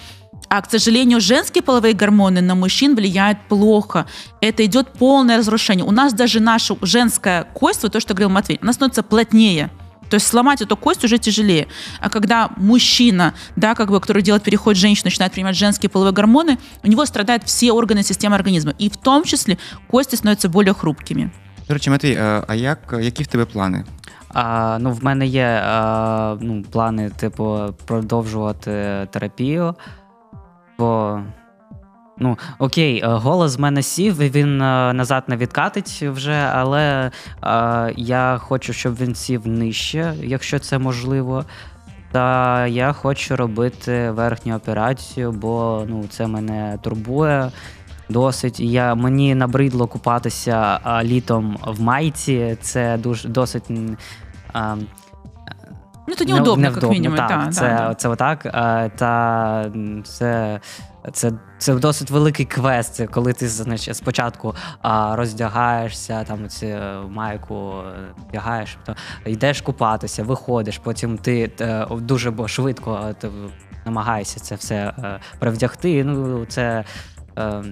А, 0.55 0.63
к 0.63 0.71
сожалению, 0.71 1.21
женские 1.21 1.63
половые 1.63 1.95
гормоны 1.95 2.41
на 2.41 2.55
мужчин 2.55 2.97
влияют 2.97 3.39
плохо. 3.49 4.07
Это 4.41 4.65
идет 4.65 4.93
полное 4.93 5.39
разрушение. 5.39 5.85
У 5.85 5.93
нас 5.93 6.13
даже 6.13 6.41
наша 6.41 6.77
женская 6.83 7.45
кость, 7.45 7.83
вот 7.83 7.93
то, 7.93 8.01
что 8.01 8.15
говорил 8.15 8.31
Матвей, 8.31 8.59
она 8.63 8.73
становится 8.73 9.03
плотнее. 9.03 9.71
То 10.09 10.17
есть 10.17 10.27
сломать 10.27 10.61
эту 10.61 10.77
кость 10.77 11.05
уже 11.05 11.19
тяжелее. 11.19 11.69
А 12.01 12.11
когда 12.11 12.51
мужчина, 12.57 13.33
да, 13.57 13.75
как 13.75 13.91
бы, 13.91 14.01
который 14.01 14.23
делает 14.23 14.43
переход 14.43 14.77
в 14.77 14.81
женщину, 14.81 15.07
начинает 15.07 15.33
принимать 15.33 15.57
женские 15.57 15.89
половые 15.89 16.13
гормоны, 16.13 16.59
у 16.83 16.89
него 16.89 17.07
страдают 17.07 17.45
все 17.45 17.71
органы 17.71 18.03
системы 18.03 18.35
организма. 18.35 18.75
И 18.79 18.91
в 18.91 18.97
том 18.97 19.25
числе 19.25 19.57
кости 19.89 20.17
становятся 20.17 20.49
более 20.49 20.75
хрупкими. 20.75 21.31
До 21.69 21.75
речі, 21.75 21.91
Матвій, 21.91 22.13
е, 22.13 22.45
а 22.49 22.55
як, 22.55 22.95
які 23.01 23.23
в 23.23 23.27
тебе 23.27 23.45
плани? 23.45 23.85
А, 24.29 24.79
ну, 24.81 24.93
в 24.93 25.05
мене 25.05 25.27
є 25.27 25.63
а, 25.65 26.37
ну, 26.41 26.63
плани, 26.71 27.11
типу, 27.11 27.75
продовжувати 27.87 29.09
терапію. 29.11 29.75
Бо, 30.78 31.20
ну, 32.18 32.38
окей, 32.60 33.02
е, 33.04 33.08
голос 33.08 33.58
в 33.58 33.62
мене 33.62 33.82
сів, 33.82 34.22
і 34.22 34.30
він 34.30 34.58
назад 34.98 35.24
не 35.28 35.38
відкатить 35.38 36.02
вже, 36.02 36.50
але 36.54 37.12
а, 37.42 37.90
я 37.96 38.38
хочу, 38.42 38.74
щоб 38.74 38.96
він 38.96 39.16
сів 39.16 39.48
нижче, 39.48 40.14
якщо 40.24 40.60
це 40.60 40.78
можливо. 40.78 41.46
Та 42.12 42.68
я 42.68 42.94
хочу 42.94 43.36
робити 43.36 44.12
верхню 44.12 44.56
операцію, 44.56 45.32
бо 45.32 45.84
ну, 45.88 46.06
це 46.10 46.28
мене 46.28 46.80
турбує 46.82 47.52
досить. 48.10 48.60
Я, 48.60 48.96
мені 48.96 49.36
набридло 49.36 49.88
купатися 49.88 50.80
а, 50.84 51.04
літом 51.04 51.58
в 51.68 51.82
майці. 51.82 52.58
Це 52.62 52.98
дуже 52.98 53.30
досить. 53.30 53.70
м, 53.70 53.98
А, 56.06 56.10
Ну, 56.10 56.14
это 56.14 56.26
неудобно, 56.26 56.64
невдобно, 56.64 56.82
как 56.82 56.90
минимум. 56.90 57.18
Так, 57.18 57.30
да, 57.30 57.52
це, 57.52 57.62
да, 57.62 57.88
да. 57.88 57.96
це 57.96 58.10
отак. 58.10 58.44
Та 58.96 59.72
це, 60.04 60.60
це, 61.14 61.32
це 61.58 61.76
досить 61.76 62.12
великий 62.12 62.46
квест, 62.46 63.08
коли 63.12 63.34
ти 63.34 63.48
значить, 63.48 63.98
спочатку 63.98 64.56
а, 64.82 65.16
роздягаєшся, 65.16 66.24
там 66.24 66.50
ці 66.50 66.66
е, 66.66 67.02
майку 67.10 67.74
е, 67.80 68.14
вдягаєш, 68.30 68.78
то 68.86 68.96
йдеш 69.26 69.62
купатися, 69.62 70.24
виходиш, 70.24 70.78
потім 70.78 71.18
ти 71.18 71.52
е, 71.62 71.88
дуже 71.92 72.48
швидко 72.48 73.00
е, 73.10 73.14
ти 73.14 73.30
намагаєшся 73.86 74.40
це 74.40 74.56
все 74.56 74.76
е, 74.76 75.20
привдягти. 75.40 76.04
Ну, 76.04 76.46
це 76.46 76.84
е, 77.38 77.64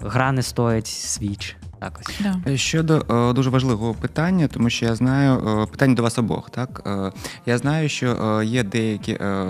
гра 0.00 0.32
не 0.32 0.42
стоїть 0.42 0.86
свіч. 0.86 1.56
Так 1.80 2.00
ось. 2.00 2.20
Да. 2.20 2.56
Щодо 2.56 3.04
о, 3.08 3.32
дуже 3.32 3.50
важливого 3.50 3.94
питання, 3.94 4.48
тому 4.48 4.70
що 4.70 4.86
я 4.86 4.94
знаю 4.94 5.32
о, 5.32 5.66
питання 5.66 5.94
до 5.94 6.02
вас 6.02 6.18
обох. 6.18 6.50
Так 6.50 6.82
е, 6.86 7.12
я 7.46 7.58
знаю, 7.58 7.88
що 7.88 8.38
е, 8.40 8.44
є 8.44 8.62
деякі 8.62 9.12
е, 9.12 9.46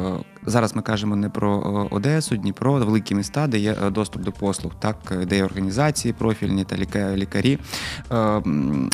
зараз. 0.46 0.76
Ми 0.76 0.82
кажемо 0.82 1.16
не 1.16 1.28
про 1.28 1.88
е, 1.90 1.94
Одесу, 1.94 2.36
Дніпро, 2.36 2.72
великі 2.72 3.14
міста, 3.14 3.46
де 3.46 3.58
є 3.58 3.76
е, 3.86 3.90
доступ 3.90 4.22
до 4.22 4.32
послуг, 4.32 4.72
так 4.78 4.96
е, 5.10 5.26
де 5.26 5.36
є 5.36 5.44
організації 5.44 6.14
профільні 6.18 6.64
та 6.64 6.76
лікарі. 7.16 7.58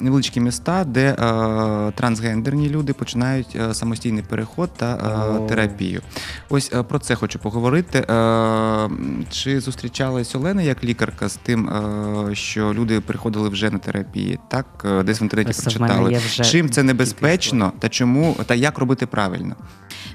Невеличкі 0.01 0.41
міста, 0.41 0.85
де 0.85 1.13
трансгендерні 1.95 2.69
люди 2.69 2.93
починають 2.93 3.59
самостійний 3.73 4.23
переход 4.23 4.71
та 4.77 4.97
терапію. 5.49 6.03
Ось 6.49 6.73
про 6.89 6.99
це 6.99 7.15
хочу 7.15 7.39
поговорити. 7.39 8.05
Чи 9.31 9.61
зустрічалась 9.61 10.35
Олена 10.35 10.63
як 10.63 10.85
лікарка 10.85 11.29
з 11.29 11.37
тим, 11.37 11.71
що 12.33 12.75
люди 12.75 13.01
приходили 13.01 13.49
вже 13.49 13.71
на 13.71 13.79
терапії? 13.79 14.39
Так, 14.49 14.87
десь 15.05 15.21
в 15.21 15.23
інтернеті 15.23 15.51
Ось 15.51 15.61
прочитали. 15.61 16.21
Чим 16.31 16.71
це 16.71 16.83
небезпечно 16.83 17.73
та 17.79 17.89
чому 17.89 18.37
та 18.47 18.55
як 18.55 18.79
робити 18.79 19.07
правильно? 19.07 19.57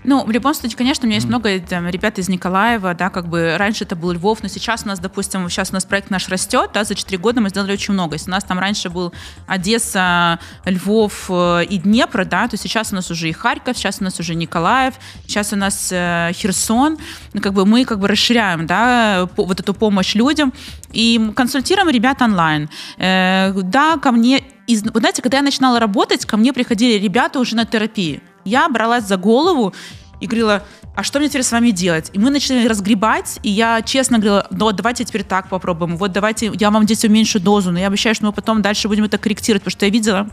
Ну, 0.03 0.23
в 0.23 0.32
любом 0.32 0.53
случае, 0.53 0.77
конечно, 0.77 1.05
у 1.05 1.09
меня 1.09 1.20
есть 1.22 1.30
много 1.30 1.59
там, 1.59 1.88
ребят 1.88 2.17
из 2.17 2.30
Николаева, 2.30 2.93
да, 2.93 3.09
как 3.09 3.28
бы 3.28 3.55
раньше 3.57 3.84
это 3.84 3.95
был 3.95 4.11
Львов, 4.11 4.41
но 4.41 4.49
сейчас 4.49 4.84
у 4.84 4.88
нас, 4.88 4.99
допустим, 4.99 5.47
сейчас 5.49 5.69
у 5.69 5.74
нас 5.74 5.86
проект 5.86 6.09
наш 6.09 6.30
растет, 6.30 6.72
да, 6.74 6.84
за 6.84 6.95
4 6.95 7.17
года 7.19 7.41
мы 7.41 7.49
сделали 7.49 7.74
очень 7.74 7.93
много. 7.93 8.15
Если 8.15 8.30
у 8.30 8.34
нас 8.34 8.43
там 8.43 8.57
раньше 8.57 8.89
был 8.89 9.13
Одесса, 9.45 10.39
Львов 10.65 11.26
э, 11.30 11.65
и 11.65 11.78
Днепр, 11.78 12.26
да, 12.26 12.47
то 12.47 12.57
сейчас 12.57 12.91
у 12.91 12.95
нас 12.95 13.11
уже 13.11 13.30
и 13.30 13.32
Харьков, 13.32 13.78
сейчас 13.78 14.01
у 14.01 14.03
нас 14.03 14.19
уже 14.19 14.34
Николаев, 14.34 14.95
сейчас 15.28 15.53
у 15.53 15.55
нас 15.55 15.89
э, 15.91 16.32
Херсон, 16.34 16.97
ну, 17.34 17.41
как 17.41 17.53
бы 17.53 17.65
мы 17.65 17.86
как 17.86 17.99
бы 17.99 18.07
расширяем, 18.07 18.65
да, 18.65 19.28
по- 19.36 19.45
вот 19.45 19.59
эту 19.59 19.74
помощь 19.74 20.15
людям 20.15 20.53
и 20.91 21.32
консультируем 21.36 21.89
ребят 21.89 22.22
онлайн. 22.22 22.69
Э, 22.97 23.53
да, 23.53 23.97
ко 23.97 24.11
мне, 24.11 24.43
из, 24.65 24.84
вы 24.84 24.99
знаете, 24.99 25.22
когда 25.22 25.38
я 25.38 25.43
начинала 25.43 25.80
работать, 25.80 26.26
ко 26.26 26.38
мне 26.38 26.51
приходили 26.51 26.97
ребята 26.97 27.39
уже 27.39 27.55
на 27.55 27.65
терапии. 27.65 28.22
Я 28.43 28.67
бралась 28.69 29.05
за 29.05 29.17
голову 29.17 29.74
и 30.22 30.28
говорила, 30.28 30.63
а 30.95 31.03
что 31.03 31.19
мне 31.19 31.28
теперь 31.28 31.43
с 31.43 31.51
вами 31.51 31.72
делать? 31.72 32.09
И 32.13 32.19
мы 32.19 32.30
начали 32.30 32.67
разгребать, 32.67 33.39
и 33.43 33.49
я 33.49 33.82
честно 33.82 34.17
говорила, 34.17 34.47
ну, 34.51 34.72
давайте 34.72 35.03
теперь 35.03 35.24
так 35.24 35.49
попробуем, 35.49 35.97
вот 35.97 36.11
давайте, 36.11 36.51
я 36.59 36.72
вам 36.72 36.84
здесь 36.84 37.03
уменьшу 37.03 37.39
дозу, 37.39 37.72
но 37.72 37.80
я 37.80 37.88
обещаю, 37.88 38.15
что 38.15 38.26
мы 38.26 38.32
потом 38.32 38.61
дальше 38.61 38.88
будем 38.88 39.03
это 39.03 39.17
корректировать, 39.17 39.63
потому 39.63 39.72
что 39.72 39.86
я 39.86 39.91
видела 39.91 40.30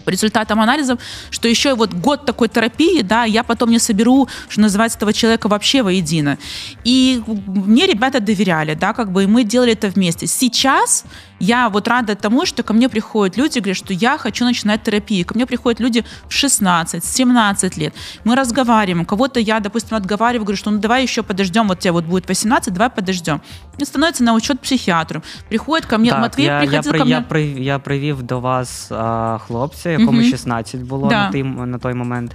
по 0.00 0.10
результатам 0.10 0.60
анализов, 0.60 1.00
что 1.30 1.48
еще 1.48 1.74
вот 1.74 1.92
год 1.92 2.24
такой 2.26 2.48
терапии, 2.48 3.02
да, 3.02 3.24
я 3.24 3.42
потом 3.42 3.70
не 3.70 3.78
соберу, 3.78 4.28
что 4.48 4.60
называется, 4.60 4.98
этого 4.98 5.12
человека 5.12 5.48
вообще 5.48 5.82
воедино. 5.82 6.38
И 6.84 7.22
мне 7.26 7.86
ребята 7.86 8.20
доверяли, 8.20 8.74
да, 8.74 8.92
как 8.92 9.12
бы, 9.12 9.24
и 9.24 9.26
мы 9.26 9.44
делали 9.44 9.72
это 9.72 9.88
вместе. 9.88 10.26
Сейчас 10.26 11.04
я 11.40 11.70
вот 11.70 11.88
рада 11.88 12.14
тому, 12.14 12.46
что 12.46 12.62
ко 12.62 12.72
мне 12.74 12.88
приходят 12.88 13.36
люди, 13.38 13.58
говорят, 13.58 13.76
что 13.78 13.94
я 13.94 14.18
хочу 14.18 14.44
начинать 14.44 14.82
терапию. 14.82 15.26
Ко 15.26 15.34
мне 15.34 15.46
приходят 15.46 15.80
люди 15.80 16.04
в 16.28 16.32
16, 16.32 17.02
17 17.04 17.76
лет. 17.78 17.94
Мы 18.24 18.36
разговариваем. 18.36 19.06
Кого-то 19.06 19.40
я, 19.40 19.60
допустим, 19.60 19.96
отговариваю, 19.96 20.44
говорю, 20.44 20.58
что 20.58 20.70
ну 20.70 20.78
давай 20.78 21.02
еще 21.02 21.22
подождем, 21.22 21.68
вот 21.68 21.80
тебе 21.80 21.92
вот 21.92 22.04
будет 22.04 22.28
18, 22.28 22.72
давай 22.72 22.90
подождем. 22.90 23.40
И 23.78 23.84
становится 23.84 24.22
на 24.22 24.34
учет 24.34 24.60
психиатру. 24.60 25.22
Приходит 25.48 25.86
ко 25.86 25.96
мне, 25.96 26.10
Так, 26.10 26.20
Матвей 26.20 26.46
я, 26.46 26.60
я, 26.60 26.82
приходил 26.82 26.92
при, 26.92 26.98
ко 26.98 27.04
мне. 27.04 27.54
я, 27.56 27.74
я 27.74 27.78
привів 27.78 28.22
до 28.22 28.40
вас 28.40 28.88
а, 28.90 29.38
хлопця, 29.38 29.89
якому 29.92 30.12
Мгм. 30.18 30.30
16 30.30 30.82
було 30.82 31.08
Да. 31.08 31.24
на, 31.26 31.32
той, 31.32 31.42
на 31.42 31.78
той 31.78 31.94
момент. 31.94 32.34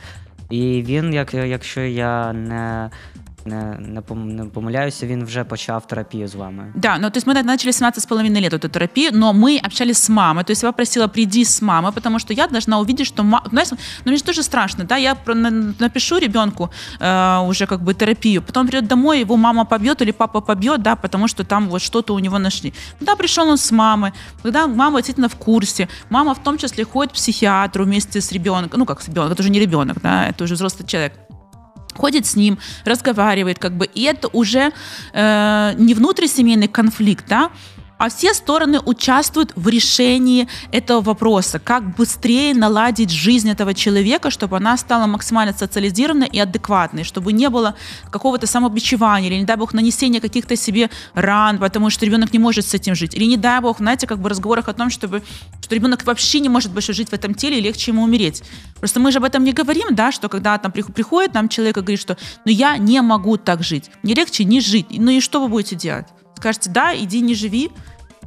І 0.49 0.83
він, 0.87 1.13
як, 1.13 1.33
якщо 1.33 1.81
я 1.81 2.33
не, 2.33 2.89
не, 3.45 3.77
не, 3.79 4.01
пом- 4.01 4.25
не 4.25 4.45
помиляюся, 4.45 5.07
він 5.07 5.25
вже 5.25 5.43
почав 5.43 5.87
терапію 5.87 6.27
з 6.27 6.35
вами. 6.35 6.71
Да, 6.75 6.97
ну 6.97 7.09
то 7.09 7.17
есть 7.17 7.27
мы 7.27 7.43
начали 7.43 7.71
17 7.71 8.03
с 8.03 8.05
половиной 8.05 8.41
лет 8.41 8.53
эту 8.53 8.69
терапию, 8.69 9.11
но 9.13 9.33
мы 9.33 9.59
общались 9.65 9.97
с 9.97 10.09
мамой. 10.09 10.43
То 10.43 10.51
есть 10.51 10.63
я 10.63 10.71
попросила, 10.71 11.07
приди 11.07 11.45
с 11.45 11.61
мамой, 11.61 11.91
потому 11.91 12.19
что 12.19 12.33
я 12.33 12.47
должна 12.47 12.79
увидеть, 12.79 13.07
что 13.07 13.23
мама... 13.23 13.47
Знаешь, 13.51 13.71
ну 13.71 13.77
мне 14.11 14.17
же 14.17 14.23
тоже 14.23 14.43
страшно, 14.43 14.83
да, 14.83 14.97
я 14.97 15.17
напишу 15.79 16.19
ребенку 16.19 16.69
э, 16.99 17.47
уже 17.47 17.65
как 17.65 17.81
бы 17.81 17.93
терапию, 17.93 18.41
потом 18.41 18.67
придет 18.67 18.87
домой, 18.87 19.19
его 19.19 19.37
мама 19.37 19.65
побьет 19.65 20.01
или 20.01 20.11
папа 20.11 20.41
побьет, 20.41 20.81
да, 20.81 20.95
потому 20.95 21.27
что 21.27 21.43
там 21.43 21.69
вот 21.69 21.81
что-то 21.81 22.15
у 22.15 22.19
него 22.19 22.39
нашли. 22.39 22.73
Когда 22.99 23.15
пришел 23.15 23.47
он 23.49 23.57
с 23.57 23.71
мамой, 23.71 24.11
когда 24.43 24.67
мама 24.67 24.97
действительно 24.97 25.29
в 25.29 25.35
курсе, 25.35 25.87
мама 26.09 26.33
в 26.33 26.43
том 26.43 26.57
числе 26.57 26.83
ходит 26.83 27.11
к 27.11 27.15
психиатру 27.15 27.83
вместе 27.83 28.19
с 28.19 28.31
ребенком, 28.31 28.79
ну 28.79 28.85
как 28.85 29.01
с 29.01 29.07
ребенком, 29.07 29.33
это 29.33 29.43
уже 29.43 29.51
не 29.51 29.59
ребенок, 29.59 29.97
да, 30.01 30.29
это 30.29 30.43
уже 30.43 30.55
взрослый 30.55 30.87
человек 30.87 31.13
ходит 31.94 32.26
с 32.26 32.36
ним, 32.36 32.58
разговаривает, 32.84 33.58
как 33.58 33.76
бы, 33.76 33.86
и 33.86 34.02
это 34.04 34.28
уже 34.32 34.72
э, 35.12 35.72
не 35.76 35.94
внутрисемейный 35.94 36.68
конфликт, 36.68 37.26
да, 37.28 37.50
а 38.05 38.09
все 38.09 38.35
стороны 38.35 38.79
участвуют 38.79 39.51
в 39.55 39.67
решении 39.67 40.47
этого 40.71 41.01
вопроса, 41.01 41.57
как 41.57 41.95
быстрее 41.95 42.53
наладить 42.53 43.09
жизнь 43.09 43.49
этого 43.49 43.73
человека, 43.73 44.29
чтобы 44.29 44.57
она 44.57 44.77
стала 44.77 45.07
максимально 45.07 45.57
социализированной 45.57 46.27
и 46.27 46.39
адекватной, 46.39 47.03
чтобы 47.03 47.33
не 47.33 47.49
было 47.49 47.75
какого-то 48.11 48.45
самобичевания 48.45 49.27
или, 49.27 49.39
не 49.39 49.43
дай 49.43 49.57
бог, 49.57 49.73
нанесения 49.73 50.21
каких-то 50.21 50.55
себе 50.55 50.91
ран, 51.15 51.57
потому 51.57 51.89
что 51.89 52.05
ребенок 52.05 52.31
не 52.31 52.37
может 52.37 52.67
с 52.67 52.75
этим 52.75 52.93
жить, 52.93 53.15
или, 53.15 53.25
не 53.25 53.37
дай 53.37 53.59
бог, 53.59 53.79
знаете, 53.79 54.05
как 54.05 54.19
бы 54.19 54.29
разговорах 54.29 54.67
о 54.67 54.73
том, 54.73 54.91
чтобы, 54.91 55.23
что 55.63 55.73
ребенок 55.73 56.05
вообще 56.05 56.39
не 56.41 56.49
может 56.49 56.71
больше 56.71 56.93
жить 56.93 57.09
в 57.09 57.13
этом 57.13 57.33
теле 57.33 57.57
и 57.57 57.61
легче 57.61 57.89
ему 57.89 58.03
умереть. 58.03 58.43
Просто 58.77 58.99
мы 58.99 59.11
же 59.11 59.17
об 59.17 59.23
этом 59.23 59.43
не 59.43 59.51
говорим, 59.51 59.95
да, 59.95 60.11
что 60.11 60.29
когда 60.29 60.59
там 60.59 60.71
прих- 60.71 60.93
приходит 60.93 61.33
нам 61.33 61.49
человек 61.49 61.77
и 61.77 61.81
говорит, 61.81 61.99
что 61.99 62.17
ну 62.45 62.51
я 62.51 62.77
не 62.77 63.01
могу 63.01 63.37
так 63.37 63.63
жить, 63.63 63.89
мне 64.03 64.13
легче 64.13 64.43
не 64.43 64.61
жить, 64.61 64.85
ну 64.91 65.09
и 65.09 65.19
что 65.19 65.41
вы 65.41 65.47
будете 65.47 65.75
делать? 65.75 66.05
Скажете, 66.37 66.69
да, 66.69 66.95
иди 66.95 67.21
не 67.21 67.33
живи, 67.33 67.71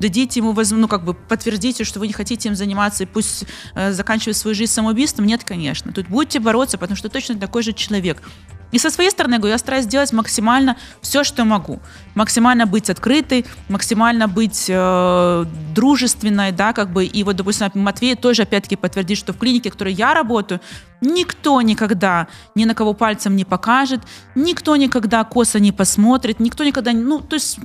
дадите 0.01 0.41
ему, 0.41 0.53
воз- 0.53 0.71
ну, 0.71 0.89
как 0.89 1.05
бы 1.05 1.15
подтвердите, 1.15 1.85
что 1.85 2.01
вы 2.01 2.07
не 2.07 2.13
хотите 2.13 2.49
им 2.49 2.55
заниматься, 2.55 3.05
и 3.05 3.07
пусть 3.07 3.45
э, 3.75 3.93
заканчивает 3.93 4.37
свою 4.37 4.55
жизнь 4.55 4.73
самоубийством. 4.73 5.27
Нет, 5.27 5.45
конечно. 5.45 5.93
Тут 5.93 6.09
будете 6.09 6.41
бороться, 6.41 6.79
потому 6.79 6.97
что 6.97 7.09
точно 7.09 7.39
такой 7.39 7.63
же 7.63 7.73
человек. 7.73 8.23
И 8.71 8.79
со 8.79 8.91
своей 8.91 9.11
стороны, 9.11 9.35
я 9.35 9.39
говорю, 9.39 9.55
я 9.55 9.59
стараюсь 9.59 9.87
делать 9.87 10.13
максимально 10.13 10.77
все, 11.01 11.25
что 11.25 11.45
могу. 11.45 11.81
Максимально 12.15 12.67
быть 12.67 12.91
открытой, 12.91 13.47
максимально 13.69 14.29
быть 14.29 14.67
э, 14.69 15.45
дружественной, 15.75 16.53
да, 16.53 16.73
как 16.75 16.93
бы. 16.93 17.07
И 17.07 17.25
вот, 17.25 17.37
допустим, 17.37 17.71
Матвей 17.75 18.15
тоже, 18.15 18.43
опять-таки, 18.43 18.77
подтвердит, 18.77 19.17
что 19.17 19.33
в 19.33 19.39
клинике, 19.39 19.71
в 19.71 19.73
которой 19.73 19.95
я 19.95 20.13
работаю, 20.13 20.61
никто 21.01 21.63
никогда 21.63 22.29
ни 22.55 22.67
на 22.67 22.75
кого 22.75 22.93
пальцем 22.93 23.37
не 23.37 23.47
покажет, 23.47 24.03
никто 24.35 24.77
никогда 24.77 25.25
косо 25.25 25.61
не 25.61 25.73
посмотрит, 25.73 26.39
никто 26.39 26.63
никогда, 26.65 26.93
ну, 26.93 27.21
то 27.21 27.35
есть 27.35 27.59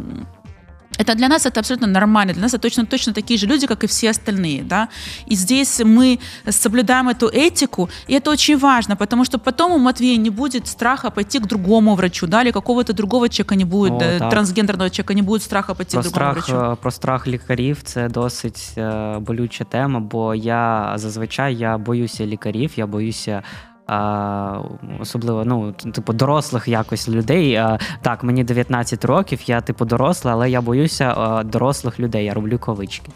это 0.99 1.14
для 1.14 1.29
нас 1.29 1.47
это 1.47 1.61
абсолютно 1.61 1.87
нормально, 1.87 2.33
для 2.33 2.43
нас 2.43 2.55
это 2.55 2.62
точно, 2.62 2.87
точно 2.87 3.12
такие 3.12 3.39
же 3.39 3.47
люди, 3.47 3.66
как 3.66 3.85
и 3.85 3.87
все 3.87 4.11
остальные, 4.11 4.62
да. 4.64 4.89
И 5.31 5.37
здесь 5.37 5.81
мы 5.85 6.18
соблюдаем 6.51 7.09
эту 7.09 7.29
этику, 7.29 7.89
и 8.09 8.14
это 8.14 8.31
очень 8.31 8.59
важно, 8.59 8.97
потому 8.97 9.24
что 9.24 9.39
потом 9.39 9.72
у 9.72 9.79
Матвея 9.79 10.18
не 10.18 10.31
будет 10.31 10.66
страха 10.66 11.11
пойти 11.11 11.39
к 11.39 11.47
другому 11.47 11.95
врачу, 11.95 12.26
да, 12.26 12.43
или 12.43 12.51
какого-то 12.51 12.93
другого 12.93 13.29
человека 13.29 13.55
не 13.55 13.64
будет, 13.64 13.93
О, 13.93 14.05
э, 14.05 14.18
так. 14.18 14.31
трансгендерного 14.31 14.91
человека 14.91 15.14
не 15.14 15.22
будет 15.22 15.43
страха 15.43 15.74
пойти 15.74 15.97
Про 15.97 16.03
к 16.03 16.12
другому 16.12 16.41
страх, 16.41 16.49
врачу. 16.49 16.72
е, 16.72 16.76
про 16.83 16.91
страх 16.91 17.26
лікарів 17.26 17.79
це 17.85 18.09
досить 18.09 18.72
е, 18.79 19.18
болюча 19.20 19.64
тема, 19.64 20.01
бо 20.01 20.35
я 20.35 20.93
зазвичай 20.97 21.55
я 21.55 21.79
боюся 21.79 22.26
лікарів, 22.26 22.72
я 22.76 22.87
боюся. 22.87 23.43
А, 23.88 24.62
особливо, 25.00 25.46
ну, 25.46 25.72
типу, 25.72 26.14
дорослих 26.14 26.68
якось 26.68 27.10
людей. 27.10 27.56
А, 27.56 27.80
так, 28.02 28.24
мені 28.24 28.44
19 28.44 29.06
років, 29.06 29.40
я 29.46 29.62
типу 29.62 29.86
доросла, 29.86 30.32
але 30.32 30.50
я 30.50 30.62
боюся 30.62 31.14
а, 31.18 31.44
дорослих 31.44 32.00
людей, 32.00 32.26
я 32.26 32.34
роблю 32.34 32.60
кавички. 32.60 33.12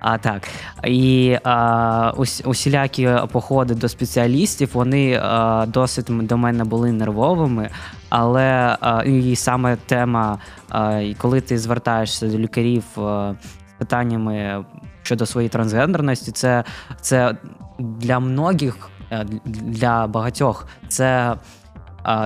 А 0.00 0.18
так. 0.18 0.48
І 0.84 1.36
а, 1.44 2.12
ус, 2.16 2.42
усілякі 2.44 3.10
походи 3.32 3.74
до 3.74 3.88
спеціалістів, 3.88 4.70
вони 4.72 5.20
а, 5.22 5.66
досить 5.68 6.06
до 6.26 6.36
мене 6.36 6.64
були 6.64 6.92
нервовими. 6.92 7.70
Але 8.08 8.76
а, 8.80 9.02
і 9.02 9.36
саме 9.36 9.76
тема, 9.76 10.38
коли 11.18 11.40
ти 11.40 11.58
звертаєшся 11.58 12.28
до 12.28 12.38
лікарів 12.38 12.84
з 12.96 13.34
питаннями 13.78 14.64
щодо 15.02 15.26
своєї 15.26 15.48
трансгендерності, 15.48 16.32
це, 16.32 16.64
це 17.00 17.36
для 17.78 18.18
многих, 18.18 18.90
для 19.44 20.06
багатьох, 20.06 20.66
це. 20.88 21.36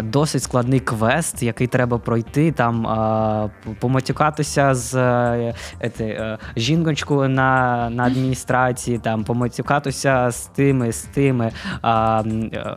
Досить 0.03 0.43
складний 0.43 0.81
квест, 0.81 1.43
який 1.43 1.67
треба 1.67 1.99
пройти, 1.99 2.53
там 2.53 2.87
а, 2.87 3.49
поматюкатися 3.81 4.75
з 4.75 4.95
е, 4.95 5.55
ети, 5.81 6.05
е, 6.05 6.39
жіночкою 6.57 7.29
на, 7.29 7.91
на 7.91 8.05
адміністрації, 8.05 8.99
там 8.99 9.25
поматюкатися 9.25 10.31
з 10.31 10.47
тими, 10.47 10.93
з 10.93 11.03
тими, 11.03 11.53
е, 11.85 12.23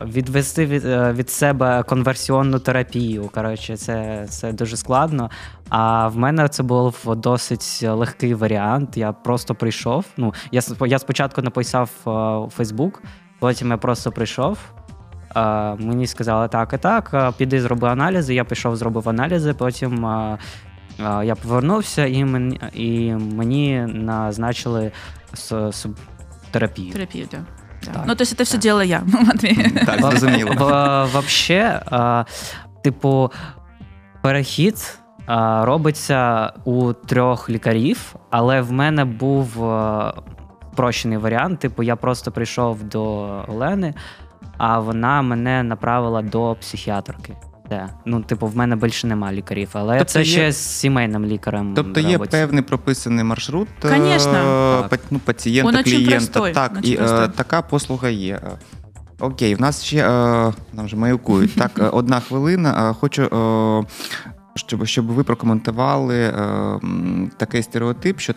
відвести 0.04 0.66
від, 0.66 0.84
е, 0.84 1.12
від 1.12 1.30
себе 1.30 1.82
конверсіонну 1.82 2.58
терапію. 2.58 3.30
Коротше, 3.34 3.76
це, 3.76 4.26
це 4.28 4.52
дуже 4.52 4.76
складно. 4.76 5.30
А 5.70 6.08
в 6.08 6.16
мене 6.16 6.48
це 6.48 6.62
був 6.62 7.16
досить 7.16 7.80
легкий 7.82 8.34
варіант. 8.34 8.96
Я 8.96 9.12
просто 9.12 9.54
прийшов. 9.54 10.04
Ну, 10.16 10.34
я, 10.52 10.60
я 10.86 10.98
спочатку 10.98 11.42
написав 11.42 11.90
е, 12.06 12.10
у 12.46 12.50
Фейсбук, 12.50 13.02
потім 13.40 13.70
я 13.70 13.76
просто 13.76 14.12
прийшов. 14.12 14.58
Е, 15.36 15.74
Мені 15.74 16.06
сказали 16.06 16.48
так 16.48 16.72
і 16.72 16.78
так, 16.78 17.32
піди 17.36 17.60
зроби 17.60 17.88
аналізи. 17.88 18.34
Я 18.34 18.44
пішов, 18.44 18.76
зробив 18.76 19.08
аналізи, 19.08 19.54
потім 19.54 20.06
е, 20.06 20.38
е, 21.00 21.26
я 21.26 21.34
повернувся 21.34 22.06
і 22.06 22.24
мені, 22.24 22.60
і 22.72 23.12
мені 23.14 23.80
назначили 23.94 24.92
с- 25.34 25.68
с- 25.68 25.86
терапію. 26.50 26.92
Терапию, 26.92 27.26
да. 27.30 27.38
Да. 27.84 27.92
Так, 27.92 28.02
ну, 28.06 28.14
то 28.14 28.22
есть 28.22 28.34
это 28.40 28.44
все 28.44 28.58
делала 28.58 28.84
я, 28.84 29.02
Матвей. 29.26 29.70
Так, 29.86 30.00
зрозуміло. 30.00 30.54
В- 30.58 31.12
Вообще, 31.12 31.80
е, 31.92 32.24
типу, 32.84 33.30
перехід 34.22 34.98
робиться 35.62 36.52
у 36.64 36.92
трьох 36.92 37.50
лікарів, 37.50 38.14
але 38.30 38.60
в 38.60 38.72
мене 38.72 39.04
був 39.04 39.64
спрощений 40.72 41.18
варіант. 41.18 41.60
Типу, 41.60 41.82
я 41.82 41.96
просто 41.96 42.30
прийшов 42.30 42.82
до 42.82 43.02
Олени, 43.48 43.94
а 44.58 44.78
вона 44.78 45.22
мене 45.22 45.62
направила 45.62 46.22
до 46.22 46.56
психіатрки. 46.60 47.36
Це. 47.68 47.88
Ну, 48.06 48.20
типу, 48.22 48.46
в 48.46 48.56
мене 48.56 48.76
більше 48.76 49.06
нема 49.06 49.32
лікарів, 49.32 49.68
але 49.72 49.98
Тобто 49.98 50.12
це 50.12 50.18
є- 50.18 50.24
ще 50.24 50.52
з 50.52 50.56
сімейним 50.56 51.24
лікарем. 51.24 51.72
Тобто 51.76 52.00
є 52.00 52.12
робиться. 52.12 52.38
певний 52.38 52.62
прописаний 52.62 53.24
маршрут 53.24 53.68
е, 53.84 53.88
Конечно. 53.88 54.86
па- 54.90 54.98
ну, 55.10 55.18
пацієнта, 55.18 55.78
Он 55.78 55.84
клієнта. 55.84 56.10
простой, 56.16 56.52
так, 56.52 56.78
і 56.82 56.94
е, 56.94 57.28
така 57.36 57.62
послуга 57.62 58.08
є. 58.08 58.40
Окей, 59.20 59.54
в 59.54 59.60
нас 59.60 59.82
ще 59.84 59.96
е, 59.98 60.08
нам 60.72 60.84
вже 60.86 60.96
маякують. 60.96 61.54
Так, 61.54 61.70
е, 61.78 61.82
одна 61.82 62.20
хвилина. 62.20 62.90
Е, 62.90 62.94
Хочу. 62.94 63.22
е, 63.22 63.84
Щоб, 64.66 64.86
щоб 64.86 65.06
ви 65.06 65.24
прокоментували 65.24 66.18
е, 66.18 66.80
такий 67.36 67.62
стереотип, 67.62 68.20
що 68.20 68.32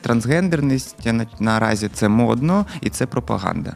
трансгендерність 0.00 0.96
наразі 1.40 1.88
це 1.88 2.08
модно 2.08 2.66
і 2.80 2.90
це 2.90 3.06
пропаганда. 3.06 3.74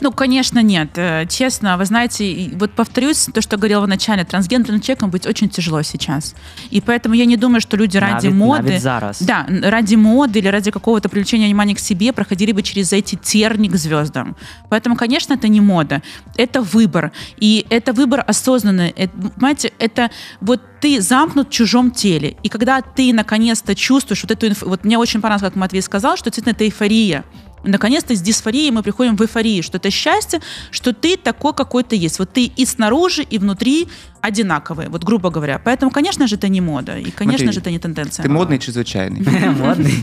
Ну, 0.00 0.12
конечно, 0.12 0.62
нет. 0.62 0.88
Э, 0.98 1.26
Честно, 1.28 1.76
вы 1.76 1.84
знаете, 1.84 2.50
вот 2.54 2.72
повторюсь, 2.72 3.28
то, 3.34 3.40
что 3.40 3.56
говорила 3.56 3.80
в 3.80 3.88
начале, 3.88 4.24
трансгендерным 4.24 4.80
человеком 4.80 5.10
быть 5.10 5.26
очень 5.26 5.48
тяжело 5.48 5.82
сейчас. 5.82 6.34
И 6.70 6.80
поэтому 6.80 7.14
я 7.14 7.24
не 7.26 7.36
думаю, 7.36 7.60
что 7.60 7.76
люди 7.76 7.98
ради 7.98 8.28
навіть, 8.28 8.40
моды... 8.40 8.62
навіть 8.62 8.80
зараз. 8.82 9.20
Да, 9.20 9.46
ради 9.62 9.96
моды 9.96 10.38
или 10.38 10.48
ради 10.50 10.70
какого-то 10.70 11.08
привлечения 11.08 11.46
внимания 11.46 11.74
к 11.74 11.78
себе 11.80 12.12
проходили 12.12 12.52
бы 12.52 12.62
через 12.62 12.92
эти 12.92 13.16
терни 13.16 13.68
к 13.68 13.76
звездам. 13.76 14.36
Поэтому, 14.68 14.96
конечно, 14.96 15.34
это 15.34 15.48
не 15.48 15.60
мода, 15.60 16.02
это 16.36 16.60
выбор. 16.60 17.10
И 17.40 17.66
это 17.70 17.92
выбор 17.92 18.24
осознанный. 18.26 18.90
Это, 18.96 19.12
понимаете, 19.36 19.72
это 19.78 20.10
вот 20.40 20.60
ты 20.80 21.00
замкнут 21.00 21.48
в 21.48 21.50
чужом 21.50 21.90
теле. 21.90 22.34
И 22.42 22.48
когда 22.48 22.80
ты 22.82 23.12
наконец-то 23.14 23.74
чувствуешь 23.74 24.22
вот 24.24 24.30
эту... 24.32 24.46
инф- 24.46 24.68
Вот 24.68 24.84
мне 24.84 24.98
очень 24.98 25.20
понравилось, 25.20 25.42
как 25.52 25.56
Матвей 25.56 25.82
сказал, 25.82 26.16
что 26.16 26.30
действительно 26.30 26.52
это 26.52 26.64
эйфория. 26.64 27.24
Наконец-то 27.63 28.13
из 28.13 28.21
дисфории 28.21 28.69
мы 28.69 28.83
приходим 28.83 29.15
в 29.15 29.21
эйфорию, 29.21 29.63
что 29.63 29.77
это 29.77 29.89
счастье, 29.89 30.41
что 30.71 30.93
ты 30.93 31.17
такой, 31.17 31.53
какой 31.53 31.83
ты 31.83 31.95
есть. 31.95 32.19
Вот 32.19 32.31
ты 32.31 32.45
и 32.45 32.65
снаружи, 32.65 33.23
и 33.23 33.37
внутри 33.37 33.87
одинаковый, 34.21 34.87
вот 34.89 35.03
грубо 35.03 35.29
говоря. 35.29 35.59
Поэтому, 35.63 35.91
конечно 35.91 36.27
же, 36.27 36.35
это 36.35 36.49
не 36.49 36.61
мода. 36.61 36.97
И, 36.97 37.11
конечно 37.11 37.45
Матвей, 37.45 37.53
же, 37.53 37.59
это 37.59 37.71
не 37.71 37.79
тенденция. 37.79 38.23
Ти 38.23 38.29
модний 38.29 38.59
чи 38.59 38.71
звичайний? 38.71 39.21
модний. 39.61 39.93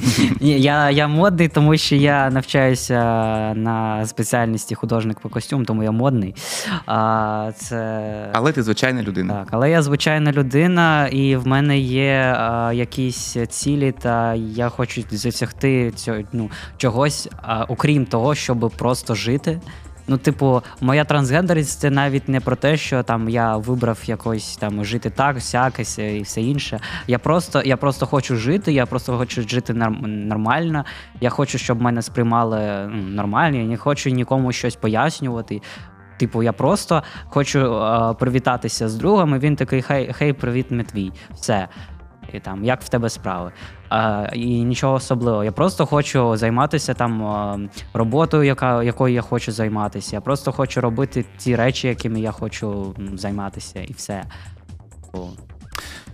Ні, 0.40 0.60
я, 0.60 0.90
я 0.90 1.08
модний, 1.08 1.48
тому 1.48 1.76
що 1.76 1.96
я 1.96 2.30
навчаюся 2.30 2.94
на 3.54 4.06
спеціальності 4.06 4.74
художник 4.74 5.20
по 5.20 5.28
костюм, 5.28 5.64
тому 5.64 5.82
я 5.82 5.90
модний. 5.90 6.34
А, 6.86 7.50
це... 7.56 8.30
Але 8.32 8.52
ти 8.52 8.62
звичайна 8.62 9.02
людина. 9.02 9.34
Так, 9.34 9.48
але 9.50 9.70
я 9.70 9.82
звичайна 9.82 10.32
людина, 10.32 11.08
і 11.08 11.36
в 11.36 11.46
мене 11.46 11.78
є 11.78 12.36
а, 12.38 12.72
якісь 12.72 13.36
цілі, 13.48 13.92
та 13.92 14.34
я 14.34 14.68
хочу 14.68 15.02
досягти 15.12 15.90
цього, 15.90 16.18
ну, 16.32 16.50
чогось, 16.76 17.28
а, 17.42 17.64
окрім 17.64 18.06
того, 18.06 18.34
щоб 18.34 18.72
просто 18.76 19.14
жити. 19.14 19.60
Ну, 20.09 20.17
типу, 20.17 20.61
моя 20.81 21.03
трансгендерність 21.05 21.79
це 21.79 21.89
навіть 21.89 22.29
не 22.29 22.39
про 22.39 22.55
те, 22.55 22.77
що 22.77 23.03
там 23.03 23.29
я 23.29 23.57
вибрав 23.57 23.99
якось 24.05 24.57
там 24.57 24.85
жити 24.85 25.09
так, 25.09 25.35
всяке 25.35 25.85
се- 25.85 26.17
і 26.17 26.21
все 26.21 26.41
інше. 26.41 26.79
Я 27.07 27.19
просто, 27.19 27.61
я 27.65 27.77
просто 27.77 28.05
хочу 28.05 28.35
жити, 28.35 28.73
я 28.73 28.85
просто 28.85 29.17
хочу 29.17 29.41
жити 29.41 29.73
норм- 29.73 30.07
нормально. 30.07 30.85
Я 31.21 31.29
хочу, 31.29 31.57
щоб 31.57 31.81
мене 31.81 32.01
сприймали 32.01 32.87
ну, 32.91 33.03
нормально. 33.03 33.57
Я 33.57 33.63
не 33.65 33.77
хочу 33.77 34.09
нікому 34.09 34.51
щось 34.51 34.75
пояснювати. 34.75 35.61
Типу, 36.17 36.43
я 36.43 36.53
просто 36.53 37.03
хочу 37.25 37.59
е, 37.59 38.13
привітатися 38.13 38.89
з 38.89 38.95
другом, 38.95 39.35
і 39.35 39.39
він 39.39 39.55
такий: 39.55 39.81
хей, 39.81 40.13
хей, 40.13 40.33
привіт, 40.33 40.71
Матвій. 40.71 41.11
Все. 41.35 41.67
І 42.33 42.39
там, 42.39 42.65
як 42.65 42.81
в 42.81 42.89
тебе 42.89 43.09
справи? 43.09 43.51
Е, 43.91 44.29
і 44.33 44.63
нічого 44.63 44.93
особливого. 44.93 45.43
Я 45.43 45.51
просто 45.51 45.85
хочу 45.85 46.37
займатися 46.37 46.93
там 46.93 47.69
роботою, 47.93 48.43
яка, 48.43 48.83
якою 48.83 49.13
я 49.13 49.21
хочу 49.21 49.51
займатися. 49.51 50.15
Я 50.15 50.21
просто 50.21 50.51
хочу 50.51 50.81
робити 50.81 51.25
ті 51.37 51.55
речі, 51.55 51.87
якими 51.87 52.19
я 52.19 52.31
хочу 52.31 52.95
займатися, 53.15 53.79
і 53.81 53.93
все. 53.93 54.23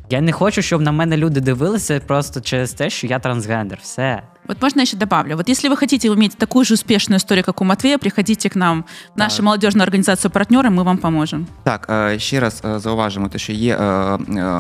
Я 0.10 0.22
не 0.22 0.32
хочу, 0.32 0.62
щоб 0.62 0.82
на 0.82 0.92
мене 0.92 1.18
люди 1.18 1.40
дивилися 1.42 2.00
просто 2.08 2.42
через 2.42 2.74
те, 2.74 2.90
що 2.90 3.08
я 3.08 3.20
трансгендер. 3.20 3.80
Все. 3.82 4.22
Вот 4.48 4.62
можно 4.62 4.82
я 4.82 4.84
еще 4.84 4.98
добавлю? 4.98 5.36
Вот 5.38 5.50
если 5.50 5.70
вы 5.70 5.76
хотите 5.78 6.08
иметь 6.08 6.38
такую 6.38 6.66
же 6.66 6.74
успешную 6.74 7.18
историю, 7.18 7.44
как 7.44 7.62
у 7.62 7.66
Матвея, 7.66 7.98
приходите 7.98 8.50
к 8.50 8.56
нам 8.60 8.86
в 9.16 9.20
нашу 9.20 9.36
Так. 9.38 9.46
молодежную 9.46 9.84
организацию 9.84 10.32
партнера, 10.32 10.70
мы 10.70 10.84
вам 10.84 10.98
поможем. 10.98 11.48
Так, 11.64 11.90
ще 12.18 12.40
раз 12.40 12.64
зауважимо, 12.76 13.30
те, 13.30 13.38
що 13.38 13.54
є 13.54 13.78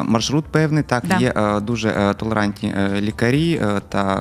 маршрут 0.03 0.45
певний, 0.45 0.83
так, 0.83 1.03
Да. 1.07 1.17
є 1.17 1.33
е, 1.35 1.59
дуже 1.59 2.13
толерантні 2.17 2.73
лікарі 3.01 3.61
та 3.89 4.15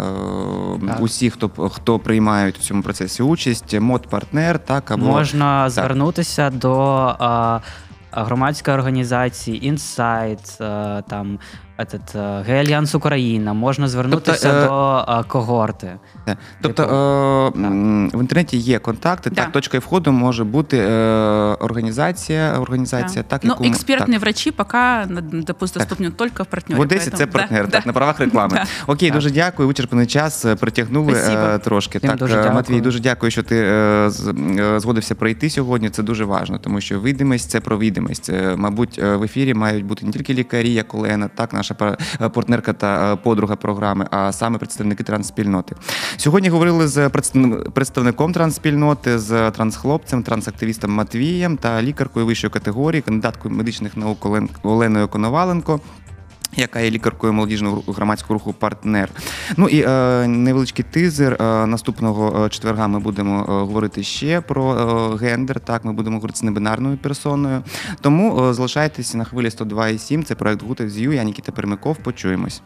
Так. 0.86 1.00
усі, 1.00 1.30
хто 1.30 1.48
хто 1.68 1.98
приймають 1.98 2.58
в 2.58 2.60
цьому 2.60 2.82
процесі 2.82 3.22
участь, 3.22 3.80
мод-партнер, 3.80 4.58
так 4.58 4.90
або 4.90 5.06
Можна 5.06 5.70
звернутися 5.70 6.50
до 6.50 7.16
е, 8.16 8.74
організація, 8.74 9.56
Інсайт, 9.62 10.58
е, 10.60 11.02
там 11.08 11.38
этот, 11.77 12.17
е, 12.39 12.43
Геальянс 12.47 12.95
Україна. 12.95 13.53
Можна 13.53 13.87
звернутися 13.87 14.49
Тобто, 14.51 14.65
е, 14.65 14.67
до 14.67 15.19
е, 15.19 15.23
когорти. 15.27 15.91
Те. 16.25 16.37
Тобто 16.61 16.83
Типу, 16.83 16.95
е, 16.95 17.67
м, 17.67 18.09
в 18.13 18.21
інтернеті 18.21 18.57
є 18.57 18.79
контакти. 18.79 19.29
Да. 19.29 19.35
Так, 19.41 19.51
точкою 19.51 19.81
входу 19.81 20.11
може 20.11 20.43
бути 20.43 20.77
е, 20.77 20.91
організація, 21.59 22.53
організація, 22.59 23.23
так 23.23 23.43
Но 23.43 23.49
яку 23.49 23.63
ми- 23.63 23.69
экспертные 23.69 24.11
так. 24.11 24.21
врачи 24.21 24.51
пока 24.51 25.07
допустим, 25.31 25.81
доступны 25.81 26.11
только 26.11 26.43
в 26.43 26.45
партнере. 26.45 26.79
В 26.79 26.81
Одесі 26.81 27.09
поэтому- 27.09 27.17
це 27.17 27.25
да, 27.25 27.31
партнер, 27.31 27.65
да. 27.65 27.71
так, 27.71 27.85
на 27.85 27.93
правах 27.93 28.19
реклами. 28.19 28.53
Да. 28.53 28.65
Окей, 28.93 29.09
Так. 29.09 29.17
дуже 29.17 29.31
дякую. 29.31 29.67
Вичерпаний 29.67 30.07
час 30.07 30.45
е, 30.45 30.55
притягнули 30.55 31.15
Спасибо. 31.15 31.41
е, 31.41 31.57
трошки. 31.59 31.97
Всім 31.97 32.09
так, 32.09 32.19
дуже 32.19 32.33
е, 32.33 32.37
дякую. 32.37 32.53
Матвій, 32.55 32.81
дуже 32.81 32.99
дякую, 32.99 33.31
що 33.31 33.43
ти 33.43 33.55
е, 33.57 34.09
з- 34.09 34.33
е, 34.59 34.79
згодився 34.79 35.15
прийти 35.15 35.49
сьогодні. 35.49 35.89
Це 35.89 36.03
дуже 36.03 36.25
важливо, 36.25 36.61
тому 36.63 36.81
що 36.81 36.99
видимість 36.99 37.49
це 37.49 37.59
про 37.59 37.77
видимість. 37.77 38.29
Е, 38.29 38.55
Мабуть, 38.57 38.99
е, 39.03 39.15
в 39.15 39.23
ефірі 39.23 39.53
мають 39.53 39.85
бути 39.85 40.05
не 40.05 40.11
тільки 40.11 40.33
лікарі, 40.33 40.73
як 40.73 40.95
Олена, 40.95 41.27
так, 41.35 41.53
наша 41.64 41.96
е, 42.20 42.28
партнерка 42.28 42.72
та 42.72 43.12
е, 43.12 43.16
подруга 43.16 43.56
програми, 43.56 44.06
а 44.10 44.32
саме 44.32 44.58
представники 44.58 45.02
трансспільноти. 45.02 45.76
Сьогодні 46.16 46.48
говорили 46.48 46.88
з 46.88 47.08
представником 47.74 48.32
трансспільноти, 48.32 49.18
з 49.18 49.50
трансхлопцем, 49.50 50.22
трансактивістом 50.22 50.90
Матвієм 50.90 51.56
та 51.56 51.82
лікаркою 51.82 52.26
вищої 52.26 52.50
категорії, 52.50 53.02
кандидаткою 53.02 53.54
медичних 53.54 53.96
наук 53.96 54.26
Оленою 54.62 55.08
Коноваленко. 55.08 55.80
Яка 56.56 56.80
є 56.80 56.90
лікаркою 56.90 57.32
молодіжного 57.32 57.82
громадського 57.86 58.34
руху 58.34 58.52
партнер. 58.52 59.10
Ну 59.56 59.68
і 59.68 59.80
е, 59.88 60.26
невеличкий 60.28 60.84
тизер. 60.90 61.32
Е, 61.42 61.66
наступного 61.66 62.44
е, 62.44 62.48
четверга 62.48 62.88
ми 62.88 62.98
будемо 62.98 63.40
е, 63.40 63.44
говорити 63.46 64.02
ще 64.02 64.40
про 64.40 64.74
е, 64.74 65.16
гендер. 65.26 65.60
Так, 65.60 65.84
ми 65.84 65.92
будемо 65.92 66.16
говорити 66.16 66.38
з 66.38 66.42
небинарною 66.42 66.96
персоною. 66.96 67.62
Тому 68.00 68.44
е, 68.48 68.54
залишайтеся 68.54 69.18
на 69.18 69.24
хвилі 69.24 69.48
102,7. 69.48 70.22
Це 70.22 70.34
проект 70.34 70.62
Гутев 70.62 70.90
З'ю. 70.90 71.12
Я 71.12 71.24
Нікіта 71.24 71.52
Пермяков. 71.52 71.96
Почуємось. 71.96 72.62